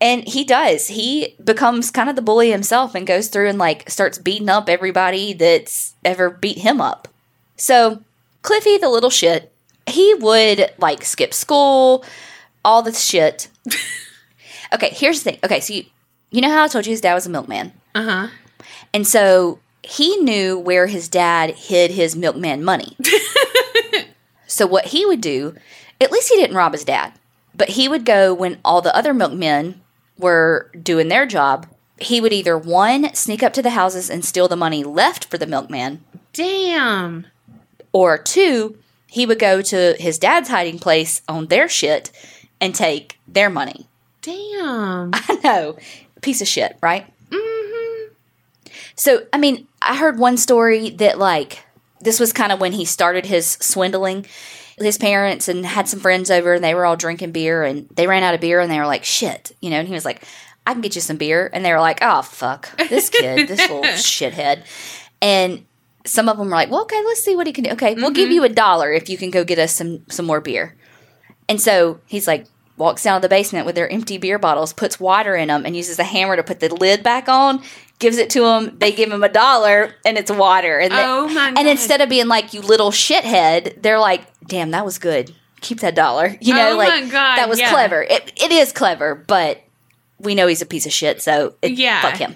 And 0.00 0.26
he 0.26 0.42
does. 0.42 0.88
He 0.88 1.36
becomes 1.42 1.90
kind 1.90 2.08
of 2.08 2.16
the 2.16 2.22
bully 2.22 2.50
himself 2.50 2.94
and 2.94 3.06
goes 3.06 3.28
through 3.28 3.48
and 3.48 3.58
like 3.58 3.88
starts 3.90 4.18
beating 4.18 4.48
up 4.48 4.68
everybody 4.68 5.32
that's 5.32 5.94
ever 6.04 6.30
beat 6.30 6.58
him 6.58 6.80
up. 6.80 7.08
So 7.56 8.02
Cliffy, 8.42 8.78
the 8.78 8.88
little 8.88 9.10
shit, 9.10 9.52
he 9.86 10.14
would 10.14 10.72
like 10.78 11.04
skip 11.04 11.34
school, 11.34 12.04
all 12.64 12.82
the 12.82 12.92
shit. 12.92 13.48
okay, 14.72 14.90
here's 14.90 15.22
the 15.22 15.30
thing. 15.30 15.40
Okay, 15.44 15.60
so 15.60 15.74
you, 15.74 15.84
you 16.30 16.40
know 16.40 16.50
how 16.50 16.64
I 16.64 16.68
told 16.68 16.86
you 16.86 16.90
his 16.90 17.00
dad 17.00 17.14
was 17.14 17.26
a 17.26 17.30
milkman? 17.30 17.72
Uh 17.94 18.02
huh. 18.02 18.28
And 18.92 19.06
so 19.06 19.60
he 19.82 20.16
knew 20.18 20.58
where 20.58 20.86
his 20.86 21.08
dad 21.08 21.50
hid 21.50 21.90
his 21.90 22.14
milkman 22.14 22.64
money. 22.64 22.96
so 24.46 24.66
what 24.66 24.86
he 24.86 25.04
would 25.04 25.20
do, 25.20 25.54
at 26.00 26.12
least 26.12 26.28
he 26.30 26.36
didn't 26.36 26.56
rob 26.56 26.72
his 26.72 26.84
dad, 26.84 27.12
but 27.54 27.70
he 27.70 27.88
would 27.88 28.04
go 28.04 28.32
when 28.32 28.58
all 28.64 28.80
the 28.80 28.94
other 28.96 29.12
milkmen 29.12 29.80
were 30.18 30.70
doing 30.80 31.08
their 31.08 31.26
job. 31.26 31.66
He 31.98 32.20
would 32.20 32.32
either 32.32 32.56
one 32.56 33.14
sneak 33.14 33.42
up 33.42 33.52
to 33.54 33.62
the 33.62 33.70
houses 33.70 34.08
and 34.08 34.24
steal 34.24 34.48
the 34.48 34.56
money 34.56 34.82
left 34.84 35.24
for 35.26 35.38
the 35.38 35.46
milkman, 35.46 36.04
Damn. 36.32 37.26
or 37.92 38.18
two, 38.18 38.78
he 39.06 39.26
would 39.26 39.38
go 39.38 39.62
to 39.62 39.94
his 39.98 40.18
dad's 40.18 40.48
hiding 40.48 40.78
place 40.78 41.22
on 41.28 41.46
their 41.46 41.68
shit 41.68 42.10
and 42.60 42.74
take 42.74 43.18
their 43.28 43.50
money. 43.50 43.86
Damn. 44.22 45.10
I 45.12 45.38
know, 45.44 45.76
piece 46.22 46.40
of 46.40 46.48
shit, 46.48 46.76
right? 46.80 47.06
Mm 47.30 47.38
hmm 47.40 48.08
So, 48.96 49.26
I 49.32 49.38
mean, 49.38 49.66
I 49.86 49.96
heard 49.96 50.18
one 50.18 50.36
story 50.36 50.90
that 50.90 51.18
like 51.18 51.64
this 52.00 52.20
was 52.20 52.32
kind 52.32 52.52
of 52.52 52.60
when 52.60 52.72
he 52.72 52.84
started 52.84 53.26
his 53.26 53.46
swindling. 53.60 54.26
His 54.78 54.98
parents 54.98 55.48
and 55.48 55.64
had 55.64 55.88
some 55.88 56.00
friends 56.00 56.30
over 56.30 56.54
and 56.54 56.64
they 56.64 56.74
were 56.74 56.86
all 56.86 56.96
drinking 56.96 57.32
beer 57.32 57.62
and 57.62 57.88
they 57.94 58.06
ran 58.06 58.22
out 58.22 58.34
of 58.34 58.40
beer 58.40 58.58
and 58.58 58.70
they 58.70 58.78
were 58.78 58.86
like, 58.86 59.04
shit, 59.04 59.52
you 59.60 59.70
know, 59.70 59.78
and 59.78 59.86
he 59.86 59.94
was 59.94 60.04
like, 60.04 60.24
I 60.66 60.72
can 60.72 60.80
get 60.80 60.94
you 60.94 61.00
some 61.00 61.18
beer. 61.18 61.50
And 61.52 61.64
they 61.64 61.72
were 61.72 61.80
like, 61.80 61.98
oh, 62.02 62.22
fuck, 62.22 62.74
this 62.88 63.10
kid, 63.10 63.48
this 63.48 63.60
little 63.70 63.82
shithead. 63.82 64.64
And 65.20 65.66
some 66.04 66.28
of 66.28 66.38
them 66.38 66.48
were 66.48 66.56
like, 66.56 66.70
well, 66.70 66.82
okay, 66.82 67.00
let's 67.04 67.22
see 67.22 67.36
what 67.36 67.46
he 67.46 67.52
can 67.52 67.64
do. 67.64 67.70
Okay, 67.72 67.94
we'll 67.94 68.10
give 68.10 68.26
mm-hmm. 68.26 68.34
you 68.34 68.44
a 68.44 68.48
dollar 68.48 68.92
if 68.92 69.08
you 69.08 69.18
can 69.18 69.30
go 69.30 69.44
get 69.44 69.58
us 69.58 69.74
some, 69.74 70.04
some 70.08 70.26
more 70.26 70.40
beer. 70.40 70.76
And 71.48 71.60
so 71.60 72.00
he's 72.06 72.26
like, 72.26 72.46
walks 72.76 73.02
down 73.02 73.20
to 73.20 73.26
the 73.26 73.28
basement 73.28 73.66
with 73.66 73.74
their 73.74 73.88
empty 73.90 74.18
beer 74.18 74.38
bottles, 74.38 74.72
puts 74.72 74.98
water 74.98 75.36
in 75.36 75.48
them, 75.48 75.66
and 75.66 75.76
uses 75.76 75.98
a 75.98 76.04
hammer 76.04 76.36
to 76.36 76.42
put 76.42 76.60
the 76.60 76.74
lid 76.74 77.02
back 77.02 77.28
on. 77.28 77.62
Gives 78.02 78.18
it 78.18 78.30
to 78.30 78.40
them. 78.40 78.76
They 78.78 78.90
give 78.90 79.10
him 79.12 79.22
a 79.22 79.28
dollar, 79.28 79.94
and 80.04 80.18
it's 80.18 80.30
water. 80.30 80.78
And 80.80 80.92
they- 80.92 80.96
Oh 81.04 81.28
my 81.28 81.50
God. 81.50 81.58
And 81.58 81.68
instead 81.68 82.00
of 82.00 82.08
being 82.08 82.26
like, 82.26 82.52
"You 82.52 82.60
little 82.60 82.90
shithead," 82.90 83.80
they're 83.80 84.00
like, 84.00 84.22
"Damn, 84.44 84.72
that 84.72 84.84
was 84.84 84.98
good. 84.98 85.32
Keep 85.60 85.80
that 85.80 85.94
dollar." 85.94 86.36
You 86.40 86.54
know, 86.54 86.72
Oh 86.72 86.76
like 86.76 87.04
my 87.04 87.10
God, 87.10 87.36
that 87.36 87.48
was 87.48 87.60
yeah. 87.60 87.70
clever. 87.70 88.02
It, 88.02 88.32
it 88.36 88.50
is 88.50 88.72
clever, 88.72 89.14
but 89.14 89.62
we 90.18 90.34
know 90.34 90.48
he's 90.48 90.60
a 90.62 90.66
piece 90.66 90.84
of 90.84 90.92
shit, 90.92 91.22
so 91.22 91.54
it, 91.62 91.72
Yeah. 91.72 92.02
fuck 92.02 92.16
him. 92.18 92.34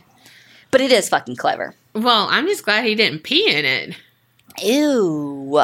But 0.70 0.80
it 0.80 0.92
is 0.92 1.08
fucking 1.08 1.34
clever. 1.36 1.74
Well, 1.94 2.28
I'm 2.30 2.46
just 2.46 2.64
glad 2.64 2.84
he 2.84 2.94
didn't 2.94 3.24
pee 3.24 3.50
in 3.52 3.64
it. 3.64 3.96
Ew. 4.62 5.62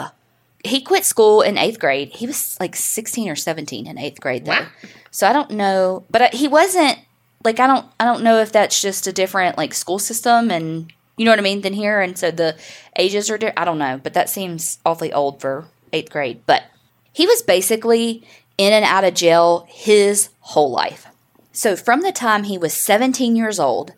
He 0.64 0.80
quit 0.80 1.05
school 1.05 1.42
in 1.42 1.59
eighth 1.59 1.78
grade. 1.80 2.11
He 2.14 2.26
was 2.26 2.57
like 2.61 2.76
16 2.76 3.28
or 3.28 3.36
17 3.36 3.86
in 3.86 3.98
eighth 3.98 4.20
grade, 4.20 4.44
though. 4.46 4.53
Wow. 4.53 4.66
So 5.11 5.26
I 5.28 5.32
don't 5.32 5.50
know, 5.53 6.05
but 6.11 6.22
I, 6.22 6.28
he 6.32 6.48
wasn't 6.48 6.98
like 7.45 7.61
I 7.61 7.66
don't 7.66 7.86
I 7.99 8.05
don't 8.05 8.22
know 8.22 8.38
if 8.38 8.53
that's 8.53 8.80
just 8.80 9.07
a 9.07 9.12
different 9.12 9.57
like 9.57 9.74
school 9.74 9.99
system 9.99 10.51
and 10.51 10.93
you 11.16 11.24
know 11.24 11.32
what 11.32 11.38
I 11.38 11.43
mean 11.43 11.61
than 11.61 11.74
here, 11.74 12.01
and 12.01 12.18
so 12.18 12.30
the 12.30 12.57
ages 12.99 13.30
are 13.30 13.38
di- 13.38 13.53
I 13.57 13.64
don't 13.64 13.78
know, 13.78 14.01
but 14.03 14.14
that 14.14 14.30
seems 14.30 14.78
awfully 14.84 15.12
old 15.12 15.40
for 15.40 15.66
eighth 15.93 16.11
grade. 16.11 16.43
But 16.47 16.64
he 17.12 17.26
was 17.26 17.43
basically 17.43 18.24
in 18.59 18.72
and 18.72 18.84
out 18.84 19.05
of 19.05 19.14
jail 19.14 19.66
his 19.68 20.30
whole 20.40 20.70
life. 20.70 21.07
So 21.53 21.76
from 21.76 22.01
the 22.01 22.12
time 22.12 22.45
he 22.45 22.57
was 22.57 22.72
17 22.72 23.36
years 23.36 23.61
old, 23.61 23.93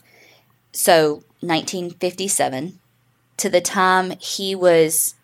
so 0.72 1.22
1957, 1.40 2.80
to 3.36 3.48
the 3.48 3.60
time 3.60 4.12
he 4.18 4.54
was 4.54 5.14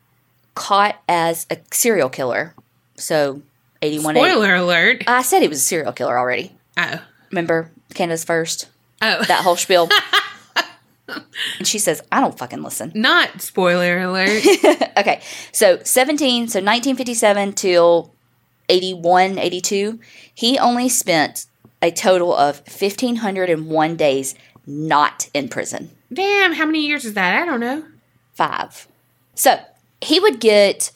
caught 0.55 1.03
as 1.09 1.47
a 1.51 1.59
serial 1.73 2.09
killer. 2.09 2.55
So 2.97 3.43
81. 3.83 4.15
Spoiler 4.15 4.55
alert. 4.55 5.05
I 5.09 5.23
said 5.23 5.43
he 5.43 5.49
was 5.49 5.59
a 5.59 5.63
serial 5.63 5.93
killer 5.93 6.17
already. 6.17 6.53
Oh. 6.77 7.03
Remember 7.31 7.71
Canada's 7.95 8.25
first? 8.25 8.69
Oh. 9.03 9.25
That 9.25 9.43
whole 9.43 9.57
spiel. 9.57 9.89
and 11.59 11.67
she 11.67 11.79
says, 11.79 12.03
I 12.13 12.21
don't 12.21 12.39
fucking 12.39 12.63
listen. 12.63 12.93
Not 12.95 13.41
spoiler 13.41 13.99
alert. 13.99 14.45
okay, 14.97 15.23
so 15.53 15.81
17, 15.83 16.49
so 16.49 16.59
1957 16.59 17.53
till 17.55 18.15
81, 18.69 19.39
82, 19.39 19.99
he 20.35 20.59
only 20.59 20.89
spent 20.89 21.47
a 21.83 21.91
total 21.91 22.35
of 22.35 22.59
1,501 22.69 23.97
days 23.97 24.35
not 24.67 25.29
in 25.33 25.49
prison. 25.49 25.91
Damn, 26.13 26.53
how 26.53 26.67
many 26.67 26.87
years 26.87 27.05
is 27.05 27.15
that? 27.15 27.43
I 27.43 27.47
don't 27.47 27.61
know. 27.61 27.85
Five. 28.35 28.87
So 29.35 29.61
he 30.01 30.21
would 30.21 30.41
get 30.41 30.93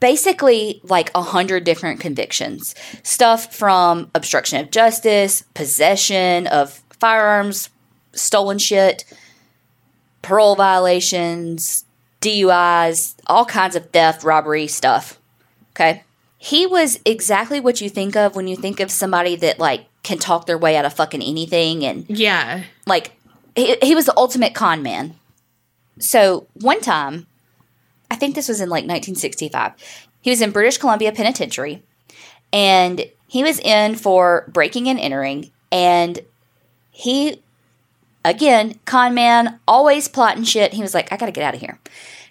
basically 0.00 0.80
like 0.84 1.10
a 1.14 1.22
hundred 1.22 1.64
different 1.64 2.00
convictions. 2.00 2.74
Stuff 3.02 3.54
from 3.54 4.10
obstruction 4.14 4.60
of 4.60 4.70
justice, 4.70 5.42
possession 5.54 6.46
of 6.46 6.82
firearms, 7.00 7.70
stolen 8.12 8.58
shit, 8.58 9.04
parole 10.22 10.56
violations, 10.56 11.84
DUIs, 12.20 13.14
all 13.26 13.44
kinds 13.44 13.76
of 13.76 13.90
theft, 13.90 14.24
robbery 14.24 14.66
stuff. 14.66 15.18
Okay. 15.72 16.02
He 16.38 16.66
was 16.66 17.00
exactly 17.04 17.60
what 17.60 17.80
you 17.80 17.88
think 17.88 18.16
of 18.16 18.36
when 18.36 18.46
you 18.46 18.56
think 18.56 18.80
of 18.80 18.90
somebody 18.90 19.36
that 19.36 19.58
like 19.58 19.86
can 20.02 20.18
talk 20.18 20.46
their 20.46 20.58
way 20.58 20.76
out 20.76 20.84
of 20.84 20.92
fucking 20.94 21.22
anything 21.22 21.84
and 21.84 22.06
Yeah. 22.08 22.62
like 22.86 23.12
he, 23.56 23.76
he 23.82 23.94
was 23.94 24.06
the 24.06 24.16
ultimate 24.16 24.54
con 24.54 24.82
man. 24.82 25.14
So 25.98 26.46
one 26.54 26.80
time, 26.80 27.26
I 28.10 28.16
think 28.16 28.34
this 28.34 28.48
was 28.48 28.60
in 28.60 28.68
like 28.68 28.84
1965, 28.84 29.72
he 30.20 30.30
was 30.30 30.40
in 30.40 30.50
British 30.50 30.78
Columbia 30.78 31.12
Penitentiary, 31.12 31.82
and 32.52 33.04
he 33.26 33.42
was 33.42 33.58
in 33.60 33.94
for 33.94 34.48
breaking 34.52 34.88
and 34.88 34.98
entering, 34.98 35.50
and 35.70 36.20
he, 36.90 37.42
again, 38.24 38.78
con 38.86 39.14
man, 39.14 39.60
always 39.68 40.08
plotting 40.08 40.44
shit. 40.44 40.72
He 40.72 40.82
was 40.82 40.94
like, 40.94 41.12
I 41.12 41.16
gotta 41.16 41.32
get 41.32 41.44
out 41.44 41.54
of 41.54 41.60
here. 41.60 41.78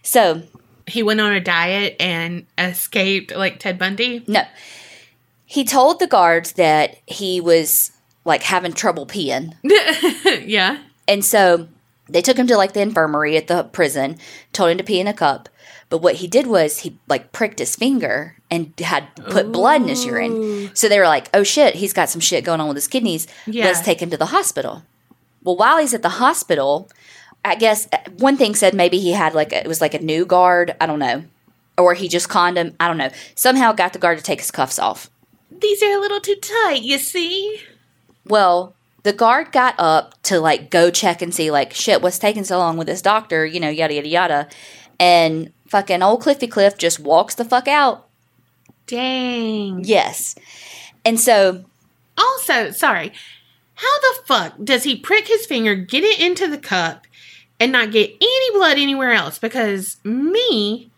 So 0.02 0.42
He 0.88 1.04
went 1.04 1.22
on 1.22 1.34
a 1.34 1.40
diet 1.42 1.96
and 2.00 2.46
escaped 2.58 3.36
like 3.36 3.60
Ted 3.60 3.78
Bundy. 3.78 4.24
no, 4.28 4.44
he 5.46 5.64
told 5.64 6.00
the 6.00 6.08
guards 6.08 6.54
that 6.54 6.98
he 7.06 7.40
was 7.40 7.92
like 8.26 8.44
having 8.44 8.74
trouble 8.74 9.06
peeing. 9.06 9.54
yeah. 10.46 10.80
And 11.08 11.24
so 11.24 11.68
they 12.10 12.22
took 12.22 12.38
him 12.38 12.48
to 12.48 12.58
like 12.58 12.74
the 12.74 12.82
infirmary 12.82 13.38
at 13.38 13.48
the 13.48 13.64
prison, 13.64 14.18
told 14.52 14.72
him 14.72 14.78
to 14.78 14.84
pee 14.84 15.00
in 15.00 15.08
a 15.08 15.14
cup. 15.14 15.48
But 15.90 16.00
what 16.00 16.16
he 16.16 16.28
did 16.28 16.48
was 16.48 16.80
he 16.80 16.98
like 17.08 17.32
pricked 17.32 17.60
his 17.60 17.76
finger 17.76 18.36
and 18.52 18.74
had 18.80 19.16
put 19.30 19.52
blood 19.52 19.82
in 19.82 19.88
his 19.88 20.06
urine. 20.06 20.76
So 20.76 20.90
they 20.90 21.00
were 21.00 21.08
like, 21.08 21.30
oh 21.34 21.44
shit, 21.44 21.76
he's 21.76 21.94
got 21.94 22.10
some 22.10 22.20
shit 22.22 22.44
going 22.44 22.60
on 22.60 22.68
with 22.68 22.76
his 22.78 22.88
kidneys. 22.88 23.26
Yeah. 23.46 23.66
Let's 23.66 23.82
take 23.82 24.02
him 24.02 24.10
to 24.10 24.18
the 24.18 24.28
hospital. 24.28 24.84
Well, 25.44 25.56
while 25.56 25.78
he's 25.78 25.94
at 25.94 26.02
the 26.02 26.10
hospital, 26.10 26.90
I 27.46 27.56
guess 27.56 27.88
uh, 27.94 27.98
one 28.18 28.36
thing 28.36 28.54
said 28.54 28.74
maybe 28.74 29.00
he 29.00 29.14
had 29.14 29.34
like, 29.34 29.54
a, 29.54 29.64
it 29.64 29.68
was 29.68 29.80
like 29.80 29.94
a 29.94 30.00
new 30.00 30.26
guard. 30.26 30.76
I 30.82 30.86
don't 30.88 31.00
know. 31.00 31.24
Or 31.78 31.94
he 31.94 32.10
just 32.10 32.28
conned 32.28 32.58
him. 32.58 32.76
I 32.80 32.88
don't 32.88 32.98
know. 32.98 33.12
Somehow 33.36 33.72
got 33.72 33.94
the 33.94 34.00
guard 34.00 34.18
to 34.18 34.24
take 34.24 34.42
his 34.42 34.52
cuffs 34.52 34.80
off. 34.80 35.10
These 35.50 35.82
are 35.84 35.98
a 35.98 36.02
little 36.02 36.20
too 36.20 36.36
tight, 36.36 36.82
you 36.82 36.98
see? 36.98 37.62
Well, 38.26 38.76
the 39.04 39.14
guard 39.14 39.54
got 39.54 39.76
up 39.78 40.22
to 40.24 40.42
like 40.42 40.70
go 40.70 40.92
check 40.92 41.22
and 41.22 41.34
see 41.34 41.50
like 41.50 41.74
shit 41.74 42.02
what's 42.02 42.20
taking 42.20 42.44
so 42.44 42.58
long 42.58 42.76
with 42.76 42.88
this 42.88 43.02
doctor, 43.02 43.46
you 43.46 43.62
know, 43.62 43.70
yada 43.70 43.94
yada 43.94 44.08
yada. 44.08 44.48
And 45.00 45.54
fucking 45.70 46.02
old 46.02 46.22
Cliffy 46.22 46.48
Cliff 46.48 46.78
just 46.78 47.00
walks 47.00 47.36
the 47.36 47.46
fuck 47.46 47.68
out. 47.68 48.08
Dang. 48.86 49.84
Yes. 49.84 50.36
And 51.06 51.20
so 51.20 51.66
Also, 52.18 52.72
sorry. 52.72 53.12
How 53.76 54.00
the 54.00 54.22
fuck 54.26 54.54
does 54.64 54.84
he 54.84 54.96
prick 54.96 55.28
his 55.28 55.46
finger, 55.46 55.76
get 55.76 56.04
it 56.04 56.20
into 56.20 56.48
the 56.48 56.58
cup, 56.58 57.06
and 57.60 57.72
not 57.72 57.92
get 57.92 58.10
any 58.10 58.52
blood 58.58 58.78
anywhere 58.80 59.12
else? 59.12 59.38
Because 59.38 59.98
me, 60.04 60.90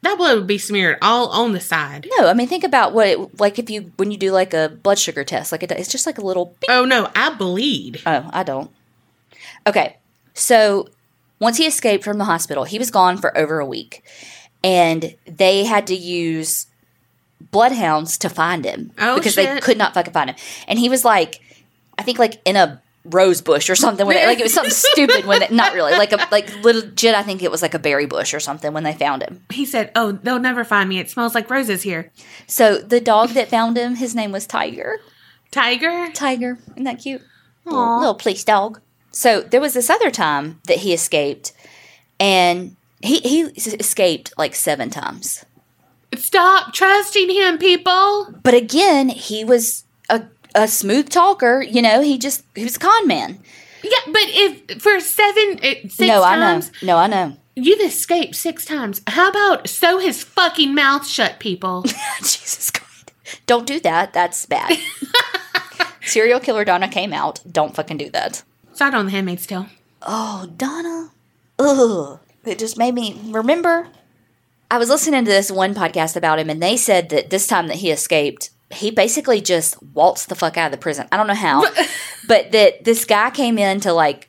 that 0.00 0.16
blood 0.16 0.38
would 0.38 0.46
be 0.46 0.56
smeared 0.56 0.96
all 1.02 1.28
on 1.28 1.52
the 1.52 1.60
side. 1.60 2.08
no, 2.18 2.28
I 2.28 2.32
mean 2.32 2.48
think 2.48 2.64
about 2.64 2.94
what 2.94 3.08
it 3.08 3.40
like 3.40 3.58
if 3.58 3.68
you 3.68 3.92
when 3.96 4.10
you 4.10 4.16
do 4.16 4.30
like 4.32 4.54
a 4.54 4.70
blood 4.82 4.98
sugar 4.98 5.24
test, 5.24 5.52
like 5.52 5.62
it, 5.62 5.70
it's 5.72 5.90
just 5.90 6.06
like 6.06 6.16
a 6.16 6.24
little 6.24 6.56
beep. 6.60 6.70
Oh 6.70 6.84
no, 6.86 7.10
I 7.14 7.34
bleed. 7.34 8.00
Oh, 8.06 8.30
I 8.32 8.42
don't. 8.42 8.70
Okay. 9.66 9.98
So 10.32 10.88
once 11.38 11.58
he 11.58 11.66
escaped 11.66 12.04
from 12.04 12.18
the 12.18 12.24
hospital, 12.24 12.64
he 12.64 12.78
was 12.78 12.90
gone 12.90 13.18
for 13.18 13.36
over 13.36 13.58
a 13.58 13.66
week. 13.66 14.04
And 14.64 15.14
they 15.26 15.64
had 15.64 15.86
to 15.88 15.94
use 15.94 16.66
bloodhounds 17.50 18.18
to 18.18 18.28
find 18.28 18.64
him. 18.64 18.92
Oh, 18.98 19.16
because 19.16 19.34
they 19.34 19.60
could 19.60 19.78
not 19.78 19.94
fucking 19.94 20.12
find 20.12 20.30
him. 20.30 20.36
And 20.66 20.78
he 20.78 20.88
was 20.88 21.04
like, 21.04 21.40
I 21.98 22.02
think 22.02 22.18
like 22.18 22.40
in 22.44 22.56
a 22.56 22.82
rose 23.04 23.40
bush 23.40 23.70
or 23.70 23.76
something. 23.76 24.06
When 24.06 24.16
they, 24.16 24.26
like 24.26 24.38
it 24.38 24.42
was 24.42 24.54
something 24.54 24.70
stupid 24.74 25.26
when 25.26 25.40
they, 25.40 25.48
not 25.48 25.74
really 25.74 25.92
like 25.92 26.12
a 26.12 26.28
like 26.30 26.52
legit. 26.64 27.14
I 27.14 27.22
think 27.22 27.42
it 27.42 27.50
was 27.50 27.62
like 27.62 27.74
a 27.74 27.78
berry 27.78 28.06
bush 28.06 28.34
or 28.34 28.40
something 28.40 28.72
when 28.72 28.84
they 28.84 28.92
found 28.92 29.22
him. 29.22 29.44
He 29.50 29.64
said, 29.64 29.90
"Oh, 29.94 30.12
they'll 30.12 30.40
never 30.40 30.64
find 30.64 30.88
me. 30.88 30.98
It 30.98 31.10
smells 31.10 31.34
like 31.34 31.50
roses 31.50 31.82
here." 31.82 32.10
So 32.46 32.78
the 32.78 33.00
dog 33.00 33.30
that 33.30 33.48
found 33.48 33.76
him, 33.76 33.96
his 33.96 34.14
name 34.14 34.32
was 34.32 34.46
Tiger. 34.46 34.98
Tiger. 35.50 36.10
Tiger, 36.12 36.58
isn't 36.72 36.84
that 36.84 37.00
cute? 37.00 37.22
Little, 37.64 37.98
little 37.98 38.14
police 38.14 38.44
dog. 38.44 38.80
So 39.16 39.40
there 39.40 39.62
was 39.62 39.72
this 39.72 39.88
other 39.88 40.10
time 40.10 40.60
that 40.66 40.76
he 40.76 40.92
escaped, 40.92 41.54
and 42.20 42.76
he 43.00 43.20
he 43.20 43.44
escaped 43.44 44.34
like 44.36 44.54
seven 44.54 44.90
times. 44.90 45.42
Stop 46.14 46.74
trusting 46.74 47.30
him, 47.30 47.56
people. 47.56 48.34
But 48.42 48.52
again, 48.52 49.08
he 49.08 49.42
was 49.42 49.84
a 50.10 50.24
a 50.54 50.68
smooth 50.68 51.08
talker. 51.08 51.62
You 51.62 51.80
know, 51.80 52.02
he 52.02 52.18
just 52.18 52.44
he 52.54 52.62
was 52.62 52.76
a 52.76 52.78
con 52.78 53.08
man. 53.08 53.40
Yeah, 53.82 54.04
but 54.04 54.24
if 54.26 54.82
for 54.82 55.00
seven, 55.00 55.60
eh, 55.62 55.88
six 55.88 55.98
no, 55.98 56.20
times, 56.20 56.70
I 56.82 56.86
know. 56.86 56.92
No, 56.92 56.98
I 56.98 57.06
know. 57.06 57.36
you've 57.54 57.80
escaped 57.80 58.34
six 58.34 58.66
times. 58.66 59.00
How 59.06 59.30
about 59.30 59.66
sew 59.66 59.98
his 59.98 60.22
fucking 60.22 60.74
mouth 60.74 61.06
shut, 61.06 61.40
people? 61.40 61.82
Jesus 62.18 62.70
God, 62.70 63.12
don't 63.46 63.66
do 63.66 63.80
that. 63.80 64.12
That's 64.12 64.44
bad. 64.44 64.76
Serial 66.02 66.38
killer 66.38 66.66
Donna 66.66 66.88
came 66.88 67.14
out. 67.14 67.40
Don't 67.50 67.74
fucking 67.74 67.96
do 67.96 68.10
that. 68.10 68.42
Start 68.76 68.92
on 68.92 69.06
the 69.06 69.10
Handmaid's 69.10 69.46
Tale. 69.46 69.68
Oh, 70.02 70.52
Donna. 70.54 71.10
Ugh. 71.58 72.20
It 72.44 72.58
just 72.58 72.76
made 72.76 72.92
me 72.92 73.18
remember. 73.30 73.88
I 74.70 74.76
was 74.76 74.90
listening 74.90 75.24
to 75.24 75.30
this 75.30 75.50
one 75.50 75.74
podcast 75.74 76.14
about 76.14 76.38
him, 76.38 76.50
and 76.50 76.62
they 76.62 76.76
said 76.76 77.08
that 77.08 77.30
this 77.30 77.46
time 77.46 77.68
that 77.68 77.78
he 77.78 77.90
escaped, 77.90 78.50
he 78.70 78.90
basically 78.90 79.40
just 79.40 79.82
waltzed 79.94 80.28
the 80.28 80.34
fuck 80.34 80.58
out 80.58 80.66
of 80.66 80.72
the 80.72 80.76
prison. 80.76 81.08
I 81.10 81.16
don't 81.16 81.26
know 81.26 81.32
how, 81.32 81.64
but 82.28 82.52
that 82.52 82.84
this 82.84 83.06
guy 83.06 83.30
came 83.30 83.56
in 83.56 83.80
to 83.80 83.94
like 83.94 84.28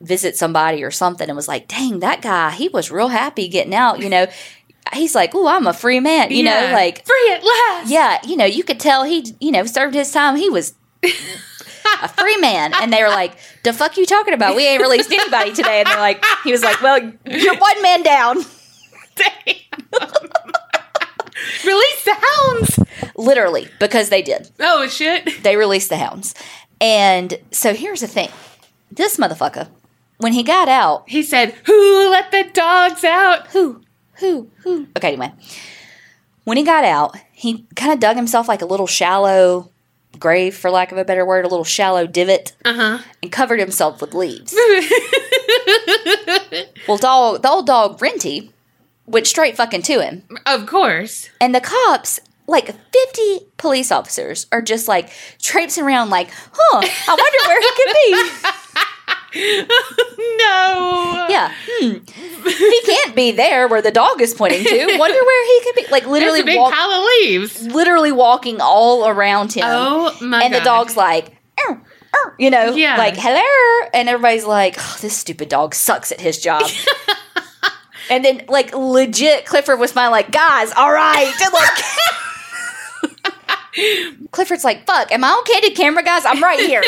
visit 0.00 0.36
somebody 0.36 0.84
or 0.84 0.92
something 0.92 1.28
and 1.28 1.34
was 1.34 1.48
like, 1.48 1.66
dang, 1.66 1.98
that 1.98 2.22
guy, 2.22 2.52
he 2.52 2.68
was 2.68 2.92
real 2.92 3.08
happy 3.08 3.48
getting 3.48 3.74
out, 3.74 3.98
you 3.98 4.08
know. 4.08 4.28
He's 4.92 5.16
like, 5.16 5.34
oh, 5.34 5.48
I'm 5.48 5.66
a 5.66 5.72
free 5.72 5.98
man, 5.98 6.30
you 6.30 6.44
know, 6.44 6.70
like, 6.72 7.04
free 7.04 7.32
at 7.32 7.42
last. 7.42 7.90
yeah, 7.90 8.20
you 8.24 8.36
know, 8.36 8.44
you 8.44 8.62
could 8.62 8.78
tell 8.78 9.02
he, 9.02 9.34
you 9.40 9.50
know, 9.50 9.66
served 9.66 9.94
his 9.94 10.12
time. 10.12 10.36
He 10.36 10.48
was 10.48 10.74
a 12.02 12.08
free 12.08 12.36
man. 12.38 12.72
And 12.80 12.92
they 12.92 13.02
were 13.02 13.08
like, 13.08 13.36
the 13.64 13.72
fuck 13.72 13.96
you 13.96 14.06
talking 14.06 14.34
about? 14.34 14.56
We 14.56 14.66
ain't 14.66 14.82
released 14.82 15.12
anybody 15.12 15.52
today. 15.52 15.80
And 15.80 15.88
they're 15.88 15.98
like, 16.00 16.24
he 16.44 16.52
was 16.52 16.62
like, 16.62 16.80
well, 16.82 16.98
you're 17.26 17.58
one 17.58 17.82
man 17.82 18.02
down. 18.02 18.36
Release 21.64 22.04
the 22.04 22.16
hounds. 22.20 22.78
Literally, 23.16 23.68
because 23.78 24.10
they 24.10 24.22
did. 24.22 24.50
Oh 24.60 24.86
shit. 24.88 25.42
They 25.42 25.56
released 25.56 25.88
the 25.88 25.96
hounds. 25.96 26.34
And 26.80 27.38
so 27.50 27.74
here's 27.74 28.00
the 28.00 28.06
thing 28.06 28.30
this 28.90 29.16
motherfucker, 29.16 29.68
when 30.18 30.32
he 30.32 30.42
got 30.42 30.68
out, 30.68 31.08
He 31.08 31.22
said, 31.22 31.54
"Who 31.66 32.10
let 32.10 32.30
the 32.30 32.44
dogs 32.52 33.04
out?" 33.04 33.48
who, 33.48 33.82
who, 34.14 34.50
who? 34.62 34.86
Okay, 34.96 35.08
anyway. 35.08 35.32
When 36.44 36.56
he 36.56 36.62
got 36.62 36.84
out, 36.84 37.16
he 37.32 37.66
kind 37.76 37.92
of 37.92 38.00
dug 38.00 38.16
himself 38.16 38.48
like 38.48 38.62
a 38.62 38.66
little 38.66 38.86
shallow 38.86 39.70
grave, 40.18 40.56
for 40.56 40.70
lack 40.70 40.92
of 40.92 40.98
a 40.98 41.04
better 41.04 41.24
word, 41.24 41.44
a 41.44 41.48
little 41.48 41.64
shallow 41.64 42.06
divot, 42.06 42.52
Uh 42.64 42.74
huh. 42.74 42.98
and 43.22 43.30
covered 43.32 43.60
himself 43.60 44.00
with 44.00 44.14
leaves. 44.14 44.54
Well, 46.86 46.96
dog, 46.98 47.42
the 47.42 47.50
old 47.50 47.66
dog 47.66 48.00
Renty 48.00 48.50
went 49.06 49.26
straight 49.26 49.56
fucking 49.56 49.82
to 49.82 50.00
him, 50.00 50.22
Of 50.46 50.66
course. 50.66 51.28
and 51.40 51.54
the 51.54 51.60
cops, 51.60 52.18
like 52.46 52.74
fifty 52.92 53.46
police 53.58 53.92
officers, 53.92 54.46
are 54.50 54.62
just 54.62 54.88
like 54.88 55.10
traipsing 55.40 55.84
around, 55.84 56.08
like, 56.10 56.30
"Huh? 56.52 56.80
I 56.82 57.14
wonder 57.14 57.38
where 57.46 57.60
he 57.60 57.70
could 57.76 57.94
be." 57.94 58.48
no. 59.34 61.26
Yeah, 61.28 61.52
hmm. 61.66 61.98
he 62.46 62.82
can't 62.82 63.14
be 63.14 63.32
there 63.32 63.68
where 63.68 63.82
the 63.82 63.90
dog 63.90 64.22
is 64.22 64.32
pointing 64.32 64.64
to. 64.64 64.70
Wonder 64.98 65.18
where 65.22 65.46
he 65.46 65.64
could 65.64 65.74
be. 65.74 65.90
Like 65.90 66.04
There's 66.04 66.12
literally, 66.12 66.40
a 66.40 66.44
big 66.44 66.58
walk, 66.58 66.72
pile 66.72 66.90
of 66.90 67.04
leaves. 67.04 67.66
literally 67.66 68.12
walking 68.12 68.60
all 68.60 69.06
around 69.06 69.52
him. 69.52 69.64
Oh 69.66 70.16
my 70.22 70.38
god. 70.38 70.44
and 70.44 70.52
god. 70.54 70.60
the 70.60 70.64
dog's 70.64 70.96
like, 70.96 71.36
"Arr, 71.58 71.82
arr," 72.14 72.34
you 72.38 72.48
know, 72.48 72.74
Yeah. 72.74 72.96
like 72.96 73.16
hello, 73.18 73.88
and 73.92 74.08
everybody's 74.08 74.46
like, 74.46 74.76
oh, 74.78 74.96
this 75.02 75.14
stupid 75.14 75.50
dog 75.50 75.74
sucks 75.74 76.10
at 76.10 76.20
his 76.22 76.38
job. 76.40 76.62
and 78.10 78.24
then, 78.24 78.44
like, 78.48 78.74
legit, 78.74 79.44
Clifford 79.44 79.78
was 79.78 79.90
smiling, 79.90 80.12
like, 80.12 80.30
guys, 80.30 80.72
all 80.72 80.90
right, 80.92 81.32
like. 81.52 81.84
Clifford's 84.32 84.64
like, 84.64 84.86
fuck, 84.86 85.12
am 85.12 85.22
I 85.22 85.28
on 85.28 85.44
candid 85.44 85.76
camera, 85.76 86.02
guys? 86.02 86.24
I'm 86.24 86.42
right 86.42 86.60
here. 86.60 86.82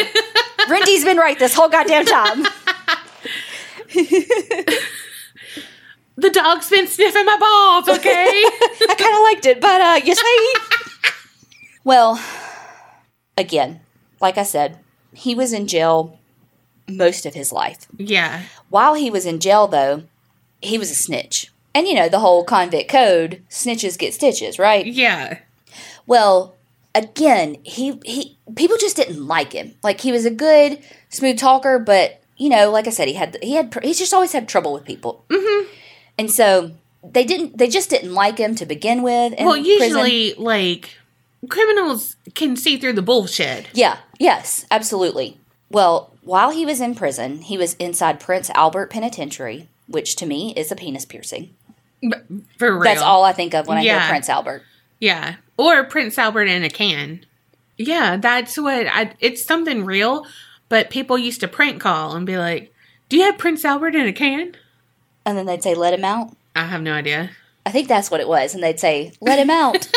Renty's 0.70 1.04
been 1.04 1.16
right 1.16 1.38
this 1.38 1.54
whole 1.54 1.68
goddamn 1.68 2.04
time. 2.06 2.44
the 6.16 6.30
dog's 6.30 6.70
been 6.70 6.86
sniffing 6.86 7.24
my 7.26 7.36
balls. 7.38 7.98
Okay. 7.98 8.08
I 8.88 8.94
kind 8.96 9.14
of 9.14 9.22
liked 9.22 9.46
it, 9.46 9.60
but 9.60 9.80
uh, 9.80 10.00
you 10.04 10.14
see. 10.14 10.54
well, 11.84 12.22
again, 13.36 13.80
like 14.20 14.38
I 14.38 14.42
said, 14.44 14.78
he 15.12 15.34
was 15.34 15.52
in 15.52 15.66
jail 15.66 16.18
most 16.88 17.26
of 17.26 17.34
his 17.34 17.52
life. 17.52 17.86
yeah. 17.96 18.42
While 18.68 18.94
he 18.94 19.10
was 19.10 19.26
in 19.26 19.40
jail, 19.40 19.66
though, 19.66 20.04
he 20.60 20.78
was 20.78 20.90
a 20.90 20.94
snitch. 20.94 21.52
And 21.74 21.86
you 21.86 21.94
know, 21.94 22.08
the 22.08 22.18
whole 22.18 22.44
convict 22.44 22.90
code 22.90 23.42
snitches 23.48 23.98
get 23.98 24.12
stitches, 24.14 24.58
right? 24.58 24.84
Yeah. 24.86 25.38
Well, 26.06 26.54
again, 26.94 27.56
he, 27.62 28.00
he 28.04 28.36
people 28.56 28.76
just 28.78 28.96
didn't 28.96 29.26
like 29.26 29.52
him. 29.52 29.74
Like 29.82 30.00
he 30.00 30.12
was 30.12 30.24
a 30.26 30.30
good, 30.30 30.78
smooth 31.08 31.38
talker, 31.38 31.78
but 31.78 32.20
you 32.36 32.48
know, 32.48 32.70
like 32.70 32.86
I 32.86 32.90
said, 32.90 33.08
he 33.08 33.14
had 33.14 33.36
he 33.42 33.54
had 33.54 33.76
he's 33.82 33.98
just 33.98 34.14
always 34.14 34.32
had 34.32 34.48
trouble 34.48 34.72
with 34.72 34.84
people. 34.84 35.24
Mm-hmm. 35.28 35.68
And 36.18 36.30
so 36.30 36.72
they 37.02 37.24
didn't 37.24 37.58
they 37.58 37.68
just 37.68 37.90
didn't 37.90 38.14
like 38.14 38.38
him 38.38 38.54
to 38.56 38.66
begin 38.66 39.02
with. 39.02 39.32
in 39.34 39.44
Well, 39.46 39.54
prison. 39.54 39.82
usually, 39.88 40.34
like 40.34 40.96
criminals 41.48 42.16
can 42.34 42.56
see 42.56 42.76
through 42.78 42.94
the 42.94 43.02
bullshit. 43.02 43.66
Yeah, 43.72 43.98
yes, 44.18 44.66
absolutely. 44.70 45.38
Well, 45.70 46.12
while 46.22 46.50
he 46.50 46.66
was 46.66 46.80
in 46.80 46.94
prison, 46.94 47.42
he 47.42 47.56
was 47.56 47.74
inside 47.74 48.20
Prince 48.20 48.50
Albert 48.50 48.90
Penitentiary, 48.90 49.68
which 49.86 50.16
to 50.16 50.26
me 50.26 50.52
is 50.56 50.70
a 50.72 50.76
penis 50.76 51.04
piercing. 51.04 51.54
For 52.58 52.72
real. 52.74 52.82
That's 52.82 53.02
all 53.02 53.24
I 53.24 53.32
think 53.32 53.54
of 53.54 53.66
when 53.66 53.78
I 53.78 53.82
Yeah. 53.82 54.00
hear 54.00 54.08
Prince 54.10 54.28
Albert. 54.28 54.62
Yeah. 55.00 55.36
Or 55.56 55.84
Prince 55.84 56.18
Albert 56.18 56.44
in 56.44 56.62
a 56.62 56.70
can. 56.70 57.24
Yeah, 57.76 58.16
that's 58.18 58.58
what 58.58 58.86
I 58.86 59.14
it's 59.20 59.42
something 59.42 59.84
real, 59.84 60.26
but 60.68 60.90
people 60.90 61.18
used 61.18 61.40
to 61.40 61.48
prank 61.48 61.80
call 61.80 62.14
and 62.14 62.26
be 62.26 62.36
like, 62.36 62.72
"Do 63.08 63.16
you 63.16 63.24
have 63.24 63.38
Prince 63.38 63.64
Albert 63.64 63.94
in 63.94 64.06
a 64.06 64.12
can?" 64.12 64.54
And 65.24 65.36
then 65.36 65.46
they'd 65.46 65.62
say, 65.62 65.74
let 65.74 65.94
him 65.94 66.04
out. 66.04 66.36
I 66.56 66.64
have 66.64 66.82
no 66.82 66.92
idea. 66.92 67.30
I 67.64 67.70
think 67.70 67.88
that's 67.88 68.10
what 68.10 68.20
it 68.20 68.28
was. 68.28 68.54
And 68.54 68.62
they'd 68.62 68.80
say, 68.80 69.12
let 69.20 69.38
him 69.38 69.50
out. 69.50 69.74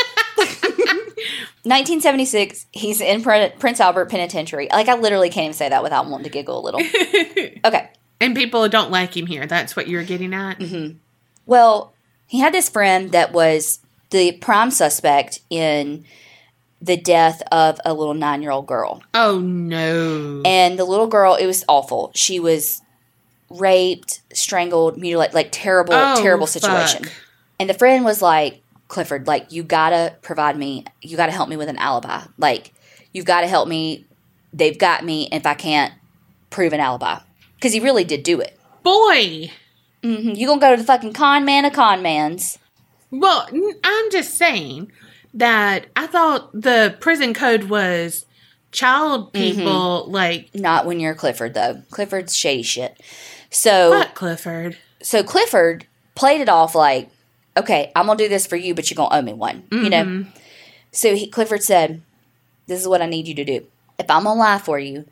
1976, 1.66 2.66
he's 2.72 3.00
in 3.00 3.24
Prince 3.24 3.80
Albert 3.80 4.10
Penitentiary. 4.10 4.68
Like, 4.70 4.90
I 4.90 4.96
literally 4.96 5.30
can't 5.30 5.46
even 5.46 5.54
say 5.54 5.70
that 5.70 5.82
without 5.82 6.08
wanting 6.08 6.26
to 6.26 6.30
giggle 6.30 6.60
a 6.60 6.64
little. 6.64 6.82
Okay. 7.66 7.90
And 8.20 8.36
people 8.36 8.68
don't 8.68 8.92
like 8.92 9.16
him 9.16 9.26
here. 9.26 9.48
That's 9.48 9.76
what 9.76 9.88
you're 9.88 10.04
getting 10.04 10.34
at. 10.34 10.60
Mm-hmm. 10.60 10.98
Well, 11.46 11.94
he 12.28 12.40
had 12.40 12.54
this 12.54 12.68
friend 12.70 13.12
that 13.14 13.32
was 13.32 13.80
the 14.14 14.32
prime 14.34 14.72
suspect 14.72 15.40
in 15.50 16.06
the 16.82 16.96
death 16.96 17.42
of 17.52 17.80
a 17.84 17.94
little 17.94 18.14
nine 18.14 18.42
year 18.42 18.52
old 18.52 18.68
girl. 18.68 19.02
Oh 19.14 19.40
no. 19.40 20.42
And 20.46 20.78
the 20.80 20.86
little 20.86 21.08
girl, 21.08 21.36
it 21.36 21.46
was 21.48 21.66
awful. 21.68 22.12
She 22.14 22.40
was 22.40 22.82
raped, 23.50 24.22
strangled, 24.34 24.98
mutilated, 24.98 25.34
like 25.34 25.50
terrible, 25.52 25.94
Oh, 25.94 26.22
terrible 26.22 26.48
situation. 26.48 27.04
fuck. 27.06 27.14
And 27.60 27.70
the 27.70 27.74
friend 27.74 28.06
was 28.06 28.22
like, 28.22 28.62
Clifford, 28.88 29.26
like, 29.28 29.52
you 29.52 29.64
gotta 29.64 30.16
provide 30.22 30.58
me, 30.58 30.86
you 31.02 31.18
gotta 31.18 31.32
help 31.32 31.50
me 31.50 31.58
with 31.58 31.70
an 31.70 31.78
alibi. 31.78 32.22
Like, 32.38 32.74
you've 33.12 33.26
gotta 33.26 33.48
help 33.48 33.68
me. 33.68 34.06
They've 34.54 34.78
got 34.78 35.04
me 35.04 35.30
if 35.32 35.46
I 35.48 35.56
can't 35.56 35.94
prove 36.52 36.74
an 36.74 36.80
alibi. 36.80 37.20
Because 37.56 37.74
he 37.74 37.80
really 37.80 38.04
did 38.04 38.22
do 38.24 38.40
it. 38.40 38.60
Boy. 38.84 39.50
hmm 40.04 40.30
You 40.36 40.46
gonna 40.48 40.62
go 40.62 40.72
to 40.76 40.78
the 40.82 40.86
fucking 40.86 41.14
con 41.14 41.44
man 41.46 41.66
of 41.66 41.74
con 41.74 42.02
mans. 42.04 42.60
Well, 43.14 43.48
I'm 43.84 44.12
just 44.12 44.36
saying, 44.38 44.92
that 45.34 45.88
I 45.96 46.08
thought 46.08 46.52
the 46.54 46.96
prison 47.00 47.34
code 47.34 47.66
was 47.66 48.26
child 48.72 49.34
Mm-hmm. 49.34 49.58
people, 49.58 50.06
like 50.08 50.54
Not 50.54 50.86
when 50.86 51.00
you're 51.00 51.16
Clifford 51.16 51.54
though. 51.54 51.82
Clifford's 51.90 52.36
shady 52.36 52.64
shit. 52.64 53.00
So 53.50 54.04
Clifford. 54.14 54.78
so 55.02 55.24
Clifford 55.24 55.88
played 56.16 56.42
it 56.42 56.50
off 56.50 56.76
like, 56.76 57.10
okay, 57.58 57.92
I'm 57.96 58.06
gonna 58.06 58.18
do 58.18 58.30
this 58.30 58.48
for 58.48 58.56
you, 58.56 58.74
but 58.74 58.90
you're 58.90 58.96
gonna 58.96 59.16
owe 59.16 59.22
me 59.22 59.34
one. 59.34 59.68
You 59.72 59.90
know. 59.90 60.26
So 60.92 61.16
he, 61.16 61.28
Clifford 61.28 61.64
said, 61.64 62.02
"This 62.68 62.80
is 62.80 62.88
what 62.88 63.02
I 63.02 63.08
need 63.08 63.28
you 63.28 63.36
to 63.36 63.46
do. 63.46 63.66
If 63.98 64.10
I'm 64.10 64.24
gonna 64.24 64.40
lie 64.40 64.60
for 64.60 64.78
you, 64.80 65.06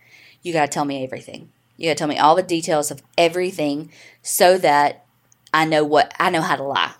you 0.43 0.53
gotta 0.53 0.67
tell 0.67 0.85
me 0.85 1.03
everything. 1.03 1.49
You 1.77 1.89
gotta 1.89 1.97
tell 1.97 2.07
me 2.07 2.19
all 2.19 2.35
the 2.35 2.43
details 2.43 2.91
of 2.91 3.01
everything, 3.17 3.91
so 4.21 4.57
that 4.59 5.05
I 5.53 5.65
know 5.65 5.83
what 5.83 6.13
I 6.19 6.29
know 6.29 6.41
how 6.41 6.55
to 6.55 6.63
lie." 6.63 6.93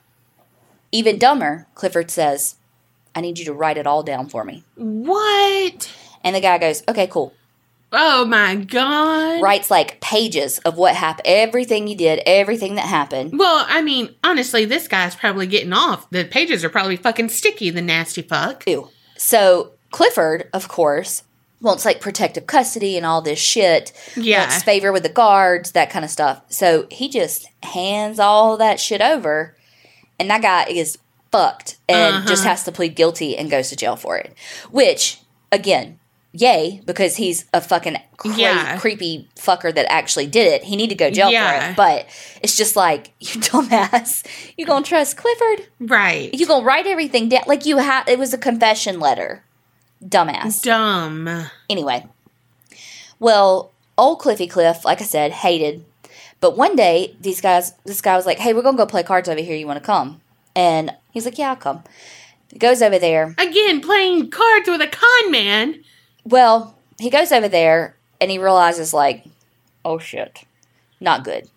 Even 0.91 1.17
dumber, 1.17 1.67
Clifford 1.75 2.11
says, 2.11 2.55
"I 3.15 3.21
need 3.21 3.39
you 3.39 3.45
to 3.45 3.53
write 3.53 3.77
it 3.77 3.87
all 3.87 4.03
down 4.03 4.27
for 4.29 4.43
me." 4.43 4.63
What? 4.75 5.91
And 6.23 6.35
the 6.35 6.41
guy 6.41 6.57
goes, 6.57 6.83
"Okay, 6.87 7.07
cool." 7.07 7.33
Oh 7.93 8.23
my 8.23 8.55
god. 8.55 9.41
Writes 9.41 9.69
like 9.69 9.99
pages 9.99 10.59
of 10.59 10.77
what 10.77 10.95
happened, 10.95 11.27
everything 11.27 11.87
you 11.87 11.95
did, 11.95 12.21
everything 12.25 12.75
that 12.75 12.85
happened. 12.85 13.37
Well, 13.37 13.65
I 13.67 13.81
mean, 13.81 14.15
honestly, 14.23 14.63
this 14.63 14.87
guy's 14.87 15.13
probably 15.13 15.45
getting 15.45 15.73
off. 15.73 16.09
The 16.09 16.23
pages 16.23 16.63
are 16.63 16.69
probably 16.69 16.95
fucking 16.95 17.29
sticky, 17.29 17.69
the 17.69 17.81
nasty 17.81 18.21
fuck. 18.21 18.63
Ew. 18.65 18.87
So 19.17 19.71
Clifford, 19.91 20.47
of 20.53 20.69
course, 20.69 21.23
wants 21.59 21.83
like 21.83 21.99
protective 21.99 22.47
custody 22.47 22.95
and 22.95 23.05
all 23.05 23.21
this 23.21 23.39
shit. 23.39 23.91
Yeah. 24.15 24.47
Wants 24.47 24.63
favor 24.63 24.93
with 24.93 25.03
the 25.03 25.09
guards, 25.09 25.71
that 25.71 25.89
kind 25.89 26.05
of 26.05 26.11
stuff. 26.11 26.43
So 26.47 26.87
he 26.89 27.09
just 27.09 27.47
hands 27.61 28.19
all 28.19 28.55
that 28.55 28.79
shit 28.79 29.01
over, 29.01 29.57
and 30.21 30.29
that 30.29 30.41
guy 30.41 30.65
is 30.69 30.97
fucked 31.31 31.77
and 31.89 32.15
Uh-huh. 32.15 32.27
just 32.27 32.43
has 32.43 32.63
to 32.65 32.71
plead 32.71 32.95
guilty 32.95 33.37
and 33.37 33.49
goes 33.49 33.69
to 33.69 33.75
jail 33.75 33.95
for 33.95 34.17
it. 34.17 34.33
Which, 34.69 35.19
again, 35.51 35.97
yay, 36.33 36.81
because 36.85 37.15
he's 37.17 37.45
a 37.53 37.59
fucking 37.61 37.97
cra- 38.17 38.35
Yeah. 38.35 38.77
creepy 38.79 39.27
fucker 39.35 39.73
that 39.73 39.91
actually 39.91 40.27
did 40.27 40.47
it. 40.47 40.63
He 40.65 40.75
need 40.75 40.89
to 40.89 40.95
go 40.95 41.09
to 41.09 41.15
jail 41.15 41.29
for 41.29 41.65
it. 41.71 41.75
But 41.75 42.05
it's 42.41 42.55
just 42.55 42.75
like, 42.75 43.11
you 43.19 43.39
dumbass. 43.41 44.25
You 44.57 44.65
gonna 44.65 44.85
trust 44.85 45.17
Clifford? 45.17 45.67
Right. 45.79 46.33
You 46.33 46.45
gonna 46.45 46.63
write 46.65 46.85
everything 46.87 47.29
down 47.29 47.43
like 47.47 47.65
you 47.65 47.77
had? 47.77 48.07
It 48.07 48.19
was 48.19 48.33
a 48.33 48.37
confession 48.37 48.99
letter, 48.99 49.43
dumbass. 50.03 50.61
Dumb. 50.61 51.47
Anyway, 51.69 52.05
well, 53.19 53.71
old 53.97 54.19
Cliffy 54.19 54.47
Cliff, 54.47 54.83
like 54.85 55.01
I 55.01 55.05
said, 55.05 55.31
hated. 55.31 55.85
But 56.41 56.57
one 56.57 56.75
day, 56.75 57.15
these 57.21 57.39
guys, 57.39 57.73
this 57.85 58.01
guy 58.01 58.15
was 58.15 58.25
like, 58.25 58.39
"Hey, 58.39 58.51
we're 58.53 58.63
gonna 58.63 58.75
go 58.75 58.85
play 58.85 59.03
cards 59.03 59.29
over 59.29 59.39
here. 59.39 59.55
You 59.55 59.67
want 59.67 59.79
to 59.79 59.85
come?" 59.85 60.21
And 60.55 60.91
he's 61.11 61.23
like, 61.23 61.37
"Yeah, 61.37 61.51
I'll 61.51 61.55
come." 61.55 61.83
He 62.51 62.57
goes 62.57 62.81
over 62.81 62.99
there. 62.99 63.33
Again, 63.37 63.79
playing 63.79 64.29
cards 64.31 64.67
with 64.67 64.81
a 64.81 64.87
con 64.87 65.31
man. 65.31 65.83
Well, 66.25 66.75
he 66.99 67.09
goes 67.09 67.31
over 67.31 67.47
there 67.47 67.95
and 68.19 68.29
he 68.29 68.37
realizes 68.37 68.93
like, 68.93 69.23
"Oh 69.85 69.99
shit, 69.99 70.43
not 70.99 71.23
good," 71.23 71.47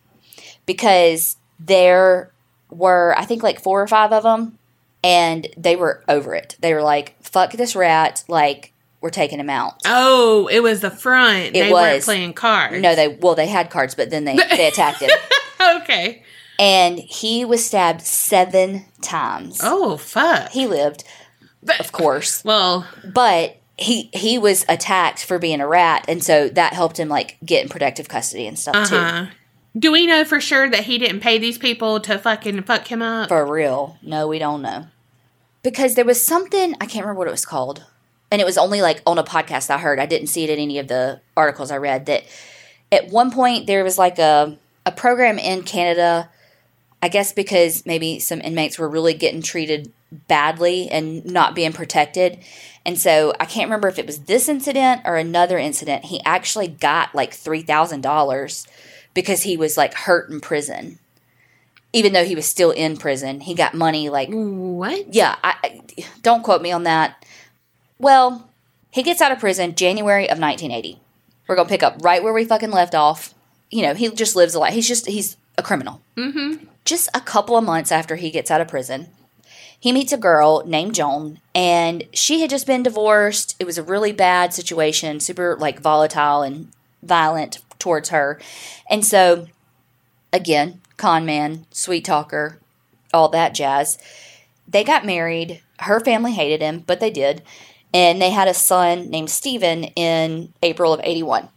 because 0.66 1.36
there 1.58 2.30
were 2.70 3.14
I 3.16 3.24
think 3.24 3.42
like 3.42 3.62
four 3.62 3.82
or 3.82 3.88
five 3.88 4.12
of 4.12 4.22
them, 4.22 4.58
and 5.02 5.48
they 5.56 5.76
were 5.76 6.04
over 6.08 6.34
it. 6.34 6.56
They 6.60 6.74
were 6.74 6.82
like, 6.82 7.16
"Fuck 7.22 7.52
this 7.52 7.74
rat!" 7.74 8.22
Like 8.28 8.73
we're 9.04 9.10
taking 9.10 9.38
him 9.38 9.50
out. 9.50 9.82
Oh, 9.84 10.48
it 10.50 10.60
was 10.60 10.80
the 10.80 10.90
front. 10.90 11.52
they 11.52 11.70
weren't 11.70 12.02
playing 12.02 12.32
cards. 12.32 12.80
No, 12.80 12.94
they 12.94 13.08
well 13.08 13.34
they 13.34 13.46
had 13.46 13.68
cards, 13.68 13.94
but 13.94 14.08
then 14.08 14.24
they 14.24 14.34
they 14.50 14.66
attacked 14.66 15.00
him, 15.00 15.10
okay. 15.82 16.22
and 16.58 16.98
he 16.98 17.44
was 17.44 17.62
stabbed 17.62 18.00
seven 18.00 18.86
times. 19.02 19.60
Oh, 19.62 19.98
fuck. 19.98 20.52
He 20.52 20.66
lived, 20.66 21.04
of 21.78 21.92
course, 21.92 22.42
well, 22.46 22.88
but 23.04 23.58
he 23.76 24.08
he 24.14 24.38
was 24.38 24.64
attacked 24.70 25.22
for 25.22 25.38
being 25.38 25.60
a 25.60 25.68
rat, 25.68 26.06
and 26.08 26.24
so 26.24 26.48
that 26.48 26.72
helped 26.72 26.98
him 26.98 27.10
like 27.10 27.36
get 27.44 27.62
in 27.62 27.68
protective 27.68 28.08
custody 28.08 28.46
and 28.46 28.58
stuff 28.58 28.90
uh 28.90 29.26
too. 29.26 29.30
Do 29.78 29.92
we 29.92 30.06
know 30.06 30.24
for 30.24 30.40
sure 30.40 30.70
that 30.70 30.84
he 30.84 30.96
didn't 30.96 31.20
pay 31.20 31.36
these 31.36 31.58
people 31.58 32.00
to 32.00 32.16
fucking 32.16 32.62
fuck 32.62 32.86
him 32.86 33.02
up? 33.02 33.28
For 33.28 33.44
real, 33.44 33.98
no, 34.00 34.26
we 34.28 34.38
don't 34.38 34.62
know 34.62 34.86
because 35.62 35.94
there 35.96 36.04
was 36.04 36.24
something 36.24 36.74
I 36.80 36.86
can't 36.86 37.04
remember 37.04 37.18
what 37.18 37.28
it 37.28 37.32
was 37.32 37.44
called, 37.44 37.84
and 38.30 38.40
it 38.40 38.44
was 38.44 38.58
only 38.58 38.82
like 38.82 39.02
on 39.06 39.18
a 39.18 39.24
podcast 39.24 39.70
I 39.70 39.78
heard. 39.78 39.98
I 40.00 40.06
didn't 40.06 40.28
see 40.28 40.44
it 40.44 40.50
in 40.50 40.58
any 40.58 40.78
of 40.78 40.88
the 40.88 41.20
articles 41.36 41.70
I 41.70 41.76
read. 41.78 42.06
That 42.06 42.24
at 42.90 43.08
one 43.08 43.30
point 43.30 43.66
there 43.66 43.84
was 43.84 43.98
like 43.98 44.18
a 44.18 44.56
a 44.86 44.92
program 44.92 45.38
in 45.38 45.62
Canada. 45.62 46.30
I 47.02 47.08
guess 47.08 47.32
because 47.34 47.84
maybe 47.84 48.18
some 48.18 48.40
inmates 48.40 48.78
were 48.78 48.88
really 48.88 49.12
getting 49.12 49.42
treated 49.42 49.92
badly 50.26 50.88
and 50.88 51.22
not 51.26 51.54
being 51.54 51.74
protected. 51.74 52.38
And 52.86 52.98
so 52.98 53.34
I 53.38 53.44
can't 53.44 53.66
remember 53.68 53.88
if 53.88 53.98
it 53.98 54.06
was 54.06 54.20
this 54.20 54.48
incident 54.48 55.02
or 55.04 55.16
another 55.16 55.58
incident. 55.58 56.06
He 56.06 56.22
actually 56.24 56.68
got 56.68 57.14
like 57.14 57.32
$3,000 57.32 58.66
because 59.12 59.42
he 59.42 59.56
was 59.56 59.76
like 59.76 59.92
hurt 59.94 60.30
in 60.30 60.40
prison. 60.40 60.98
Even 61.92 62.12
though 62.12 62.24
he 62.24 62.34
was 62.34 62.46
still 62.46 62.70
in 62.70 62.96
prison, 62.96 63.40
he 63.40 63.54
got 63.54 63.74
money 63.74 64.08
like 64.08 64.28
What? 64.32 65.12
yeah, 65.14 65.36
I, 65.44 65.54
I- 65.62 66.04
don't 66.22 66.42
quote 66.42 66.62
me 66.62 66.72
on 66.72 66.84
that. 66.84 67.24
Well, 67.98 68.48
he 68.90 69.02
gets 69.02 69.20
out 69.20 69.32
of 69.32 69.38
prison 69.38 69.74
January 69.74 70.24
of 70.24 70.38
1980. 70.38 71.00
We're 71.46 71.56
gonna 71.56 71.68
pick 71.68 71.82
up 71.82 71.96
right 72.02 72.22
where 72.22 72.32
we 72.32 72.44
fucking 72.44 72.70
left 72.70 72.94
off. 72.94 73.34
You 73.70 73.82
know, 73.82 73.94
he 73.94 74.08
just 74.10 74.36
lives 74.36 74.54
a 74.54 74.58
life. 74.58 74.74
He's 74.74 74.88
just 74.88 75.06
he's 75.06 75.36
a 75.58 75.62
criminal. 75.62 76.00
Mm-hmm. 76.16 76.66
Just 76.84 77.08
a 77.14 77.20
couple 77.20 77.56
of 77.56 77.64
months 77.64 77.92
after 77.92 78.16
he 78.16 78.30
gets 78.30 78.50
out 78.50 78.60
of 78.60 78.68
prison, 78.68 79.08
he 79.78 79.92
meets 79.92 80.12
a 80.12 80.18
girl 80.18 80.62
named 80.66 80.94
Joan, 80.94 81.40
and 81.54 82.04
she 82.12 82.40
had 82.40 82.50
just 82.50 82.66
been 82.66 82.82
divorced. 82.82 83.56
It 83.58 83.66
was 83.66 83.78
a 83.78 83.82
really 83.82 84.12
bad 84.12 84.52
situation, 84.52 85.20
super 85.20 85.56
like 85.58 85.80
volatile 85.80 86.42
and 86.42 86.70
violent 87.02 87.58
towards 87.78 88.10
her, 88.10 88.40
and 88.88 89.04
so 89.04 89.46
again, 90.32 90.80
con 90.96 91.26
man, 91.26 91.66
sweet 91.70 92.04
talker, 92.04 92.58
all 93.12 93.28
that 93.28 93.54
jazz 93.54 93.98
they 94.66 94.84
got 94.84 95.06
married. 95.06 95.62
Her 95.80 96.00
family 96.00 96.32
hated 96.32 96.60
him, 96.62 96.84
but 96.86 97.00
they 97.00 97.10
did. 97.10 97.42
And 97.94 98.20
they 98.20 98.30
had 98.30 98.48
a 98.48 98.54
son 98.54 99.08
named 99.08 99.30
Stephen 99.30 99.84
in 99.84 100.52
April 100.62 100.92
of 100.92 101.00
81. 101.02 101.48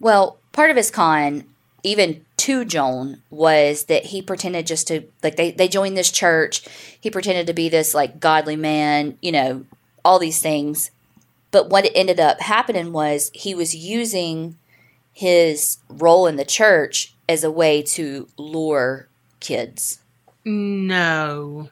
Well, 0.00 0.38
part 0.52 0.70
of 0.70 0.76
his 0.76 0.90
con, 0.90 1.44
even 1.82 2.24
to 2.38 2.64
Joan, 2.64 3.22
was 3.30 3.84
that 3.84 4.06
he 4.06 4.22
pretended 4.22 4.66
just 4.66 4.88
to, 4.88 5.02
like, 5.22 5.36
they, 5.36 5.50
they 5.50 5.68
joined 5.68 5.96
this 5.96 6.10
church. 6.10 6.66
He 6.98 7.10
pretended 7.10 7.46
to 7.46 7.52
be 7.52 7.68
this, 7.68 7.94
like, 7.94 8.18
godly 8.18 8.56
man, 8.56 9.18
you 9.20 9.30
know, 9.30 9.66
all 10.04 10.18
these 10.18 10.40
things. 10.40 10.90
But 11.50 11.68
what 11.68 11.88
ended 11.94 12.18
up 12.18 12.40
happening 12.40 12.92
was 12.92 13.30
he 13.34 13.54
was 13.54 13.76
using 13.76 14.56
his 15.12 15.78
role 15.88 16.26
in 16.26 16.36
the 16.36 16.44
church 16.44 17.14
as 17.28 17.44
a 17.44 17.50
way 17.50 17.82
to 17.82 18.26
lure 18.36 19.06
kids. 19.40 20.00
No. 20.44 21.68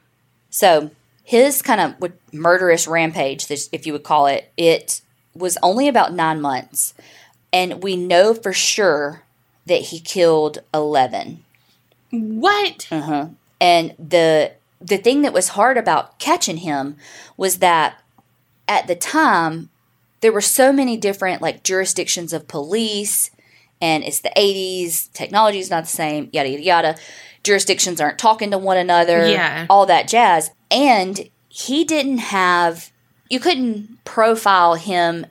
So 0.49 0.91
his 1.23 1.61
kind 1.61 1.79
of 1.81 2.11
murderous 2.33 2.87
rampage, 2.87 3.49
if 3.49 3.85
you 3.87 3.93
would 3.93 4.03
call 4.03 4.27
it, 4.27 4.51
it 4.57 5.01
was 5.33 5.57
only 5.63 5.87
about 5.87 6.13
nine 6.13 6.41
months, 6.41 6.93
and 7.51 7.81
we 7.81 7.95
know 7.95 8.33
for 8.33 8.53
sure 8.53 9.23
that 9.65 9.81
he 9.81 9.99
killed 9.99 10.59
eleven. 10.73 11.43
What? 12.11 12.87
Uh-huh. 12.91 13.27
And 13.59 13.95
the 13.97 14.51
the 14.81 14.97
thing 14.97 15.21
that 15.21 15.33
was 15.33 15.49
hard 15.49 15.77
about 15.77 16.19
catching 16.19 16.57
him 16.57 16.97
was 17.37 17.59
that 17.59 18.01
at 18.67 18.87
the 18.87 18.95
time 18.95 19.69
there 20.21 20.31
were 20.33 20.41
so 20.41 20.71
many 20.73 20.97
different 20.97 21.41
like 21.41 21.63
jurisdictions 21.63 22.33
of 22.33 22.47
police 22.47 23.31
and 23.81 24.03
it's 24.03 24.19
the 24.21 24.31
80s 24.37 25.11
technology 25.13 25.59
is 25.59 25.69
not 25.69 25.83
the 25.83 25.89
same 25.89 26.29
yada 26.33 26.49
yada 26.49 26.63
yada 26.63 26.95
jurisdictions 27.43 27.99
aren't 28.01 28.19
talking 28.19 28.51
to 28.51 28.57
one 28.57 28.77
another 28.77 29.25
Yeah. 29.27 29.65
all 29.69 29.85
that 29.85 30.07
jazz 30.07 30.51
and 30.73 31.29
he 31.47 31.83
didn't 31.85 32.17
have 32.17 32.91
you 33.29 33.39
couldn't 33.39 34.03
profile 34.03 34.75
him 34.75 35.25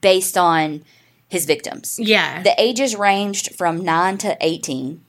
based 0.00 0.36
on 0.36 0.82
his 1.28 1.44
victims 1.46 1.98
Yeah. 2.00 2.42
the 2.42 2.54
ages 2.60 2.96
ranged 2.96 3.54
from 3.56 3.82
9 3.84 4.18
to 4.18 4.36
18, 4.40 5.00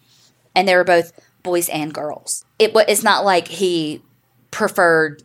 and 0.56 0.68
they 0.68 0.76
were 0.76 0.84
both 0.84 1.12
boys 1.44 1.70
and 1.70 1.94
girls. 1.94 2.44
It 2.60 2.72
It's 2.76 3.04
not 3.04 3.24
like 3.26 3.48
he 3.48 4.02
preferred 4.52 5.24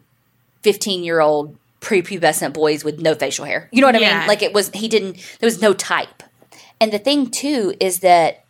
15 0.63 1.03
year 1.05 1.21
old 1.21 1.57
prepubescent 1.81 2.53
boys 2.53 2.85
with 2.85 3.01
no 3.01 3.15
facial 3.15 3.45
hair. 3.45 3.69
You 3.73 3.81
know 3.81 3.89
what 3.89 3.97
I 3.97 4.01
Yeah. 4.01 4.19
mean? 4.21 4.29
Like 4.29 4.43
it 4.43 4.53
was, 4.53 4.71
he 4.75 4.87
didn't, 4.89 5.17
there 5.41 5.47
was 5.47 5.61
no 5.61 5.73
type. 5.73 6.23
And 6.81 6.93
the 6.93 6.99
thing 6.99 7.31
too 7.31 7.75
is 7.81 8.01
that, 8.01 8.45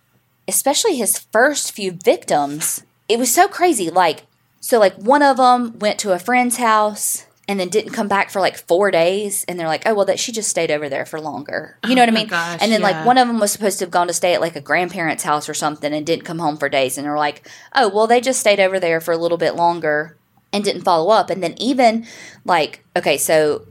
especially 0.49 0.97
his 0.97 1.19
first 1.19 1.73
few 1.73 1.93
victims, 1.93 2.83
it 3.09 3.19
was 3.19 3.33
so 3.33 3.49
crazy. 3.49 3.89
Like, 3.91 4.25
so 4.63 4.79
like 4.79 4.95
one 4.95 5.23
of 5.23 5.37
them 5.37 5.79
went 5.81 5.99
to 5.99 6.13
a 6.13 6.19
friend's 6.19 6.57
house 6.57 7.27
and 7.49 7.59
then 7.61 7.69
didn't 7.69 7.93
come 7.93 8.07
back 8.09 8.31
for 8.31 8.41
like 8.41 8.57
four 8.57 8.91
days, 8.91 9.45
and 9.47 9.59
they're 9.59 9.67
like, 9.67 9.83
"Oh 9.85 9.93
well, 9.93 10.07
that 10.07 10.19
she 10.19 10.33
just 10.33 10.49
stayed 10.49 10.71
over 10.71 10.89
there 10.89 11.05
for 11.05 11.21
longer." 11.21 11.77
You 11.87 11.95
know 11.95 12.03
oh 12.03 12.07
what 12.07 12.09
I 12.09 12.13
mean? 12.13 12.29
gosh, 12.29 12.59
and 12.63 12.73
then 12.73 12.81
yeah. 12.81 12.87
like 12.87 13.07
one 13.07 13.19
of 13.19 13.27
them 13.27 13.41
was 13.41 13.53
supposed 13.53 13.81
to 13.81 13.85
have 13.85 13.91
gone 13.91 14.07
to 14.07 14.15
stay 14.15 14.33
at 14.33 14.41
like 14.41 14.57
a 14.57 14.61
grandparent's 14.61 15.25
house 15.25 15.49
or 15.49 15.55
something, 15.55 15.93
and 15.93 16.07
didn't 16.07 16.25
come 16.25 16.39
home 16.39 16.57
for 16.57 16.69
days, 16.69 16.97
and 16.97 17.07
they're 17.07 17.19
like, 17.19 17.47
"Oh 17.75 17.89
well, 17.89 18.07
they 18.07 18.21
just 18.21 18.41
stayed 18.41 18.61
over 18.61 18.81
there 18.81 19.01
for 19.01 19.13
a 19.13 19.19
little 19.19 19.39
bit 19.39 19.55
longer." 19.55 20.17
and 20.53 20.63
didn't 20.63 20.83
follow 20.83 21.11
up. 21.11 21.31
And 21.31 21.43
then 21.43 21.55
even 21.59 22.07
like, 22.45 22.85
okay, 22.95 23.17
so 23.17 23.67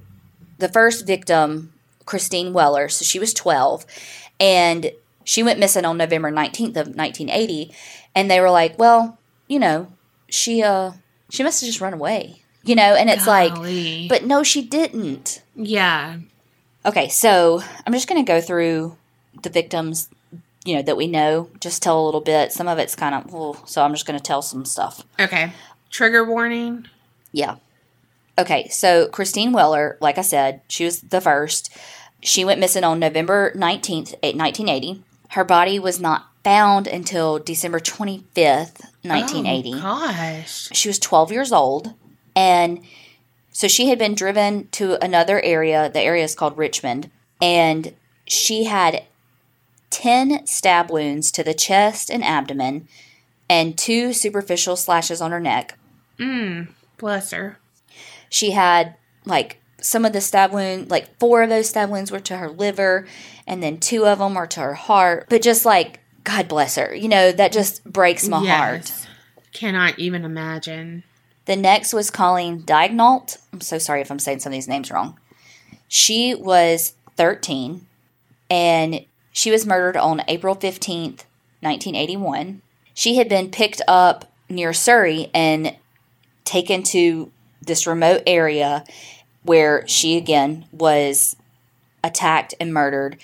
the 0.58 0.70
first 0.70 1.06
victim, 1.06 1.74
Christine 2.06 2.54
Weller, 2.54 2.90
so 2.90 3.06
she 3.06 3.20
was 3.20 3.34
12 3.34 3.86
and 4.40 4.92
she 5.24 5.44
went 5.44 5.60
missing 5.60 5.86
on 5.86 5.98
November 5.98 6.32
19th 6.32 6.78
of 6.78 6.88
1980 6.96 7.74
and 8.16 8.30
they 8.30 8.40
were 8.40 8.50
like, 8.50 8.78
well, 8.80 9.20
you 9.48 9.60
know, 9.60 9.92
she 10.32 10.64
uh 10.64 10.92
she 11.30 11.44
must 11.44 11.62
have 11.62 11.68
just 11.68 11.82
run 11.82 11.94
away. 11.94 12.42
You 12.64 12.76
know, 12.76 12.96
and 12.96 13.10
it's 13.10 13.26
Golly. 13.26 14.08
like 14.08 14.10
but 14.10 14.26
no 14.26 14.44
she 14.44 14.62
didn't. 14.64 15.42
yeah. 15.56 16.18
Okay, 16.84 17.10
so 17.10 17.62
I'm 17.86 17.94
just 17.94 18.10
going 18.10 18.26
to 18.26 18.28
go 18.28 18.42
through 18.42 18.98
the 19.44 19.52
victims, 19.52 20.10
you 20.66 20.76
know, 20.76 20.82
that 20.82 20.98
we 20.98 21.06
know, 21.06 21.48
just 21.60 21.84
tell 21.84 22.02
a 22.02 22.06
little 22.06 22.22
bit. 22.22 22.52
Some 22.52 22.68
of 22.68 22.80
it's 22.80 22.96
kind 22.96 23.14
of, 23.14 23.32
well, 23.32 23.54
so 23.68 23.84
I'm 23.84 23.94
just 23.94 24.08
going 24.08 24.18
to 24.18 24.24
tell 24.24 24.42
some 24.42 24.66
stuff. 24.66 25.04
Okay. 25.20 25.54
Trigger 25.92 26.26
warning. 26.26 26.88
Yeah. 27.32 27.58
Okay, 28.36 28.68
so 28.70 29.08
Christine 29.10 29.52
Weller, 29.52 29.96
like 30.02 30.18
I 30.18 30.24
said, 30.24 30.62
she 30.70 30.84
was 30.84 31.02
the 31.02 31.22
first. 31.22 31.70
She 32.22 32.44
went 32.44 32.60
missing 32.60 32.84
on 32.84 32.98
November 33.00 33.52
19th, 33.56 34.16
eh, 34.24 34.34
1980. 34.34 35.04
Her 35.30 35.44
body 35.44 35.78
was 35.78 36.00
not 36.00 36.31
found 36.44 36.88
until 36.88 37.40
December 37.40 37.80
25th, 37.80 38.82
1980. 39.04 39.74
Oh, 39.76 39.80
gosh. 39.82 40.70
She 40.74 40.90
was 40.90 41.00
12 41.00 41.32
years 41.32 41.52
old. 41.52 41.94
And 42.36 42.84
so 43.52 43.68
she 43.68 43.90
had 43.90 44.00
been 44.00 44.16
driven 44.16 44.68
to 44.70 45.04
another 45.04 45.42
area. 45.42 45.90
The 45.90 46.02
area 46.02 46.24
is 46.24 46.36
called 46.36 46.58
Richmond. 46.58 47.12
And 47.42 47.94
she 48.26 48.66
had 48.66 49.04
10 49.90 50.46
stab 50.48 50.90
wounds 50.90 51.32
to 51.32 51.44
the 51.44 51.54
chest 51.54 52.10
and 52.10 52.24
abdomen 52.24 52.88
and 53.50 53.78
two 53.78 54.14
superficial 54.14 54.76
slashes 54.78 55.22
on 55.22 55.32
her 55.32 55.40
neck. 55.40 55.78
Mm. 56.18 56.70
Bless 56.98 57.32
her. 57.32 57.60
She 58.30 58.52
had 58.52 58.96
like 59.26 59.58
some 59.82 60.06
of 60.06 60.14
the 60.14 60.22
stab 60.22 60.54
wounds, 60.54 60.90
like 60.90 61.18
four 61.20 61.44
of 61.44 61.50
those 61.50 61.70
stab 61.70 61.90
wounds 61.90 62.12
were 62.12 62.20
to 62.22 62.38
her 62.38 62.50
liver, 62.50 63.06
and 63.46 63.62
then 63.62 63.80
two 63.80 64.06
of 64.06 64.20
them 64.20 64.36
were 64.36 64.48
to 64.48 64.62
her 64.62 64.76
heart. 64.76 65.26
But 65.28 65.42
just 65.42 65.66
like, 65.66 66.00
God 66.24 66.48
bless 66.48 66.76
her. 66.76 66.94
You 66.94 67.10
know, 67.10 67.32
that 67.32 67.52
just 67.52 67.84
breaks 67.84 68.28
my 68.28 68.46
heart. 68.46 68.90
Yes. 68.90 69.08
Cannot 69.54 70.00
even 70.00 70.24
imagine. 70.24 71.04
The 71.46 71.56
next 71.56 71.94
was 71.94 72.10
Colleen 72.10 72.62
Daignault. 72.64 73.38
I'm 73.52 73.62
so 73.62 73.78
sorry 73.78 74.02
if 74.02 74.12
I'm 74.12 74.20
saying 74.20 74.40
some 74.40 74.52
of 74.52 74.56
these 74.56 74.68
names 74.68 74.92
wrong. 74.92 75.18
She 75.88 76.34
was 76.36 76.94
13 77.18 77.86
and 78.50 79.06
she 79.34 79.52
was 79.52 79.66
murdered 79.66 79.98
on 79.98 80.24
April 80.28 80.56
15th, 80.56 81.26
1981. 81.62 82.62
She 82.94 83.16
had 83.16 83.28
been 83.28 83.50
picked 83.50 83.82
up 83.88 84.32
near 84.50 84.74
Surrey 84.74 85.30
and 85.34 85.76
taken 86.44 86.84
to 86.84 87.32
this 87.62 87.88
remote 87.88 88.24
area 88.28 88.84
where 89.44 89.88
she 89.88 90.18
again 90.18 90.66
was 90.72 91.36
attacked 92.04 92.54
and 92.60 92.74
murdered. 92.74 93.18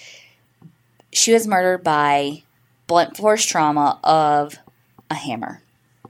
She 1.12 1.34
was 1.34 1.48
murdered 1.48 1.84
by 1.84 2.44
blunt 2.88 3.18
force 3.18 3.46
trauma 3.46 4.00
of 4.04 4.58
a 5.12 5.16
hammer. 5.16 5.62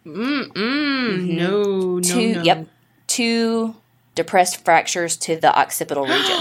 Mm-mm. 0.06 0.52
Mm-hmm. 0.54 1.36
No, 1.38 1.64
no, 1.96 2.00
two 2.02 2.34
no. 2.36 2.42
yep 2.44 2.68
two 3.08 3.76
depressed 4.16 4.64
fractures 4.64 5.18
to 5.18 5.36
the 5.36 5.54
occipital 5.58 6.04
region 6.08 6.38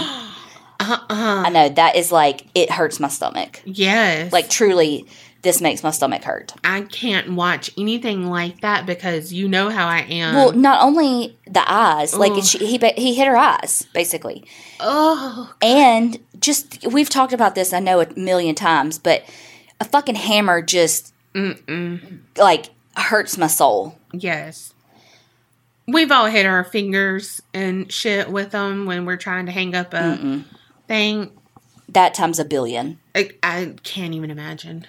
Uh-uh. 0.79 1.05
i 1.45 1.49
know 1.49 1.67
that 1.69 1.95
is 1.95 2.11
like 2.11 2.45
it 2.55 2.71
hurts 2.71 2.99
my 2.99 3.07
stomach 3.09 3.61
Yes. 3.65 4.31
like 4.31 4.49
truly 4.49 5.05
this 5.43 5.61
makes 5.61 5.83
my 5.83 5.91
stomach 5.91 6.23
hurt 6.23 6.53
I 6.63 6.81
can't 6.81 7.33
watch 7.33 7.71
anything 7.77 8.27
like 8.29 8.61
that 8.61 8.85
because 8.85 9.31
you 9.31 9.47
know 9.47 9.69
how 9.69 9.87
I 9.87 9.99
am. 9.99 10.35
well 10.35 10.51
not 10.53 10.81
only 10.83 11.37
the 11.45 11.63
eyes 11.71 12.15
like 12.15 12.31
Ugh. 12.33 12.43
she, 12.43 12.57
he 12.65 12.77
he 12.97 13.13
hit 13.15 13.27
her 13.27 13.37
eyes 13.37 13.85
basically 13.93 14.45
oh, 14.79 15.53
and 15.61 16.19
just 16.39 16.85
we've 16.91 17.09
talked 17.09 17.33
about 17.33 17.55
this 17.55 17.73
i 17.73 17.79
know 17.79 17.99
a 18.01 18.07
million 18.17 18.55
times 18.55 18.97
but 18.97 19.23
a 19.79 19.85
fucking 19.85 20.15
hammer 20.15 20.61
just 20.61 21.13
mm-mm. 21.33 22.19
like 22.37 22.69
hurts 22.95 23.37
my 23.37 23.47
soul 23.47 23.97
yes. 24.13 24.73
We've 25.89 26.11
all 26.11 26.25
hit 26.25 26.45
our 26.45 26.65
fingers 26.65 27.41
and 27.53 27.89
shit 27.89 28.29
with 28.29 28.51
them 28.51 28.85
when 28.85 29.05
we're 29.05 29.15
trying 29.15 29.45
to 29.45 29.53
hang 29.53 29.73
up 29.73 29.93
a 29.93 30.43
thing. 30.87 31.31
that 31.87 32.13
times 32.13 32.39
a 32.39 32.45
billion 32.45 32.99
I, 33.15 33.31
I 33.41 33.73
can't 33.83 34.13
even 34.13 34.29
imagine. 34.29 34.85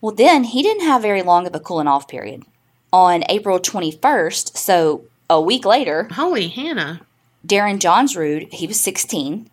Well, 0.00 0.14
then 0.14 0.44
he 0.44 0.62
didn't 0.62 0.86
have 0.86 1.02
very 1.02 1.22
long 1.22 1.46
of 1.46 1.54
a 1.54 1.60
cooling 1.60 1.88
off 1.88 2.08
period. 2.08 2.44
On 2.92 3.22
April 3.28 3.58
21st, 3.58 4.56
so 4.56 5.04
a 5.28 5.40
week 5.40 5.64
later, 5.64 6.08
Holy 6.12 6.48
Hannah. 6.48 7.02
Daryn 7.46 7.78
Johnsrude, 7.78 8.52
he 8.52 8.66
was 8.66 8.80
16, 8.80 9.48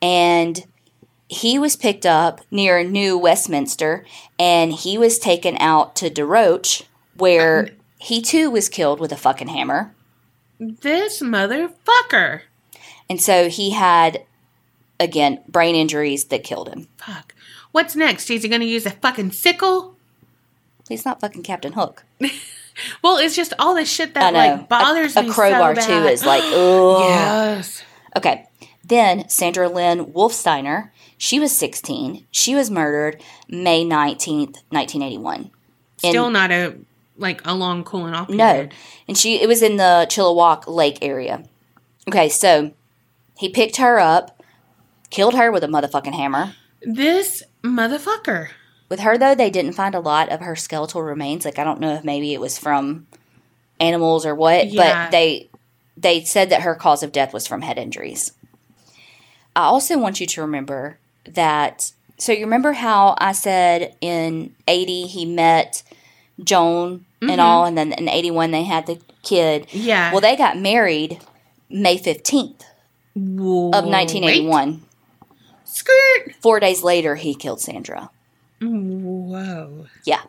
and 0.00 0.64
he 1.28 1.58
was 1.58 1.76
picked 1.76 2.06
up 2.06 2.40
near 2.50 2.82
New 2.84 3.18
Westminster, 3.18 4.04
and 4.38 4.72
he 4.72 4.96
was 4.96 5.18
taken 5.18 5.56
out 5.58 5.96
to 5.96 6.10
DeRoche, 6.10 6.84
where 7.16 7.60
um, 7.60 7.68
he 7.98 8.22
too 8.22 8.50
was 8.50 8.68
killed 8.68 9.00
with 9.00 9.12
a 9.12 9.16
fucking 9.16 9.48
hammer. 9.48 9.94
This 10.58 11.20
motherfucker. 11.20 12.42
And 13.08 13.20
so 13.20 13.48
he 13.48 13.70
had, 13.70 14.24
again, 14.98 15.42
brain 15.48 15.74
injuries 15.74 16.24
that 16.26 16.44
killed 16.44 16.68
him. 16.68 16.88
Fuck. 16.96 17.34
What's 17.72 17.96
next? 17.96 18.30
Is 18.30 18.42
he 18.42 18.48
going 18.48 18.60
to 18.62 18.66
use 18.66 18.86
a 18.86 18.90
fucking 18.90 19.32
sickle? 19.32 19.96
He's 20.88 21.04
not 21.04 21.20
fucking 21.20 21.42
Captain 21.42 21.72
Hook. 21.72 22.04
Well, 23.02 23.18
it's 23.18 23.34
just 23.34 23.52
all 23.58 23.74
this 23.74 23.90
shit 23.90 24.14
that 24.14 24.34
like 24.34 24.68
bothers 24.68 25.16
a, 25.16 25.22
me 25.22 25.30
a 25.30 25.32
crowbar, 25.32 25.80
so 25.80 25.86
too, 25.86 26.06
is 26.08 26.24
like, 26.24 26.42
oh. 26.46 27.08
yes. 27.08 27.82
Okay. 28.16 28.46
Then 28.84 29.28
Sandra 29.28 29.68
Lynn 29.68 30.06
Wolfsteiner, 30.06 30.90
she 31.18 31.40
was 31.40 31.56
16. 31.56 32.26
She 32.30 32.54
was 32.54 32.70
murdered 32.70 33.22
May 33.48 33.84
19th, 33.84 34.56
1981. 34.70 35.36
And- 35.40 35.50
Still 36.12 36.30
not 36.30 36.50
a 36.50 36.76
like 37.18 37.40
a 37.46 37.54
long 37.54 37.82
cooling 37.82 38.12
off 38.14 38.28
No. 38.28 38.52
period. 38.52 38.74
And 39.08 39.16
she 39.16 39.40
it 39.40 39.48
was 39.48 39.62
in 39.62 39.76
the 39.76 40.06
Chilliwack 40.10 40.66
Lake 40.66 40.98
area. 41.00 41.44
Okay, 42.08 42.28
so 42.28 42.72
he 43.38 43.48
picked 43.48 43.76
her 43.78 43.98
up, 43.98 44.42
killed 45.10 45.34
her 45.34 45.50
with 45.50 45.64
a 45.64 45.68
motherfucking 45.68 46.12
hammer. 46.14 46.54
This 46.82 47.42
motherfucker. 47.62 48.48
With 48.90 49.00
her 49.00 49.16
though, 49.16 49.34
they 49.34 49.50
didn't 49.50 49.72
find 49.72 49.94
a 49.94 50.00
lot 50.00 50.28
of 50.28 50.40
her 50.40 50.54
skeletal 50.54 51.02
remains. 51.02 51.44
Like 51.46 51.58
I 51.58 51.64
don't 51.64 51.80
know 51.80 51.94
if 51.94 52.04
maybe 52.04 52.34
it 52.34 52.40
was 52.40 52.58
from 52.58 53.06
animals 53.80 54.26
or 54.26 54.34
what, 54.34 54.68
Yeah. 54.68 55.06
but 55.06 55.10
they 55.12 55.48
they 55.96 56.22
said 56.24 56.50
that 56.50 56.60
her 56.62 56.74
cause 56.74 57.02
of 57.02 57.10
death 57.12 57.32
was 57.32 57.46
from 57.46 57.62
head 57.62 57.78
injuries. 57.78 58.32
I 59.56 59.62
also 59.62 59.96
want 59.98 60.20
you 60.20 60.26
to 60.26 60.40
remember 60.42 60.98
that 61.34 61.92
so 62.18 62.32
you 62.32 62.44
remember 62.44 62.72
how 62.72 63.14
I 63.18 63.32
said 63.32 63.94
in 64.00 64.54
80 64.66 65.06
he 65.06 65.26
met 65.26 65.82
Joan 66.42 67.04
and 67.20 67.30
mm-hmm. 67.30 67.40
all 67.40 67.64
and 67.66 67.76
then 67.76 67.92
in 67.92 68.08
81 68.08 68.50
they 68.50 68.64
had 68.64 68.86
the 68.86 69.00
kid. 69.22 69.66
Yeah. 69.70 70.12
Well, 70.12 70.20
they 70.20 70.36
got 70.36 70.58
married 70.58 71.20
May 71.68 71.98
15th 71.98 72.62
of 73.14 73.84
1981. 73.84 74.82
Skirt. 75.64 76.34
4 76.40 76.60
days 76.60 76.82
later 76.82 77.16
he 77.16 77.34
killed 77.34 77.60
Sandra. 77.60 78.10
Whoa. 78.60 79.86
Yeah. 80.04 80.22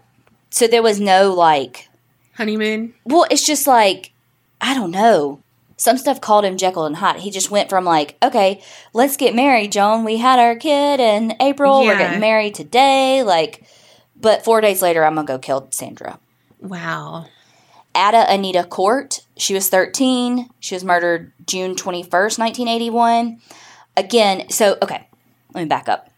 So 0.50 0.68
there 0.68 0.84
was 0.84 1.00
no 1.00 1.34
like 1.34 1.88
Honeymoon. 2.36 2.94
Well, 3.06 3.26
it's 3.32 3.46
just 3.46 3.68
like 3.68 4.12
I 4.60 4.74
don't 4.74 4.92
know. 4.92 5.42
Some 5.78 5.98
stuff 5.98 6.20
called 6.20 6.44
him 6.44 6.58
Jekyll 6.58 6.86
and 6.86 6.96
Hyde. 6.96 7.20
He 7.20 7.30
just 7.30 7.52
went 7.52 7.70
from 7.70 7.86
like, 7.86 8.18
okay, 8.24 8.62
let's 8.94 9.16
get 9.16 9.36
married, 9.36 9.72
Joan. 9.72 10.04
We 10.04 10.18
had 10.18 10.40
our 10.40 10.56
kid 10.56 11.00
in 11.00 11.36
April. 11.40 11.82
We're 11.82 11.98
getting 11.98 12.20
married 12.20 12.56
today. 12.56 13.22
Like, 13.22 13.64
but 14.20 14.44
four 14.44 14.60
days 14.60 14.82
later, 14.82 15.06
I'm 15.06 15.16
gonna 15.16 15.28
go 15.28 15.38
kill 15.38 15.68
Sandra. 15.70 16.20
Wow. 16.60 17.28
Ada 17.96 18.26
Anita 18.32 18.64
Court. 18.64 19.22
She 19.38 19.54
was 19.54 19.70
13. 19.70 20.50
She 20.60 20.76
was 20.76 20.84
murdered 20.84 21.32
June 21.46 21.76
21st, 21.76 22.40
1981. 22.40 23.40
Again, 23.96 24.50
so 24.50 24.78
okay, 24.82 25.08
let 25.54 25.62
me 25.62 25.68
back 25.68 25.88
up. 25.88 26.10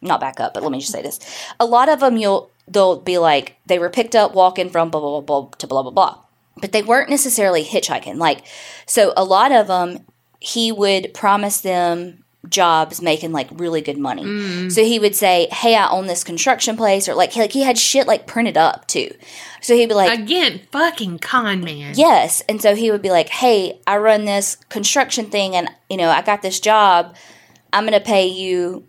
Not 0.00 0.20
back 0.20 0.38
up, 0.38 0.54
but 0.54 0.62
let 0.62 0.72
me 0.72 0.80
just 0.80 0.92
say 0.92 1.02
this. 1.02 1.18
A 1.58 1.64
lot 1.64 1.88
of 1.88 2.00
them 2.00 2.16
you'll 2.16 2.50
they'll 2.68 3.00
be 3.00 3.18
like 3.18 3.56
they 3.66 3.78
were 3.78 3.90
picked 3.90 4.14
up 4.14 4.34
walking 4.34 4.70
from 4.70 4.90
blah 4.90 5.00
blah 5.00 5.20
blah, 5.20 5.40
blah 5.42 5.50
to 5.58 5.66
blah 5.66 5.82
blah 5.82 5.90
blah. 5.90 6.23
But 6.60 6.72
they 6.72 6.82
weren't 6.82 7.10
necessarily 7.10 7.64
hitchhiking. 7.64 8.16
Like 8.16 8.44
so 8.86 9.12
a 9.16 9.24
lot 9.24 9.52
of 9.52 9.66
them 9.66 10.04
he 10.40 10.70
would 10.72 11.14
promise 11.14 11.60
them 11.60 12.24
jobs 12.48 13.00
making 13.00 13.32
like 13.32 13.48
really 13.52 13.80
good 13.80 13.96
money. 13.96 14.24
Mm. 14.24 14.70
So 14.70 14.84
he 14.84 14.98
would 14.98 15.14
say, 15.14 15.48
"Hey, 15.50 15.74
I 15.74 15.88
own 15.88 16.06
this 16.06 16.22
construction 16.22 16.76
place," 16.76 17.08
or 17.08 17.14
like 17.14 17.32
he, 17.32 17.40
like 17.40 17.52
he 17.52 17.62
had 17.62 17.78
shit 17.78 18.06
like 18.06 18.26
printed 18.26 18.56
up 18.56 18.86
too. 18.86 19.10
So 19.64 19.74
he'd 19.74 19.88
be 19.88 19.94
like, 19.94 20.18
Again, 20.18 20.60
fucking 20.72 21.20
con 21.20 21.64
man. 21.64 21.94
Yes. 21.96 22.42
And 22.50 22.60
so 22.60 22.74
he 22.74 22.90
would 22.90 23.00
be 23.00 23.10
like, 23.10 23.30
Hey, 23.30 23.80
I 23.86 23.96
run 23.96 24.26
this 24.26 24.56
construction 24.68 25.30
thing 25.30 25.56
and, 25.56 25.70
you 25.88 25.96
know, 25.96 26.10
I 26.10 26.20
got 26.20 26.42
this 26.42 26.60
job. 26.60 27.16
I'm 27.72 27.84
going 27.84 27.98
to 27.98 28.04
pay 28.04 28.26
you 28.26 28.86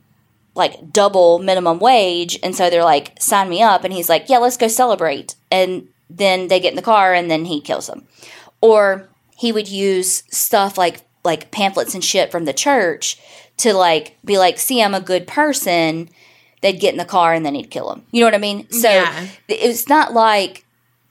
like 0.54 0.92
double 0.92 1.40
minimum 1.40 1.80
wage. 1.80 2.38
And 2.44 2.54
so 2.54 2.70
they're 2.70 2.84
like, 2.84 3.14
Sign 3.22 3.50
me 3.50 3.62
up. 3.62 3.86
And 3.86 3.94
he's 3.94 4.10
like, 4.10 4.28
Yeah, 4.28 4.40
let's 4.40 4.58
go 4.58 4.68
celebrate. 4.68 5.36
And 5.50 5.88
then 6.10 6.48
they 6.48 6.60
get 6.60 6.70
in 6.72 6.76
the 6.76 6.82
car 6.82 7.14
and 7.14 7.30
then 7.30 7.46
he 7.46 7.62
kills 7.62 7.88
them. 7.88 8.08
Or 8.62 9.10
he 9.38 9.52
would 9.52 9.68
use 9.68 10.24
stuff 10.32 10.78
like 10.78 11.02
like 11.24 11.50
pamphlets 11.52 11.94
and 11.96 12.04
shit 12.04 12.32
from 12.32 12.46
the 12.46 12.54
church 12.54 13.18
to 13.58 13.74
like 13.74 14.16
be 14.24 14.38
like, 14.38 14.60
see, 14.60 14.82
I'm 14.84 14.94
a 14.94 15.00
good 15.02 15.26
person. 15.26 16.10
They'd 16.62 16.80
get 16.80 16.94
in 16.94 17.00
the 17.00 17.06
car 17.06 17.34
and 17.34 17.44
then 17.46 17.56
he'd 17.56 17.72
kill 17.72 17.92
him. 17.92 18.04
You 18.12 18.20
know 18.22 18.28
what 18.28 18.36
I 18.36 18.40
mean? 18.40 18.70
So 18.72 18.90
Yeah. 18.90 19.28
it's 19.48 19.90
not 19.90 20.14
like 20.14 20.66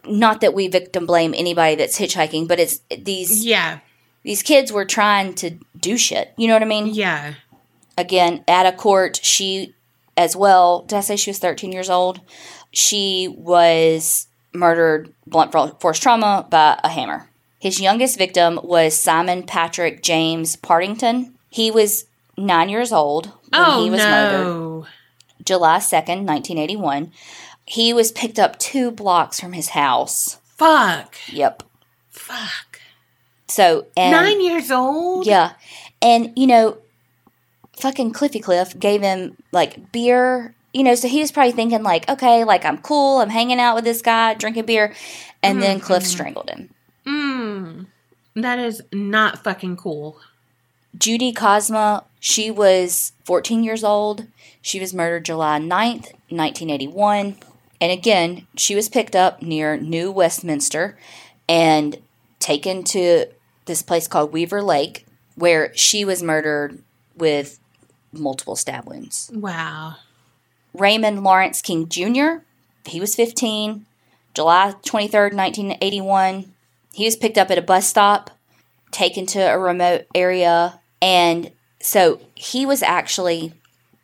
not 0.07 0.41
that 0.43 0.55
we 0.55 0.69
victim 0.69 1.07
blame 1.07 1.35
anybody 1.37 1.75
that's 1.77 1.99
hitchhiking, 1.99 2.47
but 2.47 2.61
it's 2.61 2.81
these 2.97 3.45
Yeah. 3.45 3.79
these 4.23 4.43
kids 4.43 4.71
were 4.71 4.85
trying 4.85 5.35
to 5.35 5.59
do 5.79 5.97
shit. 5.99 6.33
You 6.37 6.47
know 6.49 6.55
what 6.55 6.63
I 6.63 6.67
mean? 6.67 6.87
Yeah. 6.89 7.35
Again, 7.99 8.45
Ada 8.49 8.73
Court, 8.73 9.19
she 9.23 9.75
as 10.17 10.37
well. 10.37 10.83
Did 10.83 10.97
I 10.97 11.01
say 11.01 11.17
she 11.17 11.31
was 11.31 11.39
13 11.39 11.73
years 11.73 11.91
old? 11.91 12.21
She 12.73 13.29
was 13.37 14.27
murdered 14.55 15.13
blunt 15.27 15.53
force 15.81 15.99
trauma 15.99 16.47
by 16.49 16.79
a 16.83 16.89
hammer. 16.89 17.29
His 17.59 17.81
youngest 17.81 18.19
victim 18.19 18.61
was 18.63 18.95
Simon 18.99 19.43
Patrick 19.43 20.03
James 20.03 20.57
Partington. 20.57 21.35
He 21.51 21.71
was 21.71 22.05
nine 22.37 22.69
years 22.69 22.93
old 22.93 23.27
when 23.27 23.33
Oh 23.55 23.85
he 23.85 23.91
was 23.91 24.01
murdered. 24.01 24.85
July 25.45 25.79
2nd, 25.79 26.25
1981. 26.27 27.13
He 27.67 27.93
was 27.95 28.13
picked 28.13 28.39
up 28.39 28.59
two 28.59 28.91
blocks 28.91 29.41
from 29.41 29.53
his 29.55 29.71
house. 29.71 30.39
Fuck. 30.45 31.17
Yep. 31.29 31.63
Fuck. 32.11 32.81
So, 33.49 33.87
and 33.97 34.13
Nine 34.13 34.43
years 34.43 34.71
old. 34.71 35.27
yeah. 35.27 35.53
And, 36.03 36.33
you 36.37 36.47
know, 36.47 36.79
fucking 37.79 38.13
Cliffy 38.13 38.41
Cliff 38.41 38.79
gave 38.79 39.01
him 39.03 39.37
like 39.53 39.91
beer, 39.93 40.55
you 40.75 40.83
know, 40.83 40.97
so 40.97 41.07
he 41.09 41.21
was 41.21 41.33
probably 41.33 41.53
thinking, 41.53 41.83
like, 41.83 42.09
okay, 42.09 42.45
like 42.45 42.65
I'm 42.65 42.79
cool, 42.79 43.21
I'm 43.21 43.31
hanging 43.31 43.61
out 43.61 43.77
with 43.77 43.85
this 43.85 44.03
guy, 44.03 44.35
drinking 44.35 44.67
beer. 44.67 44.93
And 45.43 45.63
then 45.63 45.79
Cliff 45.79 46.05
strangled 46.05 46.51
him. 46.51 46.71
Mm. 47.07 47.87
That 48.35 48.59
is 48.59 48.83
not 48.93 49.45
fucking 49.45 49.77
cool. 49.77 50.19
Judy 50.99 51.33
Kozma, 51.33 52.05
she 52.19 52.51
was 52.51 53.13
14 53.25 53.63
years 53.63 53.85
old. 53.85 54.27
She 54.63 54.81
was 54.81 54.93
murdered 54.95 55.25
July 55.25 55.61
9th, 55.61 56.13
1981. 56.31 57.37
And 57.81 57.93
again, 57.93 58.47
she 58.57 58.75
was 58.75 58.89
picked 58.89 59.15
up 59.15 59.43
near 59.43 59.77
New 59.77 60.11
Westminster 60.11 60.99
and 61.49 61.99
taken 62.39 62.83
to 62.85 63.27
this 63.67 63.83
place 63.83 64.09
called 64.09 64.33
Weaver 64.33 64.63
Lake, 64.63 65.07
where 65.37 65.75
she 65.77 66.05
was 66.05 66.23
murdered 66.23 66.83
with 67.17 67.61
multiple 68.13 68.57
stab 68.57 68.89
wounds. 68.89 69.31
Wow. 69.33 69.97
Raymond 70.75 71.25
Lawrence 71.25 71.63
King 71.63 71.89
Jr., 71.89 72.43
he 72.85 73.01
was 73.01 73.15
15. 73.15 73.87
July 74.35 74.75
23rd, 74.83 75.33
1981. 75.33 76.53
He 76.93 77.05
was 77.05 77.15
picked 77.17 77.39
up 77.39 77.51
at 77.53 77.59
a 77.59 77.63
bus 77.63 77.87
stop, 77.87 78.31
taken 78.91 79.27
to 79.27 79.39
a 79.39 79.57
remote 79.57 80.07
area, 80.15 80.81
and 81.01 81.53
so 81.81 82.21
he 82.35 82.67
was 82.67 82.83
actually 82.83 83.53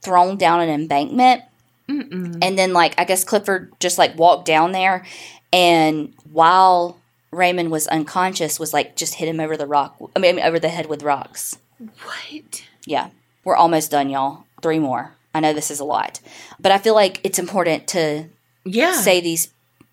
thrown 0.02 0.36
down 0.36 0.60
an 0.60 0.68
embankment. 0.68 1.42
And 1.88 2.56
then, 2.56 2.72
like, 2.72 2.94
I 2.96 3.04
guess 3.04 3.24
Clifford 3.24 3.72
just 3.80 3.98
like 3.98 4.16
walked 4.16 4.44
down 4.44 4.70
there, 4.70 5.04
and 5.52 6.14
while 6.30 7.00
Raymond 7.32 7.72
was 7.72 7.88
unconscious, 7.88 8.60
was 8.60 8.72
like 8.72 8.94
just 8.94 9.14
hit 9.14 9.28
him 9.28 9.40
over 9.40 9.56
the 9.56 9.66
rock, 9.66 9.96
I 10.14 10.20
mean, 10.20 10.38
over 10.38 10.60
the 10.60 10.68
head 10.68 10.86
with 10.86 11.02
rocks. 11.02 11.58
What? 12.04 12.62
Yeah, 12.86 13.10
we're 13.42 13.56
almost 13.56 13.90
done, 13.90 14.08
y'all. 14.08 14.44
Three 14.62 14.78
more. 14.78 15.14
I 15.34 15.40
know 15.40 15.52
this 15.52 15.70
is 15.70 15.80
a 15.80 15.84
lot, 15.84 16.20
but 16.58 16.72
I 16.72 16.78
feel 16.78 16.94
like 16.94 17.20
it's 17.24 17.38
important 17.38 17.86
to 17.88 18.26
Yeah. 18.64 18.92
say 19.00 19.20
these 19.20 19.48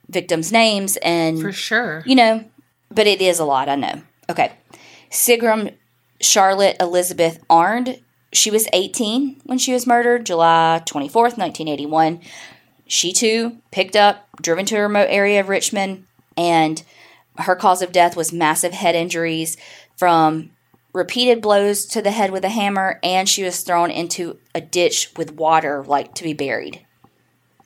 victims' 0.09 0.51
names 0.51 0.97
and 0.97 1.39
for 1.39 1.51
sure. 1.51 2.03
you 2.05 2.15
know, 2.15 2.43
but 2.89 3.07
it 3.07 3.21
is 3.21 3.39
a 3.39 3.45
lot, 3.45 3.69
I 3.69 3.75
know. 3.75 4.01
Okay. 4.29 4.51
Sigrun 5.11 5.73
Charlotte 6.19 6.77
Elizabeth 6.79 7.39
Arnd, 7.49 8.01
she 8.33 8.49
was 8.51 8.67
18 8.73 9.41
when 9.45 9.57
she 9.57 9.71
was 9.73 9.87
murdered, 9.87 10.25
July 10.25 10.81
24th, 10.85 11.37
1981. 11.37 12.19
She 12.87 13.11
too 13.13 13.57
picked 13.71 13.95
up, 13.95 14.27
driven 14.41 14.65
to 14.67 14.77
a 14.77 14.81
remote 14.81 15.07
area 15.09 15.39
of 15.39 15.49
Richmond, 15.49 16.05
and 16.35 16.81
her 17.37 17.55
cause 17.55 17.81
of 17.81 17.91
death 17.91 18.15
was 18.15 18.33
massive 18.33 18.73
head 18.73 18.95
injuries 18.95 19.57
from 19.95 20.51
repeated 20.97 21.41
blows 21.41 21.85
to 21.85 22.01
the 22.01 22.11
head 22.11 22.31
with 22.31 22.43
a 22.43 22.49
hammer, 22.49 22.99
and 23.03 23.29
she 23.29 23.43
was 23.43 23.61
thrown 23.61 23.91
into 23.91 24.39
a 24.53 24.59
ditch 24.59 25.11
with 25.15 25.35
water, 25.35 25.83
like 25.83 26.15
to 26.15 26.23
be 26.23 26.33
buried. 26.33 26.85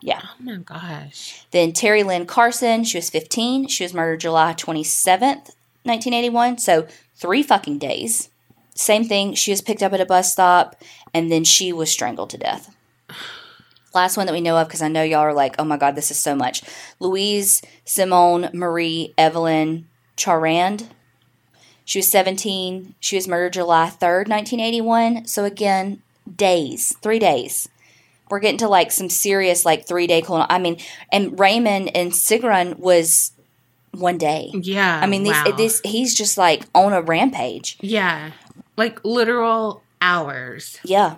Yeah. 0.02 0.22
Oh 0.24 0.36
my 0.44 0.58
gosh. 0.58 1.46
Then 1.52 1.72
Terri 1.72 2.04
Lyn 2.04 2.26
Carson, 2.26 2.84
she 2.84 2.98
was 2.98 3.10
15. 3.10 3.68
She 3.68 3.84
was 3.84 3.94
murdered 3.94 4.22
July 4.22 4.54
27th, 4.54 5.52
1981. 5.84 6.58
So 6.58 6.88
three 7.16 7.44
fucking 7.44 7.78
days. 7.78 8.30
Same 8.74 9.04
thing. 9.04 9.36
She 9.36 9.52
was 9.52 9.62
picked 9.62 9.84
up 9.84 9.94
at 9.94 10.02
a 10.02 10.06
bus 10.06 10.32
stop 10.32 10.76
and 11.14 11.32
then 11.32 11.44
she 11.44 11.72
was 11.72 11.92
strangled 11.92 12.32
to 12.32 12.38
death. 12.38 12.76
Last 13.94 14.18
one 14.18 14.26
that 14.26 14.34
we 14.34 14.42
know 14.42 14.58
of, 14.58 14.68
because 14.68 14.82
I 14.82 14.88
know 14.88 15.04
y'all 15.04 15.20
are 15.20 15.34
like, 15.34 15.56
oh 15.60 15.66
my 15.66 15.76
God, 15.76 15.96
this 15.96 16.12
is 16.12 16.20
so 16.20 16.34
much. 16.34 16.64
Louise 17.00 17.62
Simone 17.84 18.50
Marie 18.54 19.14
Evelyn 19.18 19.88
Charand. 20.16 20.88
She 21.86 22.00
was 22.00 22.10
17. 22.12 22.96
She 23.00 23.16
was 23.16 23.28
murdered 23.28 23.54
July 23.54 23.88
3rd, 23.88 24.28
1981. 24.30 25.26
So 25.26 25.46
again, 25.46 26.02
days, 26.36 26.96
three 27.02 27.20
days 27.20 27.68
we're 28.30 28.40
getting 28.40 28.60
to 28.60 28.70
like 28.70 28.94
some 28.94 29.10
serious 29.10 29.66
like 29.66 29.86
three 29.86 30.08
day 30.08 30.22
colon. 30.22 30.48
I 30.50 30.58
mean, 30.58 30.78
and 31.12 31.38
Raymond 31.38 31.96
and 31.96 32.14
Sigrun 32.14 32.80
was 32.80 33.34
one 33.92 34.18
day. 34.18 34.52
Yeah. 34.54 35.02
I 35.04 35.06
mean, 35.06 35.24
these, 35.24 35.34
wow. 35.34 35.52
this 35.52 35.82
he's 35.84 36.16
just 36.16 36.38
like 36.38 36.64
on 36.74 36.94
a 36.94 37.02
rampage. 37.02 37.78
Yeah. 37.82 38.32
Like 38.78 39.04
literal 39.04 39.84
hours. 40.02 40.80
Yeah, 40.84 41.18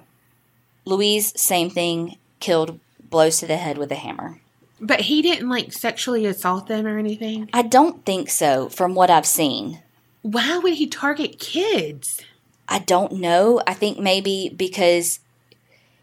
Louise, 0.85 1.39
same 1.39 1.69
thing, 1.69 2.17
killed 2.39 2.79
blows 3.09 3.39
to 3.39 3.47
the 3.47 3.57
head 3.57 3.77
with 3.77 3.91
a 3.91 3.95
hammer. 3.95 4.39
But 4.81 5.01
he 5.01 5.21
didn't 5.21 5.47
like 5.47 5.71
sexually 5.71 6.25
assault 6.25 6.67
them 6.67 6.85
or 6.85 6.97
anything. 6.97 7.49
I 7.53 7.61
don't 7.61 8.03
think 8.05 8.29
so, 8.29 8.69
from 8.69 8.95
what 8.95 9.09
I've 9.09 9.25
seen. 9.25 9.79
Why 10.23 10.57
would 10.57 10.73
he 10.73 10.87
target 10.87 11.37
kids? 11.39 12.21
I 12.67 12.79
don't 12.79 13.13
know. 13.13 13.61
I 13.67 13.73
think 13.73 13.99
maybe 13.99 14.49
because 14.55 15.19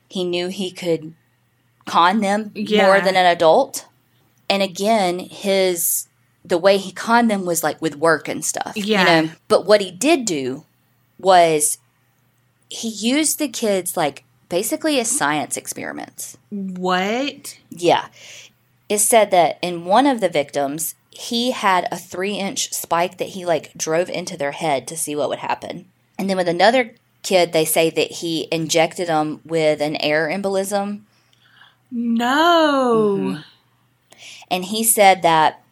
he 0.08 0.24
knew 0.24 0.48
he 0.48 0.70
could 0.70 1.14
con 1.86 2.20
them 2.20 2.52
Yeah. 2.54 2.86
more 2.86 3.00
than 3.00 3.16
an 3.16 3.26
adult. 3.26 3.86
And 4.48 4.62
again, 4.62 5.18
his 5.18 6.06
the 6.44 6.58
way 6.58 6.78
he 6.78 6.90
conned 6.92 7.30
them 7.30 7.44
was 7.44 7.62
like 7.62 7.80
with 7.82 7.96
work 7.96 8.26
and 8.28 8.44
stuff. 8.44 8.72
Yeah. 8.76 9.00
You 9.00 9.26
know? 9.26 9.32
But 9.48 9.66
what 9.66 9.80
he 9.80 9.90
did 9.90 10.24
do 10.24 10.64
was 11.18 11.78
he 12.68 12.88
used 12.88 13.38
the 13.38 13.48
kids 13.48 13.96
like 13.96 14.24
basically 14.48 14.98
as 15.00 15.10
science 15.10 15.56
experiments. 15.56 16.36
What? 16.50 17.58
Yeah. 17.70 18.08
It 18.88 18.98
said 18.98 19.30
that 19.30 19.58
in 19.62 19.84
one 19.84 20.06
of 20.06 20.20
the 20.20 20.28
victims, 20.28 20.94
he 21.20 21.50
had 21.50 21.86
a 21.92 21.98
three 21.98 22.36
inch 22.36 22.72
spike 22.72 23.18
that 23.18 23.28
he 23.28 23.44
like 23.44 23.74
drove 23.76 24.08
into 24.08 24.38
their 24.38 24.52
head 24.52 24.88
to 24.88 24.96
see 24.96 25.14
what 25.14 25.28
would 25.28 25.40
happen. 25.40 25.84
And 26.18 26.30
then 26.30 26.38
with 26.38 26.48
another 26.48 26.94
kid, 27.22 27.52
they 27.52 27.66
say 27.66 27.90
that 27.90 28.10
he 28.10 28.48
injected 28.50 29.08
them 29.08 29.42
with 29.44 29.82
an 29.82 29.96
air 29.96 30.28
embolism. 30.28 31.02
No. 31.90 33.16
Mm-hmm. 33.18 33.40
And 34.50 34.64
he 34.64 34.82
said 34.82 35.20
that, 35.20 35.62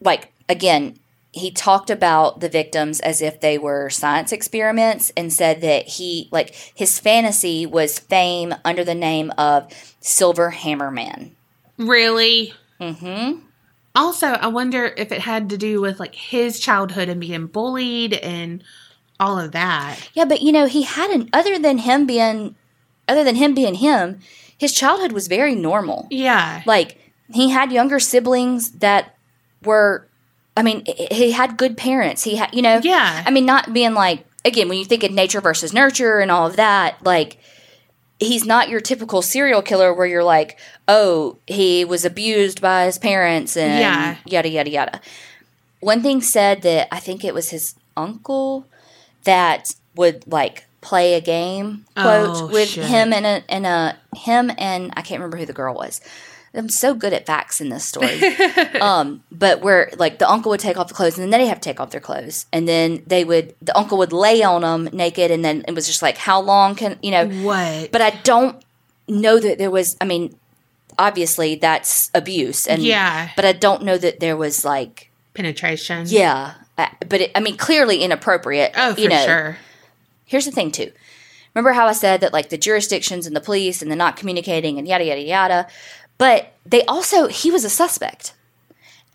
like, 0.00 0.32
again, 0.48 0.98
he 1.30 1.52
talked 1.52 1.90
about 1.90 2.40
the 2.40 2.48
victims 2.48 2.98
as 2.98 3.22
if 3.22 3.40
they 3.40 3.56
were 3.56 3.90
science 3.90 4.32
experiments 4.32 5.12
and 5.16 5.32
said 5.32 5.60
that 5.60 5.86
he, 5.86 6.28
like, 6.32 6.54
his 6.74 6.98
fantasy 6.98 7.66
was 7.66 8.00
fame 8.00 8.52
under 8.64 8.82
the 8.82 8.94
name 8.94 9.30
of 9.38 9.72
Silver 10.00 10.50
Hammerman. 10.50 11.30
Really? 11.76 12.52
Mm-hmm. 12.80 13.46
Also, 13.94 14.28
I 14.28 14.46
wonder 14.48 14.84
if 14.96 15.10
it 15.10 15.20
had 15.20 15.48
to 15.50 15.58
do 15.58 15.80
with 15.80 15.98
like 15.98 16.14
his 16.14 16.60
childhood 16.60 17.08
and 17.08 17.20
being 17.20 17.46
bullied 17.46 18.14
and 18.14 18.62
all 19.18 19.38
of 19.38 19.52
that. 19.52 20.08
Yeah, 20.14 20.24
but 20.24 20.42
you 20.42 20.52
know, 20.52 20.66
he 20.66 20.82
had 20.82 21.10
an 21.10 21.28
other 21.32 21.58
than 21.58 21.78
him 21.78 22.06
being 22.06 22.54
other 23.08 23.24
than 23.24 23.36
him 23.36 23.54
being 23.54 23.74
him, 23.74 24.20
his 24.56 24.72
childhood 24.72 25.12
was 25.12 25.26
very 25.28 25.54
normal. 25.54 26.06
Yeah. 26.10 26.62
Like 26.66 26.98
he 27.32 27.50
had 27.50 27.72
younger 27.72 27.98
siblings 27.98 28.72
that 28.72 29.16
were 29.64 30.06
I 30.56 30.62
mean, 30.62 30.84
he 30.86 31.32
had 31.32 31.56
good 31.56 31.76
parents. 31.76 32.24
He 32.24 32.36
had, 32.36 32.52
you 32.52 32.62
know, 32.62 32.80
Yeah. 32.82 33.22
I 33.26 33.30
mean, 33.30 33.46
not 33.46 33.72
being 33.72 33.94
like 33.94 34.24
again, 34.44 34.68
when 34.68 34.78
you 34.78 34.84
think 34.84 35.02
of 35.02 35.10
nature 35.10 35.40
versus 35.40 35.72
nurture 35.72 36.20
and 36.20 36.30
all 36.30 36.46
of 36.46 36.56
that, 36.56 37.04
like 37.04 37.38
he's 38.20 38.44
not 38.44 38.68
your 38.68 38.80
typical 38.80 39.22
serial 39.22 39.62
killer 39.62 39.92
where 39.94 40.06
you're 40.06 40.24
like, 40.24 40.58
"Oh, 40.86 41.36
he 41.46 41.84
was 41.84 42.04
abused 42.04 42.60
by 42.60 42.84
his 42.86 42.98
parents 42.98 43.56
and 43.56 43.78
Yeah. 43.80 44.16
yada 44.26 44.48
yada 44.48 44.70
yada." 44.70 45.00
One 45.80 46.02
thing 46.02 46.20
said 46.22 46.62
that 46.62 46.88
I 46.92 46.98
think 47.00 47.24
it 47.24 47.34
was 47.34 47.50
his 47.50 47.74
uncle 47.96 48.66
that 49.24 49.74
would 49.94 50.24
like 50.30 50.64
play 50.80 51.14
a 51.14 51.20
game 51.20 51.84
quote 51.96 52.36
Oh, 52.36 52.46
with 52.46 52.68
shit. 52.68 52.84
him 52.86 53.12
and 53.12 53.26
a 53.26 53.42
and 53.48 53.66
a 53.66 53.96
him 54.16 54.50
and 54.58 54.92
I 54.96 55.02
can't 55.02 55.20
remember 55.20 55.36
who 55.36 55.46
the 55.46 55.52
girl 55.52 55.74
was. 55.74 56.00
I'm 56.54 56.68
so 56.68 56.94
good 56.94 57.12
at 57.12 57.26
facts 57.26 57.60
in 57.60 57.68
this 57.68 57.84
story. 57.84 58.20
um, 58.80 59.22
but 59.30 59.60
where 59.60 59.90
like 59.98 60.18
the 60.18 60.28
uncle 60.28 60.50
would 60.50 60.60
take 60.60 60.76
off 60.78 60.88
the 60.88 60.94
clothes 60.94 61.18
and 61.18 61.30
then 61.32 61.40
they'd 61.40 61.46
have 61.46 61.60
to 61.60 61.68
take 61.68 61.78
off 61.80 61.90
their 61.90 62.00
clothes. 62.00 62.46
And 62.52 62.66
then 62.66 63.02
they 63.06 63.22
would, 63.24 63.54
the 63.60 63.76
uncle 63.76 63.98
would 63.98 64.12
lay 64.12 64.42
on 64.42 64.62
them 64.62 64.88
naked. 64.92 65.30
And 65.30 65.44
then 65.44 65.64
it 65.68 65.74
was 65.74 65.86
just 65.86 66.00
like, 66.02 66.16
how 66.16 66.40
long 66.40 66.74
can, 66.74 66.98
you 67.02 67.10
know, 67.10 67.28
What? 67.28 67.92
but 67.92 68.00
I 68.00 68.10
don't 68.24 68.62
know 69.06 69.38
that 69.38 69.58
there 69.58 69.70
was, 69.70 69.96
I 70.00 70.04
mean, 70.04 70.34
obviously 70.98 71.54
that's 71.56 72.10
abuse. 72.14 72.66
And 72.66 72.82
Yeah. 72.82 73.30
but 73.36 73.44
I 73.44 73.52
don't 73.52 73.82
know 73.82 73.98
that 73.98 74.20
there 74.20 74.36
was 74.36 74.64
like, 74.64 75.10
Penetration. 75.34 76.06
yeah. 76.08 76.54
But 76.76 77.20
it, 77.20 77.30
I 77.34 77.40
mean, 77.40 77.56
clearly 77.56 78.02
inappropriate. 78.02 78.72
Oh, 78.76 78.94
for 78.94 79.00
you 79.00 79.08
know, 79.08 79.24
sure. 79.26 79.58
here's 80.24 80.44
the 80.46 80.52
thing 80.52 80.70
too 80.70 80.92
remember 81.54 81.72
how 81.72 81.86
i 81.88 81.92
said 81.92 82.20
that 82.20 82.32
like 82.32 82.50
the 82.50 82.58
jurisdictions 82.58 83.26
and 83.26 83.34
the 83.34 83.40
police 83.40 83.82
and 83.82 83.90
the 83.90 83.96
not 83.96 84.16
communicating 84.16 84.78
and 84.78 84.86
yada 84.86 85.02
yada 85.04 85.20
yada 85.22 85.66
but 86.18 86.52
they 86.66 86.82
also 86.84 87.28
he 87.28 87.50
was 87.50 87.64
a 87.64 87.70
suspect 87.70 88.34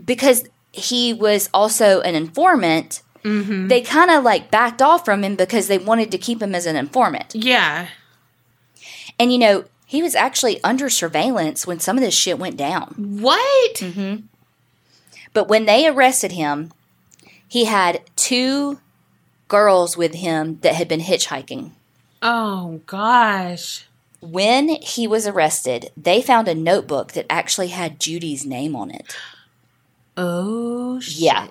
because 0.04 0.46
he 0.72 1.14
was 1.14 1.50
also 1.54 2.02
an 2.02 2.16
informant 2.16 3.02
they 3.26 3.80
kind 3.80 4.12
of 4.12 4.22
like 4.26 4.52
backed 4.52 4.82
off 4.82 5.06
from 5.06 5.24
him 5.24 5.38
because 5.38 5.68
they 5.70 5.78
wanted 5.78 6.12
to 6.12 6.18
keep 6.18 6.42
him 6.42 6.54
as 6.54 6.66
an 6.66 6.76
informant 6.76 7.34
Yeah. 7.34 7.88
and 9.18 9.32
you 9.32 9.38
know 9.38 9.64
he 9.86 10.02
was 10.04 10.14
actually 10.16 10.62
under 10.64 10.90
surveillance 10.90 11.66
when 11.66 11.80
some 11.80 11.98
of 11.98 12.04
this 12.04 12.14
shit 12.14 12.38
went 12.38 12.58
down 12.58 12.94
What? 13.22 13.76
Mm-hmm. 13.76 14.26
but 15.34 15.48
when 15.48 15.66
they 15.66 15.88
arrested 15.88 16.34
him 16.34 16.74
he 17.48 17.64
had 17.66 18.02
two 18.18 18.80
girls 19.48 19.96
with 19.96 20.16
him 20.16 20.60
that 20.62 20.76
had 20.76 20.88
been 20.90 21.00
hitchhiking 21.02 21.72
Oh 22.26 22.82
gosh. 22.88 23.86
When 24.24 24.70
he 24.82 25.08
was 25.08 25.28
arrested, 25.28 25.92
they 25.98 26.22
found 26.22 26.48
a 26.48 26.56
notebook 26.56 27.12
that 27.14 27.26
actually 27.30 27.68
had 27.70 28.00
Judy's 28.00 28.46
name 28.46 28.76
on 28.76 28.90
it. 28.92 29.16
Oh 30.16 31.00
shit. 31.00 31.18
Yeah. 31.20 31.48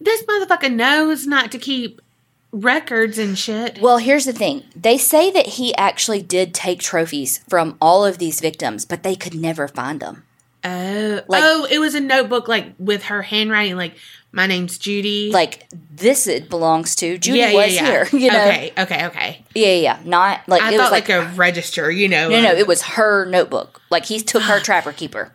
This 0.00 0.22
motherfucker 0.24 0.72
knows 0.72 1.26
not 1.26 1.52
to 1.52 1.58
keep 1.58 2.02
records 2.50 3.18
and 3.18 3.38
shit. 3.38 3.80
Well, 3.80 3.98
here's 3.98 4.24
the 4.24 4.32
thing 4.32 4.64
they 4.76 4.98
say 4.98 5.30
that 5.30 5.46
he 5.46 5.74
actually 5.76 6.22
did 6.22 6.52
take 6.54 6.80
trophies 6.80 7.38
from 7.48 7.76
all 7.80 8.04
of 8.04 8.18
these 8.18 8.40
victims, 8.40 8.84
but 8.84 9.02
they 9.02 9.16
could 9.16 9.34
never 9.34 9.68
find 9.68 10.00
them. 10.00 10.24
Oh, 10.64 11.22
Like- 11.28 11.42
oh, 11.44 11.66
it 11.70 11.78
was 11.78 11.94
a 11.94 12.00
notebook 12.00 12.46
like 12.48 12.74
with 12.78 13.04
her 13.04 13.22
handwriting, 13.22 13.76
like 13.76 13.94
my 14.32 14.46
name's 14.46 14.78
Judy. 14.78 15.30
Like, 15.30 15.66
this 15.90 16.26
it 16.26 16.48
belongs 16.48 16.96
to. 16.96 17.18
Judy 17.18 17.38
yeah, 17.38 17.52
was 17.52 17.74
yeah, 17.74 17.82
yeah. 17.82 18.04
here. 18.04 18.08
You 18.20 18.32
know? 18.32 18.48
Okay, 18.48 18.72
okay, 18.78 19.06
okay. 19.06 19.44
Yeah, 19.54 19.68
yeah, 19.68 19.74
yeah. 19.74 20.00
Not 20.04 20.48
like 20.48 20.62
I 20.62 20.72
it 20.72 20.78
thought 20.78 20.90
was 20.90 20.92
like, 20.92 21.08
like. 21.08 21.32
a 21.32 21.34
register, 21.34 21.90
you 21.90 22.08
know. 22.08 22.28
no, 22.30 22.40
no, 22.40 22.50
uh, 22.50 22.54
it 22.54 22.66
was 22.66 22.82
her 22.82 23.26
notebook. 23.26 23.82
Like, 23.90 24.06
he 24.06 24.20
took 24.20 24.42
her 24.42 24.58
trapper 24.64 24.92
keeper. 24.92 25.32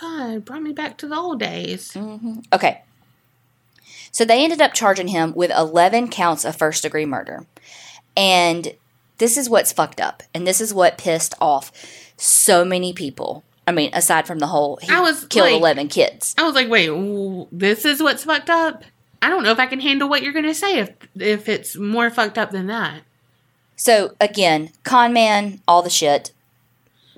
God, 0.00 0.44
brought 0.44 0.62
me 0.62 0.72
back 0.72 0.96
to 0.98 1.08
the 1.08 1.16
old 1.16 1.40
days. 1.40 1.92
Mm. 1.92 2.44
Okay. 2.52 2.82
So 4.12 4.24
they 4.24 4.44
ended 4.44 4.60
up 4.60 4.74
charging 4.74 5.08
him 5.08 5.34
with 5.34 5.50
11 5.50 6.08
counts 6.08 6.44
of 6.44 6.54
first 6.54 6.84
degree 6.84 7.06
murder. 7.06 7.46
And 8.16 8.74
this 9.18 9.36
is 9.36 9.50
what's 9.50 9.72
fucked 9.72 10.00
up. 10.00 10.22
And 10.32 10.46
this 10.46 10.60
is 10.60 10.72
what 10.72 10.98
pissed 10.98 11.34
off 11.40 11.72
so 12.16 12.64
many 12.64 12.92
people. 12.92 13.42
I 13.66 13.72
mean, 13.72 13.90
aside 13.94 14.26
from 14.26 14.38
the 14.40 14.46
whole, 14.46 14.78
he 14.82 14.92
I 14.92 15.00
was 15.00 15.24
killed 15.26 15.50
like- 15.50 15.58
11 15.58 15.88
kids. 15.88 16.34
I 16.36 16.42
was 16.44 16.54
like, 16.54 16.68
wait, 16.68 16.86
w- 16.88 17.46
this 17.50 17.84
is 17.84 18.02
what's 18.02 18.24
fucked 18.24 18.50
up. 18.50 18.84
I 19.22 19.30
don't 19.30 19.42
know 19.42 19.52
if 19.52 19.58
I 19.58 19.66
can 19.66 19.80
handle 19.80 20.08
what 20.08 20.22
you're 20.22 20.34
gonna 20.34 20.52
say 20.54 20.78
if 20.80 20.90
if 21.18 21.48
it's 21.48 21.76
more 21.76 22.10
fucked 22.10 22.36
up 22.36 22.50
than 22.50 22.66
that. 22.66 23.02
So 23.76 24.14
again, 24.20 24.70
con 24.82 25.12
man, 25.14 25.60
all 25.66 25.82
the 25.82 25.88
shit, 25.90 26.32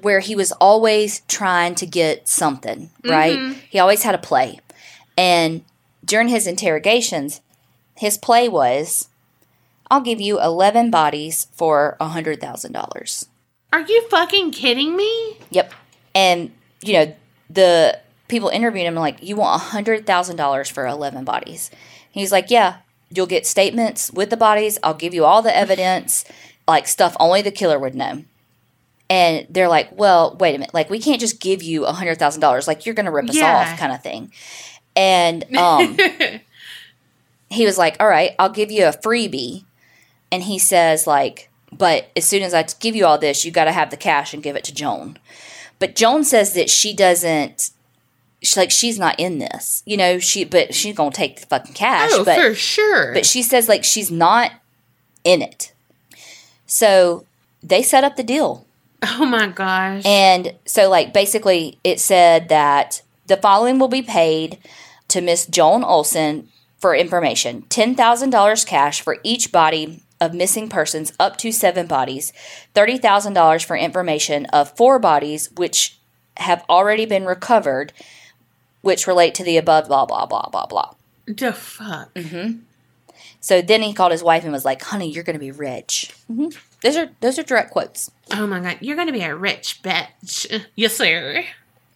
where 0.01 0.21
he 0.21 0.37
was 0.37 0.53
always 0.53 1.23
trying 1.27 1.75
to 1.77 1.87
get 1.87 2.29
something, 2.29 2.91
right? 3.05 3.37
Mm-hmm. 3.37 3.59
He 3.69 3.79
always 3.81 4.05
had 4.05 4.15
a 4.15 4.19
play. 4.19 4.61
And 5.19 5.65
during 6.05 6.29
his 6.29 6.47
interrogations, 6.47 7.41
his 7.97 8.17
play 8.19 8.49
was 8.49 9.09
I'll 9.91 10.01
give 10.01 10.21
you 10.21 10.41
11 10.41 10.91
bodies 10.91 11.47
for 11.53 11.97
a 12.01 12.09
$100,000. 12.09 13.27
Are 13.73 13.81
you 13.81 14.09
fucking 14.09 14.51
kidding 14.53 14.97
me? 14.97 15.39
Yep. 15.51 15.73
And, 16.17 16.51
you 16.83 16.95
know, 16.95 17.15
the 17.51 18.01
people 18.29 18.49
interviewed 18.49 18.87
him 18.87 18.95
like, 18.95 19.23
You 19.23 19.37
want 19.37 19.63
$100,000 19.63 20.73
for 20.73 20.87
11 20.87 21.25
bodies? 21.25 21.71
He's 22.11 22.33
like, 22.33 22.51
Yeah, 22.51 22.79
you'll 23.11 23.27
get 23.27 23.47
statements 23.47 24.11
with 24.11 24.31
the 24.31 24.37
bodies. 24.37 24.79
I'll 24.83 24.95
give 24.95 25.13
you 25.15 25.25
all 25.27 25.43
the 25.43 25.55
evidence, 25.57 26.25
like 26.67 26.89
stuff 26.89 27.15
only 27.21 27.43
the 27.43 27.51
killer 27.51 27.79
would 27.79 27.95
know. 27.95 28.25
And 29.11 29.47
they're 29.51 29.69
like, 29.69 29.91
Well, 29.97 30.37
wait 30.41 30.55
a 30.55 30.59
minute. 30.59 30.75
Like, 30.75 30.89
we 30.91 30.99
can't 30.99 31.21
just 31.21 31.39
give 31.41 31.63
you 31.63 31.83
$100,000. 31.83 32.67
Like, 32.67 32.87
you're 32.87 32.95
going 32.95 33.07
to 33.07 33.13
rip 33.13 33.29
us 33.29 33.37
Yeah. 33.37 33.55
off, 33.73 33.79
kind 33.79 33.93
of 33.93 34.03
thing. 34.03 34.33
And 34.97 35.45
um, 35.57 35.99
he 37.51 37.67
was 37.67 37.77
like, 37.79 37.97
All 38.01 38.09
right, 38.09 38.33
I'll 38.39 38.49
give 38.49 38.71
you 38.71 38.87
a 38.87 38.93
freebie. 38.93 39.65
And 40.33 40.43
he 40.43 40.59
says, 40.59 41.07
like, 41.07 41.51
but 41.73 42.09
as 42.17 42.25
soon 42.25 42.43
as 42.43 42.53
I 42.53 42.65
give 42.81 42.97
you 42.97 43.07
all 43.07 43.19
this, 43.19 43.45
you 43.45 43.51
got 43.53 43.67
to 43.67 43.73
have 43.73 43.91
the 43.91 43.97
cash 43.97 44.35
and 44.35 44.43
give 44.43 44.57
it 44.57 44.65
to 44.65 44.75
Joan. 44.75 45.19
But 45.79 45.95
Joan 45.95 46.25
says 46.25 46.55
that 46.55 46.71
she 46.71 46.95
doesn't. 46.95 47.71
She's 48.43 48.57
like 48.57 48.71
she's 48.71 48.99
not 48.99 49.19
in 49.19 49.39
this, 49.39 49.83
you 49.87 49.97
know. 49.97 50.19
She 50.19 50.45
but 50.45 50.75
she's 50.75 50.95
gonna 50.95 51.11
take 51.11 51.41
the 51.41 51.47
fucking 51.47 51.75
cash. 51.75 52.11
oh, 52.13 52.25
but 52.25 52.39
for 52.39 52.55
sure. 52.55 53.13
but 53.13 53.27
she 53.27 53.43
says 53.43 53.69
like 53.69 53.85
she's 53.85 54.11
not 54.11 54.53
in 55.25 55.43
it. 55.43 55.73
So 56.67 57.25
they 57.63 57.83
set 57.83 58.05
up 58.05 58.17
the 58.17 58.23
deal. 58.23 58.67
oh 59.03 59.27
my 59.27 59.49
gosh. 59.49 60.05
And 60.05 60.55
so, 60.65 60.89
like, 60.89 61.13
basically, 61.13 61.79
it 61.85 62.01
said 62.01 62.49
that 62.49 63.03
the 63.27 63.37
following 63.37 63.79
will 63.79 63.89
be 63.89 64.03
paid 64.03 64.59
to 65.09 65.21
Miss 65.21 65.47
Joan 65.47 65.85
Olson 65.85 66.49
for 66.79 66.95
information 66.95 67.63
$10,000 67.69 68.67
cash 68.67 69.01
for 69.01 69.19
each 69.23 69.53
body 69.53 70.03
of 70.21 70.35
missing 70.35 70.69
persons, 70.69 71.13
up 71.21 71.37
to 71.39 71.53
seven 71.53 71.87
bodies, 71.87 72.33
$30,000 72.75 73.65
for 73.65 73.77
information 73.77 74.47
of 74.47 74.77
four 74.77 74.99
bodies 74.99 75.51
which 75.57 75.99
have 76.39 76.65
already 76.69 77.07
been 77.07 77.25
recovered, 77.27 77.93
which 78.83 79.07
relate 79.07 79.35
to 79.35 79.45
the 79.45 79.57
above, 79.57 79.89
blah, 79.89 80.07
blah, 80.07 80.27
blah, 80.27 80.49
blah, 80.51 80.67
blah. 80.67 80.95
the 81.27 81.53
fuck. 81.53 82.13
Mm-hmm. 82.15 82.59
So 83.41 83.63
then 83.63 83.83
he 83.83 83.93
called 83.95 84.13
his 84.13 84.23
wife 84.25 84.43
and 84.45 84.53
was 84.53 84.65
like, 84.65 84.83
honey, 84.83 85.11
you're 85.11 85.23
going 85.25 85.35
to 85.35 85.41
be 85.41 85.53
rich. 85.53 86.13
hmm 86.27 86.49
Those 86.83 86.97
are 86.97 87.11
those 87.21 87.39
are 87.39 87.43
direct 87.45 87.71
quotes. 87.71 88.11
Oh 88.33 88.47
my 88.47 88.61
god, 88.61 88.79
you're 88.81 88.97
gonna 88.97 89.13
be 89.13 89.23
a 89.23 89.37
rich 89.37 89.83
bitch. 89.83 90.65
Yes, 90.75 90.97
sir. 90.97 91.45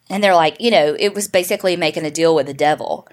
And 0.09 0.23
they're 0.23 0.35
like, 0.35 0.61
you 0.61 0.71
know, 0.71 0.97
it 0.99 1.13
was 1.15 1.27
basically 1.29 1.77
making 1.77 2.05
a 2.05 2.11
deal 2.11 2.35
with 2.35 2.47
the 2.47 2.55
devil. 2.55 3.09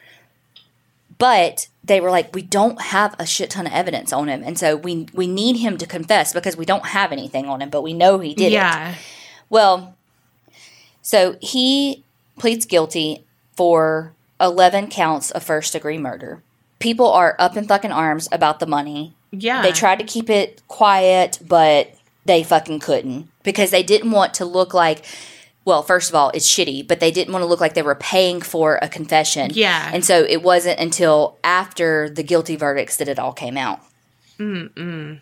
But 1.17 1.67
they 1.83 1.99
were 1.99 2.11
like, 2.11 2.33
we 2.35 2.41
don't 2.41 2.79
have 2.81 3.15
a 3.17 3.25
shit 3.25 3.49
ton 3.51 3.65
of 3.65 3.73
evidence 3.73 4.11
on 4.13 4.27
him. 4.27 4.43
And 4.43 4.57
so 4.59 4.75
we 4.75 5.07
we 5.13 5.27
need 5.27 5.57
him 5.57 5.77
to 5.77 5.85
confess 5.85 6.33
because 6.33 6.55
we 6.57 6.65
don't 6.65 6.87
have 6.87 7.11
anything 7.11 7.47
on 7.47 7.61
him, 7.61 7.69
but 7.69 7.81
we 7.81 7.93
know 7.93 8.19
he 8.19 8.33
did 8.33 8.47
it. 8.47 8.51
yeah. 8.53 8.95
Well, 9.49 9.95
so 11.01 11.37
he 11.41 12.03
pleads 12.37 12.65
guilty 12.65 13.23
for 13.55 14.13
11 14.41 14.89
counts 14.89 15.31
of 15.31 15.43
first 15.43 15.73
degree 15.73 15.97
murder. 15.97 16.43
People 16.79 17.09
are 17.11 17.35
up 17.39 17.57
in 17.57 17.65
fucking 17.65 17.91
arms 17.91 18.27
about 18.31 18.59
the 18.59 18.67
money. 18.67 19.13
Yeah. 19.31 19.61
They 19.61 19.71
tried 19.71 19.99
to 19.99 20.05
keep 20.05 20.29
it 20.29 20.61
quiet, 20.67 21.39
but 21.45 21.95
they 22.25 22.43
fucking 22.43 22.79
couldn't 22.81 23.29
because 23.43 23.71
they 23.71 23.83
didn't 23.83 24.11
want 24.11 24.33
to 24.35 24.45
look 24.45 24.73
like, 24.73 25.05
well, 25.67 25.83
first 25.83 26.09
of 26.09 26.15
all, 26.15 26.29
it's 26.33 26.47
shitty, 26.49 26.87
but 26.87 27.01
they 27.01 27.11
didn't 27.11 27.33
want 27.33 27.43
to 27.43 27.45
look 27.45 27.59
like 27.59 27.73
they 27.73 27.81
were 27.81 27.93
paying 27.93 28.39
for 28.41 28.79
a 28.81 28.87
confession. 28.87 29.51
Yeah. 29.53 29.91
And 29.93 30.05
so 30.05 30.23
it 30.23 30.41
wasn't 30.41 30.79
until 30.79 31.37
after 31.43 32.09
the 32.09 32.23
guilty 32.23 32.55
verdicts 32.55 32.95
that 32.97 33.09
it 33.09 33.19
all 33.19 33.33
came 33.33 33.57
out. 33.57 33.81
Mm-mm. 34.39 35.19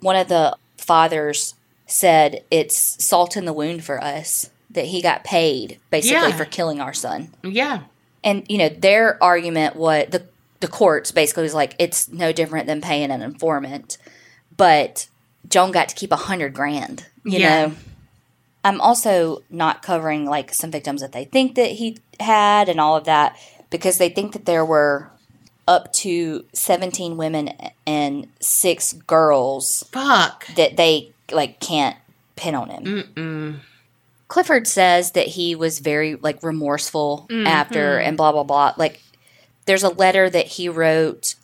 One 0.00 0.16
of 0.16 0.28
the 0.28 0.56
fathers 0.78 1.54
said 1.86 2.42
it's 2.50 3.04
salt 3.04 3.36
in 3.36 3.44
the 3.44 3.52
wound 3.52 3.84
for 3.84 4.02
us 4.02 4.48
that 4.70 4.86
he 4.86 5.02
got 5.02 5.24
paid 5.24 5.78
basically 5.90 6.30
Yeah. 6.30 6.36
for 6.36 6.46
killing 6.46 6.80
our 6.80 6.94
son. 6.94 7.34
Yeah. 7.42 7.80
And 8.24 8.44
you 8.48 8.56
know, 8.58 8.68
their 8.70 9.22
argument 9.22 9.76
was 9.76 10.06
the 10.10 10.24
the 10.60 10.68
courts 10.68 11.12
basically 11.12 11.42
was 11.42 11.54
like 11.54 11.74
it's 11.78 12.08
no 12.10 12.32
different 12.32 12.66
than 12.66 12.80
paying 12.80 13.10
an 13.10 13.20
informant, 13.20 13.98
but 14.56 15.06
Joan 15.48 15.70
got 15.70 15.90
to 15.90 15.94
keep 15.94 16.12
a 16.12 16.16
hundred 16.16 16.54
grand. 16.54 17.04
You 17.24 17.38
Yeah. 17.40 17.66
know, 17.66 17.72
I'm 18.66 18.80
also 18.80 19.44
not 19.48 19.80
covering 19.80 20.24
like 20.24 20.52
some 20.52 20.72
victims 20.72 21.00
that 21.00 21.12
they 21.12 21.24
think 21.24 21.54
that 21.54 21.70
he 21.70 21.98
had 22.18 22.68
and 22.68 22.80
all 22.80 22.96
of 22.96 23.04
that 23.04 23.38
because 23.70 23.98
they 23.98 24.08
think 24.08 24.32
that 24.32 24.44
there 24.44 24.64
were 24.64 25.08
up 25.68 25.92
to 25.92 26.44
17 26.52 27.16
women 27.16 27.52
and 27.86 28.26
six 28.40 28.92
girls 28.92 29.84
Fuck. 29.92 30.48
that 30.56 30.76
they 30.76 31.12
like 31.30 31.60
can't 31.60 31.96
pin 32.34 32.56
on 32.56 32.70
him. 32.70 32.84
Mm-mm. 32.84 33.56
Clifford 34.26 34.66
says 34.66 35.12
that 35.12 35.28
he 35.28 35.54
was 35.54 35.78
very 35.78 36.16
like 36.16 36.42
remorseful 36.42 37.28
mm-hmm. 37.30 37.46
after 37.46 37.98
and 37.98 38.16
blah 38.16 38.32
blah 38.32 38.42
blah. 38.42 38.74
Like 38.76 39.00
there's 39.66 39.84
a 39.84 39.90
letter 39.90 40.28
that 40.28 40.46
he 40.46 40.68
wrote 40.68 41.36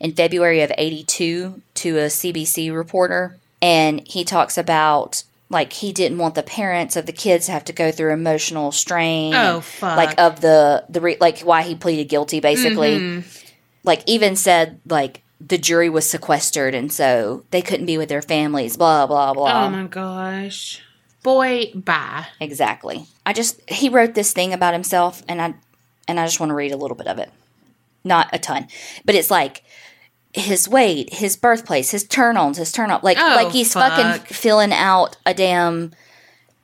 in 0.00 0.14
February 0.14 0.62
of 0.62 0.72
82 0.78 1.60
to 1.74 1.98
a 1.98 2.06
CBC 2.06 2.74
reporter 2.74 3.36
and 3.60 4.00
he 4.08 4.24
talks 4.24 4.56
about 4.56 5.24
like 5.50 5.72
he 5.72 5.92
didn't 5.92 6.18
want 6.18 6.36
the 6.36 6.42
parents 6.44 6.96
of 6.96 7.06
the 7.06 7.12
kids 7.12 7.46
to 7.46 7.52
have 7.52 7.64
to 7.64 7.72
go 7.72 7.90
through 7.90 8.12
emotional 8.12 8.72
strain. 8.72 9.34
Oh, 9.34 9.60
fuck. 9.60 9.96
Like 9.96 10.18
of 10.18 10.40
the 10.40 10.84
the 10.88 11.00
re- 11.00 11.18
like 11.20 11.40
why 11.40 11.62
he 11.62 11.74
pleaded 11.74 12.08
guilty 12.08 12.40
basically. 12.40 12.98
Mm-hmm. 12.98 13.28
Like 13.82 14.02
even 14.06 14.36
said 14.36 14.80
like 14.88 15.22
the 15.40 15.58
jury 15.58 15.90
was 15.90 16.08
sequestered 16.08 16.74
and 16.74 16.92
so 16.92 17.44
they 17.50 17.62
couldn't 17.62 17.86
be 17.86 17.98
with 17.98 18.08
their 18.08 18.22
families. 18.22 18.76
Blah 18.76 19.06
blah 19.06 19.34
blah. 19.34 19.66
Oh 19.66 19.70
my 19.70 19.86
gosh. 19.86 20.82
Boy, 21.22 21.72
bye. 21.74 22.26
Exactly. 22.38 23.06
I 23.26 23.32
just 23.32 23.68
he 23.68 23.88
wrote 23.88 24.14
this 24.14 24.32
thing 24.32 24.52
about 24.52 24.72
himself 24.72 25.22
and 25.28 25.42
I 25.42 25.54
and 26.06 26.20
I 26.20 26.26
just 26.26 26.38
want 26.38 26.50
to 26.50 26.54
read 26.54 26.72
a 26.72 26.76
little 26.76 26.96
bit 26.96 27.08
of 27.08 27.18
it. 27.18 27.30
Not 28.04 28.28
a 28.32 28.38
ton. 28.38 28.68
But 29.04 29.16
it's 29.16 29.30
like 29.30 29.64
his 30.32 30.68
weight, 30.68 31.12
his 31.14 31.36
birthplace, 31.36 31.90
his 31.90 32.04
turn 32.04 32.36
ons, 32.36 32.58
his 32.58 32.72
turn 32.72 32.90
up 32.90 33.02
like 33.02 33.18
Oh, 33.18 33.34
like 33.36 33.52
he's 33.52 33.72
fuck. 33.72 33.92
fucking 33.92 34.26
filling 34.26 34.72
out 34.72 35.16
a 35.26 35.34
damn 35.34 35.92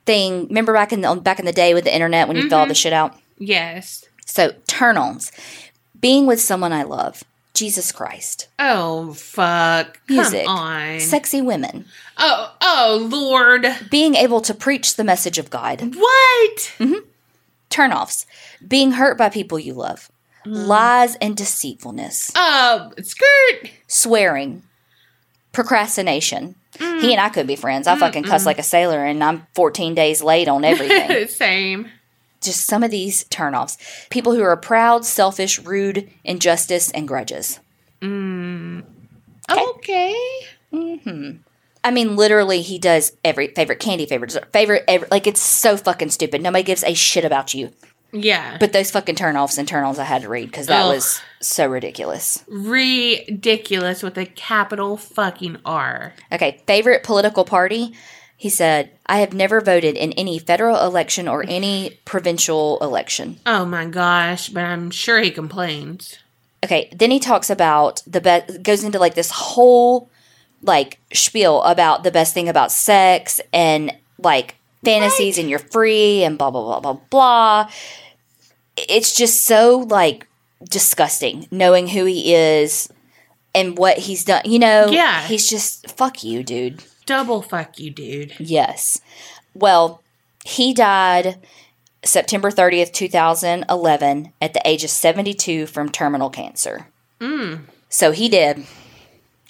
thing. 0.05 0.47
Remember 0.47 0.73
back 0.73 0.93
in 0.93 1.01
the 1.01 1.15
back 1.15 1.39
in 1.39 1.45
the 1.45 1.51
day 1.51 1.73
with 1.73 1.83
the 1.83 1.93
internet 1.93 2.27
when 2.27 2.37
you 2.37 2.49
fill 2.49 2.59
all 2.59 2.63
mm-hmm. 2.63 2.69
the 2.69 2.75
shit 2.75 2.93
out? 2.93 3.15
Yes. 3.37 4.05
So 4.25 4.53
turn 4.67 4.97
ons. 4.97 5.31
Being 5.99 6.25
with 6.25 6.39
someone 6.39 6.73
I 6.73 6.83
love. 6.83 7.23
Jesus 7.53 7.91
Christ. 7.91 8.47
Oh 8.59 9.13
fuck. 9.13 9.99
Music. 10.07 10.45
Sexy 10.99 11.41
women. 11.41 11.85
oh 12.17 12.55
oh 12.61 13.07
Lord. 13.09 13.65
Being 13.89 14.15
able 14.15 14.41
to 14.41 14.53
preach 14.53 14.95
the 14.95 15.03
message 15.03 15.37
of 15.39 15.49
God. 15.49 15.81
What? 15.95 16.57
Mm-hmm. 16.77 16.99
Turn-offs, 17.69 18.25
Being 18.65 18.93
hurt 18.93 19.17
by 19.17 19.29
people 19.29 19.59
you 19.59 19.73
love. 19.73 20.09
Mm-hmm. 20.47 20.67
Lies 20.67 21.15
and 21.15 21.35
deceitfulness. 21.35 22.31
Oh, 22.35 22.91
skirt. 23.01 23.71
Swearing. 23.87 24.63
Procrastination. 25.51 26.55
Mm-hmm. 26.75 26.99
He 27.01 27.11
and 27.11 27.21
I 27.21 27.29
could 27.29 27.47
be 27.47 27.55
friends. 27.55 27.87
I 27.87 27.91
mm-hmm. 27.91 27.99
fucking 27.99 28.23
cuss 28.23 28.45
like 28.45 28.59
a 28.59 28.63
sailor 28.63 29.03
and 29.03 29.23
I'm 29.23 29.45
14 29.55 29.93
days 29.93 30.21
late 30.21 30.47
on 30.47 30.63
everything. 30.63 31.27
Same. 31.27 31.89
Just 32.41 32.65
some 32.65 32.83
of 32.83 32.91
these 32.91 33.25
turnoffs. 33.25 33.77
People 34.09 34.33
who 34.33 34.43
are 34.43 34.55
proud, 34.55 35.03
selfish, 35.03 35.59
rude, 35.59 36.09
injustice, 36.23 36.91
and 36.91 37.07
grudges. 37.07 37.59
Mm. 38.01 38.83
Okay. 39.49 40.13
Okay. 40.73 40.97
Hmm. 41.03 41.31
I 41.83 41.91
mean, 41.91 42.15
literally, 42.15 42.61
he 42.61 42.77
does 42.79 43.13
every 43.23 43.47
favorite 43.47 43.79
candy, 43.79 44.05
favorite 44.05 44.27
dessert, 44.27 44.51
favorite, 44.51 44.83
every, 44.87 45.07
like 45.09 45.25
it's 45.25 45.41
so 45.41 45.77
fucking 45.77 46.09
stupid. 46.09 46.41
Nobody 46.41 46.63
gives 46.63 46.83
a 46.83 46.93
shit 46.93 47.23
about 47.23 47.53
you. 47.53 47.71
Yeah. 48.11 48.57
But 48.59 48.73
those 48.73 48.91
fucking 48.91 49.15
turnoffs 49.15 49.57
and 49.57 49.67
turn-ons 49.67 49.99
I 49.99 50.03
had 50.05 50.21
to 50.23 50.29
read 50.29 50.45
because 50.45 50.67
that 50.67 50.85
Ugh. 50.85 50.95
was 50.95 51.21
so 51.39 51.67
ridiculous. 51.67 52.43
Ridiculous 52.47 54.03
with 54.03 54.17
a 54.17 54.25
capital 54.25 54.97
fucking 54.97 55.57
R. 55.65 56.13
Okay, 56.31 56.61
favorite 56.65 57.03
political 57.03 57.45
party? 57.45 57.93
He 58.39 58.49
said, 58.49 58.91
I 59.07 59.17
have 59.19 59.33
never 59.33 59.61
voted 59.61 59.95
in 59.95 60.13
any 60.13 60.37
federal 60.37 60.79
election 60.79 61.27
or 61.27 61.43
any 61.47 61.99
provincial 62.05 62.77
election. 62.81 63.39
Oh 63.47 63.65
my 63.65 63.85
gosh, 63.85 64.49
but 64.49 64.63
I'm 64.63 64.91
sure 64.91 65.19
he 65.19 65.31
complains. 65.31 66.19
Okay, 66.63 66.89
then 66.95 67.11
he 67.11 67.19
talks 67.19 67.49
about 67.49 68.03
the 68.05 68.21
best, 68.21 68.61
goes 68.61 68.83
into 68.83 68.99
like 68.99 69.15
this 69.15 69.31
whole 69.31 70.09
like 70.61 70.99
spiel 71.13 71.61
about 71.63 72.03
the 72.03 72.11
best 72.11 72.33
thing 72.33 72.49
about 72.49 72.71
sex 72.71 73.41
and 73.53 73.95
like 74.19 74.55
fantasies 74.91 75.37
and 75.37 75.49
you're 75.49 75.59
free 75.59 76.23
and 76.23 76.37
blah, 76.37 76.49
blah, 76.51 76.61
blah, 76.63 76.79
blah, 76.79 76.99
blah. 77.09 77.71
It's 78.77 79.15
just 79.15 79.45
so 79.45 79.85
like 79.89 80.27
disgusting 80.69 81.47
knowing 81.51 81.87
who 81.87 82.05
he 82.05 82.33
is 82.33 82.89
and 83.53 83.77
what 83.77 83.97
he's 83.97 84.23
done. 84.23 84.43
You 84.45 84.59
know, 84.59 84.87
Yeah. 84.89 85.23
he's 85.27 85.49
just, 85.49 85.89
fuck 85.91 86.23
you, 86.23 86.43
dude. 86.43 86.83
Double 87.05 87.41
fuck 87.41 87.79
you, 87.79 87.89
dude. 87.91 88.33
Yes. 88.39 89.01
Well, 89.53 90.01
he 90.45 90.73
died 90.73 91.39
September 92.03 92.51
30th, 92.51 92.93
2011, 92.93 94.31
at 94.41 94.53
the 94.53 94.61
age 94.65 94.83
of 94.83 94.89
72 94.89 95.65
from 95.65 95.89
terminal 95.89 96.29
cancer. 96.29 96.87
Mm. 97.19 97.61
So 97.89 98.11
he 98.11 98.29
did. 98.29 98.65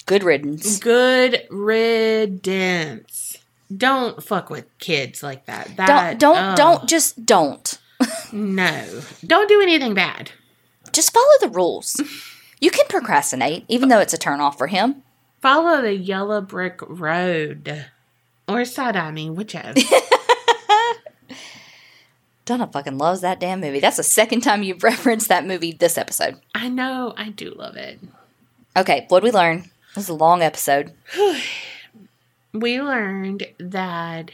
Good 0.06 0.24
riddance. 0.24 0.80
Good 0.80 1.44
riddance. 1.50 3.27
Don't 3.76 4.24
fuck 4.24 4.50
with 4.50 4.66
kids 4.80 5.22
like 5.22 5.46
that. 5.46 5.76
Don't, 5.76 6.20
don't, 6.20 6.38
ugh, 6.38 6.58
don't, 6.58 6.88
just 6.88 7.26
don't. 7.26 7.78
No. 8.32 9.02
Don't 9.26 9.50
do 9.50 9.62
anything 9.62 9.94
bad. 9.94 10.32
Just 10.94 11.14
follow 11.14 11.26
the 11.42 11.50
rules. 11.50 12.02
You 12.60 12.72
can 12.72 12.86
procrastinate, 12.88 13.66
even 13.68 13.90
though 13.90 14.00
it's 14.00 14.14
a 14.14 14.18
turn 14.18 14.40
off 14.40 14.58
for 14.58 14.68
him. 14.68 15.04
Follow 15.42 15.82
the 15.82 15.94
yellow 15.94 16.42
brick 16.42 16.80
road. 16.82 17.86
Or 18.48 18.64
sodomy, 18.66 19.30
whichever. 19.30 19.74
Donna 22.46 22.68
fucking 22.68 22.98
loves 22.98 23.20
that 23.22 23.42
damn 23.42 23.60
movie. 23.60 23.82
That's 23.82 23.98
the 23.98 24.04
second 24.04 24.40
time 24.42 24.64
you've 24.64 24.84
referenced 24.84 25.28
that 25.28 25.46
movie 25.46 25.74
this 25.74 25.98
episode. 25.98 26.40
I 26.56 26.70
know, 26.70 27.14
I 27.18 27.30
do 27.30 27.52
love 27.52 27.76
it. 27.76 28.00
Okay, 28.78 29.06
what 29.10 29.20
did 29.20 29.26
we 29.26 29.38
learn? 29.38 29.70
This 29.96 30.06
is 30.06 30.10
a 30.10 30.14
long 30.14 30.42
episode. 30.42 30.94
We 32.60 32.82
learned 32.82 33.48
that 33.60 34.32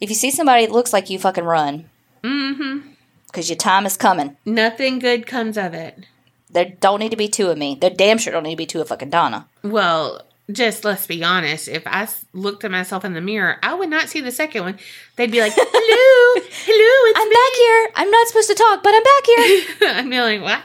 If 0.00 0.08
you 0.10 0.14
see 0.16 0.30
somebody 0.30 0.66
that 0.66 0.72
looks 0.72 0.92
like 0.92 1.10
you, 1.10 1.18
fucking 1.18 1.44
run. 1.44 1.88
mm-hmm, 2.22 2.88
Because 3.26 3.48
your 3.48 3.56
time 3.56 3.86
is 3.86 3.96
coming. 3.96 4.36
nothing 4.44 4.98
good 4.98 5.26
comes 5.26 5.56
of 5.56 5.74
it. 5.74 6.06
There 6.50 6.72
don't 6.80 7.00
need 7.00 7.10
to 7.10 7.16
be 7.16 7.28
two 7.28 7.48
of 7.50 7.58
me. 7.58 7.76
There 7.80 7.90
damn 7.90 8.18
sure 8.18 8.32
don't 8.32 8.44
need 8.44 8.52
to 8.52 8.56
be 8.56 8.66
two 8.66 8.80
of 8.80 8.88
fucking 8.88 9.10
Donna. 9.10 9.46
Well, 9.62 10.22
just 10.50 10.84
let's 10.84 11.06
be 11.06 11.24
honest. 11.24 11.66
If 11.68 11.82
I 11.86 12.08
looked 12.32 12.64
at 12.64 12.70
myself 12.70 13.04
in 13.04 13.14
the 13.14 13.20
mirror, 13.20 13.58
I 13.62 13.74
would 13.74 13.90
not 13.90 14.08
see 14.08 14.20
the 14.20 14.30
second 14.30 14.62
one. 14.62 14.78
They'd 15.16 15.30
be 15.32 15.40
like, 15.40 15.52
"Hello, 15.56 16.42
hello, 16.64 17.10
it's 17.10 17.20
I'm 17.20 17.30
back 17.30 17.56
here. 17.58 17.90
I'm 17.96 18.10
not 18.10 18.26
supposed 18.28 18.48
to 18.48 18.54
talk, 18.54 18.82
but 18.82 18.94
I'm 18.94 19.02
back 19.02 19.26
here. 19.26 19.90
I'm 19.96 20.08
be 20.10 20.20
like, 20.20 20.40
what? 20.42 20.62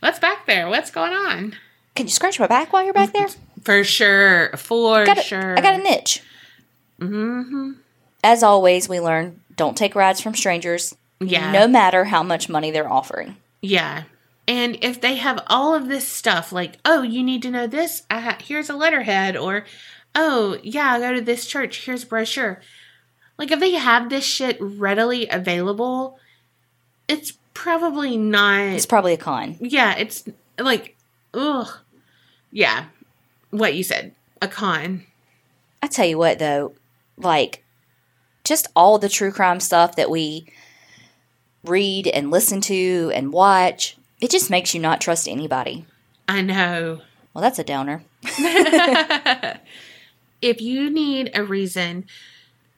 What's 0.00 0.18
back 0.18 0.44
there? 0.46 0.68
What's 0.68 0.90
going 0.90 1.12
on? 1.12 1.54
Can 1.94 2.06
you 2.06 2.12
scratch 2.12 2.40
my 2.40 2.48
back 2.48 2.72
while 2.72 2.82
you're 2.84 2.92
back 2.92 3.12
there? 3.12 3.28
For 3.62 3.84
sure, 3.84 4.56
for 4.56 5.08
I 5.08 5.12
a, 5.12 5.22
sure. 5.22 5.56
I 5.56 5.60
got 5.62 5.78
a 5.78 5.82
niche. 5.82 6.20
Mm-hmm. 7.10 7.70
As 8.24 8.42
always, 8.42 8.88
we 8.88 9.00
learn 9.00 9.40
don't 9.56 9.76
take 9.76 9.94
rides 9.94 10.20
from 10.20 10.34
strangers, 10.34 10.94
Yeah, 11.20 11.52
no 11.52 11.66
matter 11.68 12.04
how 12.04 12.22
much 12.22 12.48
money 12.48 12.70
they're 12.70 12.90
offering. 12.90 13.36
yeah. 13.60 14.04
And 14.48 14.76
if 14.82 15.00
they 15.00 15.16
have 15.16 15.40
all 15.46 15.72
of 15.72 15.86
this 15.86 16.06
stuff, 16.06 16.50
like, 16.50 16.76
oh, 16.84 17.02
you 17.02 17.22
need 17.22 17.42
to 17.42 17.50
know 17.50 17.68
this. 17.68 18.02
I 18.10 18.18
ha- 18.20 18.38
here's 18.42 18.68
a 18.68 18.74
letterhead, 18.76 19.36
or 19.36 19.64
oh, 20.16 20.58
yeah, 20.64 20.98
go 20.98 21.12
to 21.14 21.20
this 21.20 21.46
church. 21.46 21.84
Here's 21.86 22.02
a 22.02 22.06
brochure. 22.06 22.60
Like, 23.38 23.52
if 23.52 23.60
they 23.60 23.70
have 23.74 24.10
this 24.10 24.24
shit 24.24 24.58
readily 24.60 25.28
available, 25.28 26.18
it's 27.06 27.34
probably 27.54 28.16
not. 28.16 28.62
It's 28.62 28.84
probably 28.84 29.12
a 29.12 29.16
con. 29.16 29.58
yeah, 29.60 29.94
it's 29.96 30.24
like, 30.58 30.96
ugh. 31.34 31.68
Yeah, 32.50 32.86
what 33.50 33.74
you 33.74 33.84
said, 33.84 34.12
a 34.42 34.48
con. 34.48 35.04
I 35.80 35.86
tell 35.86 36.06
you 36.06 36.18
what, 36.18 36.40
though, 36.40 36.74
like 37.16 37.64
just 38.44 38.66
all 38.74 38.98
the 38.98 39.08
true 39.08 39.32
crime 39.32 39.60
stuff 39.60 39.96
that 39.96 40.10
we 40.10 40.46
read 41.64 42.08
and 42.08 42.30
listen 42.30 42.60
to 42.62 43.12
and 43.14 43.32
watch, 43.32 43.96
it 44.20 44.30
just 44.30 44.50
makes 44.50 44.74
you 44.74 44.80
not 44.80 45.00
trust 45.00 45.28
anybody. 45.28 45.86
I 46.28 46.42
know. 46.42 47.00
Well, 47.34 47.42
that's 47.42 47.58
a 47.58 47.64
downer. 47.64 48.02
if 50.42 50.60
you 50.60 50.90
need 50.90 51.30
a 51.34 51.44
reason 51.44 52.06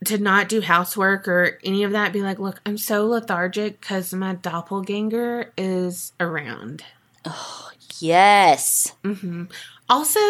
to 0.04 0.18
not 0.18 0.48
do 0.48 0.60
housework 0.60 1.26
or 1.26 1.58
any 1.64 1.82
of 1.82 1.92
that, 1.92 2.12
be 2.12 2.22
like, 2.22 2.38
look, 2.38 2.60
I'm 2.66 2.78
so 2.78 3.06
lethargic 3.06 3.80
because 3.80 4.12
my 4.12 4.34
doppelganger 4.34 5.52
is 5.56 6.12
around. 6.20 6.84
Oh, 7.24 7.70
yes. 7.98 8.94
Mm-hmm. 9.02 9.44
Also, 9.88 10.20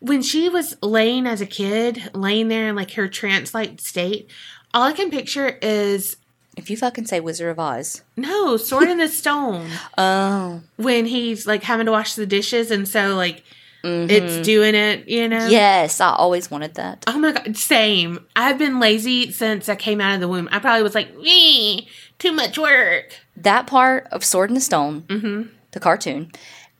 when 0.00 0.22
she 0.22 0.48
was 0.48 0.76
laying 0.82 1.26
as 1.26 1.40
a 1.40 1.46
kid, 1.46 2.10
laying 2.14 2.48
there 2.48 2.68
in 2.68 2.74
like 2.76 2.92
her 2.92 3.08
trance 3.08 3.54
like 3.54 3.80
state, 3.80 4.28
all 4.74 4.82
I 4.82 4.92
can 4.92 5.10
picture 5.10 5.58
is 5.62 6.16
If 6.56 6.70
you 6.70 6.76
fucking 6.76 7.06
say 7.06 7.20
Wizard 7.20 7.50
of 7.50 7.58
Oz. 7.58 8.02
no 8.16 8.56
sword 8.56 8.88
in 8.88 8.98
the 8.98 9.08
stone 9.22 9.70
Oh. 9.96 10.62
when 10.76 11.06
he's 11.06 11.46
like 11.46 11.62
having 11.62 11.86
to 11.86 11.92
wash 11.92 12.14
the 12.14 12.26
dishes, 12.26 12.70
and 12.70 12.88
so 12.88 13.14
like 13.14 13.42
it's 13.82 14.34
mm-hmm. 14.34 14.42
doing 14.42 14.74
it, 14.74 15.08
you 15.08 15.26
know? 15.26 15.46
Yes, 15.46 16.02
I 16.02 16.12
always 16.12 16.50
wanted 16.50 16.74
that. 16.74 17.02
Oh 17.06 17.18
my 17.18 17.32
god, 17.32 17.56
same. 17.56 18.26
I've 18.36 18.58
been 18.58 18.78
lazy 18.78 19.32
since 19.32 19.70
I 19.70 19.74
came 19.74 20.02
out 20.02 20.14
of 20.14 20.20
the 20.20 20.28
womb. 20.28 20.50
I 20.52 20.58
probably 20.58 20.82
was 20.82 20.94
like, 20.94 21.16
me, 21.16 21.88
too 22.18 22.32
much 22.32 22.58
work. 22.58 23.14
That 23.38 23.66
part 23.66 24.06
of 24.12 24.22
Sword 24.22 24.50
in 24.50 24.54
the 24.54 24.60
Stone, 24.60 25.02
mm-hmm. 25.02 25.42
the 25.70 25.80
cartoon, 25.80 26.30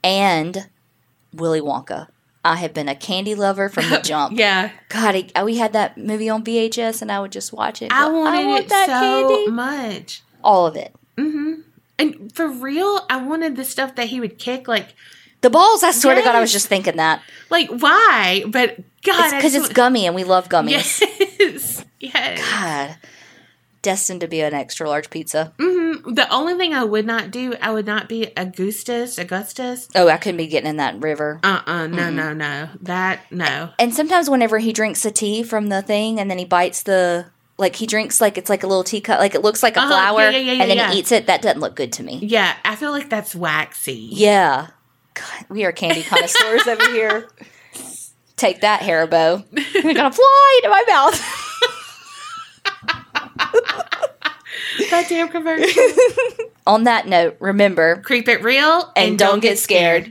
and 0.03 0.69
Willy 1.33 1.59
Wonka. 1.61 2.07
I 2.43 2.55
have 2.57 2.73
been 2.73 2.89
a 2.89 2.95
candy 2.95 3.35
lover 3.35 3.69
from 3.69 3.89
the 3.89 3.99
jump. 4.03 4.37
Yeah, 4.37 4.71
God, 4.89 5.15
it, 5.15 5.31
we 5.43 5.57
had 5.57 5.73
that 5.73 5.97
movie 5.97 6.29
on 6.29 6.43
VHS, 6.43 7.01
and 7.01 7.11
I 7.11 7.19
would 7.19 7.31
just 7.31 7.53
watch 7.53 7.81
it. 7.81 7.91
I 7.91 8.09
wanted 8.09 8.45
want 8.47 8.63
it 8.65 8.69
that 8.69 8.85
so 8.87 9.27
candy. 9.29 9.51
much. 9.51 10.21
All 10.43 10.65
of 10.65 10.75
it. 10.75 10.93
Mm-hmm. 11.17 11.61
And 11.99 12.33
for 12.33 12.47
real, 12.47 13.05
I 13.09 13.17
wanted 13.17 13.55
the 13.55 13.63
stuff 13.63 13.93
that 13.95 14.07
he 14.07 14.19
would 14.19 14.39
kick. 14.39 14.67
Like, 14.67 14.87
The 15.41 15.51
balls. 15.51 15.83
I 15.83 15.91
swear 15.91 16.15
to 16.15 16.21
God, 16.21 16.33
I 16.35 16.41
was 16.41 16.51
just 16.51 16.67
thinking 16.67 16.97
that 16.97 17.21
like 17.51 17.69
why? 17.69 18.43
But 18.47 18.77
God, 19.03 19.25
it's 19.25 19.33
I 19.33 19.37
because 19.37 19.53
just 19.53 19.65
it's 19.67 19.73
gummy, 19.73 20.07
and 20.07 20.15
we 20.15 20.23
love 20.23 20.49
gummies. 20.49 21.03
Yes. 21.39 21.85
Yes. 21.99 22.39
God, 22.39 22.97
destined 23.81 24.21
to 24.21 24.27
be 24.27 24.41
an 24.41 24.53
extra 24.53 24.87
large 24.87 25.09
pizza. 25.09 25.53
hmm 25.59 26.13
The 26.13 26.27
only 26.31 26.55
thing 26.55 26.73
I 26.73 26.83
would 26.83 27.05
not 27.05 27.31
do, 27.31 27.55
I 27.61 27.71
would 27.71 27.85
not 27.85 28.07
be 28.07 28.31
Augustus. 28.37 29.17
Augustus. 29.17 29.87
Oh, 29.95 30.07
I 30.07 30.17
couldn't 30.17 30.37
be 30.37 30.47
getting 30.47 30.69
in 30.69 30.77
that 30.77 30.99
river. 31.01 31.39
Uh 31.43 31.61
uh 31.65 31.87
no 31.87 32.09
no 32.09 32.33
no 32.33 32.69
that 32.81 33.31
no. 33.31 33.69
And 33.79 33.93
sometimes 33.93 34.29
whenever 34.29 34.59
he 34.59 34.71
drinks 34.73 35.03
the 35.03 35.11
tea 35.11 35.43
from 35.43 35.67
the 35.67 35.81
thing, 35.81 36.19
and 36.19 36.29
then 36.29 36.37
he 36.37 36.45
bites 36.45 36.83
the 36.83 37.25
like 37.57 37.75
he 37.75 37.85
drinks 37.85 38.19
like 38.21 38.37
it's 38.37 38.49
like 38.49 38.63
a 38.63 38.67
little 38.67 38.83
teacup, 38.83 39.19
like 39.19 39.35
it 39.35 39.41
looks 39.41 39.61
like 39.61 39.75
a 39.77 39.79
Uh-huh, 39.79 39.89
flower, 39.89 40.21
yeah, 40.21 40.37
yeah, 40.37 40.51
yeah, 40.53 40.61
and 40.63 40.71
then 40.71 40.91
he 40.91 40.99
eats 40.99 41.11
it. 41.11 41.27
That 41.27 41.41
doesn't 41.41 41.59
look 41.59 41.75
good 41.75 41.93
to 41.93 42.03
me. 42.03 42.19
Yeah, 42.21 42.55
I 42.65 42.75
feel 42.75 42.91
like 42.91 43.09
that's 43.09 43.35
waxy. 43.35 44.09
Yeah, 44.11 44.67
God, 45.13 45.45
we 45.49 45.65
are 45.65 45.71
candy 45.71 46.03
connoisseurs 46.03 46.67
over 46.67 46.89
here. 46.91 47.27
Take 48.37 48.61
that, 48.61 48.81
Haribo. 48.81 49.45
You're 49.83 49.93
gonna 49.93 50.11
fly 50.11 50.59
into 50.63 50.69
my 50.69 50.83
mouth. 50.87 51.40
That 54.89 55.07
damn 55.09 55.29
commercial. 55.29 55.81
On 56.67 56.83
that 56.85 57.07
note, 57.07 57.37
remember 57.39 58.01
Creep 58.01 58.27
it 58.27 58.43
real 58.43 58.91
and 58.95 59.17
don't 59.17 59.39
get 59.41 59.59
scared. 59.59 60.09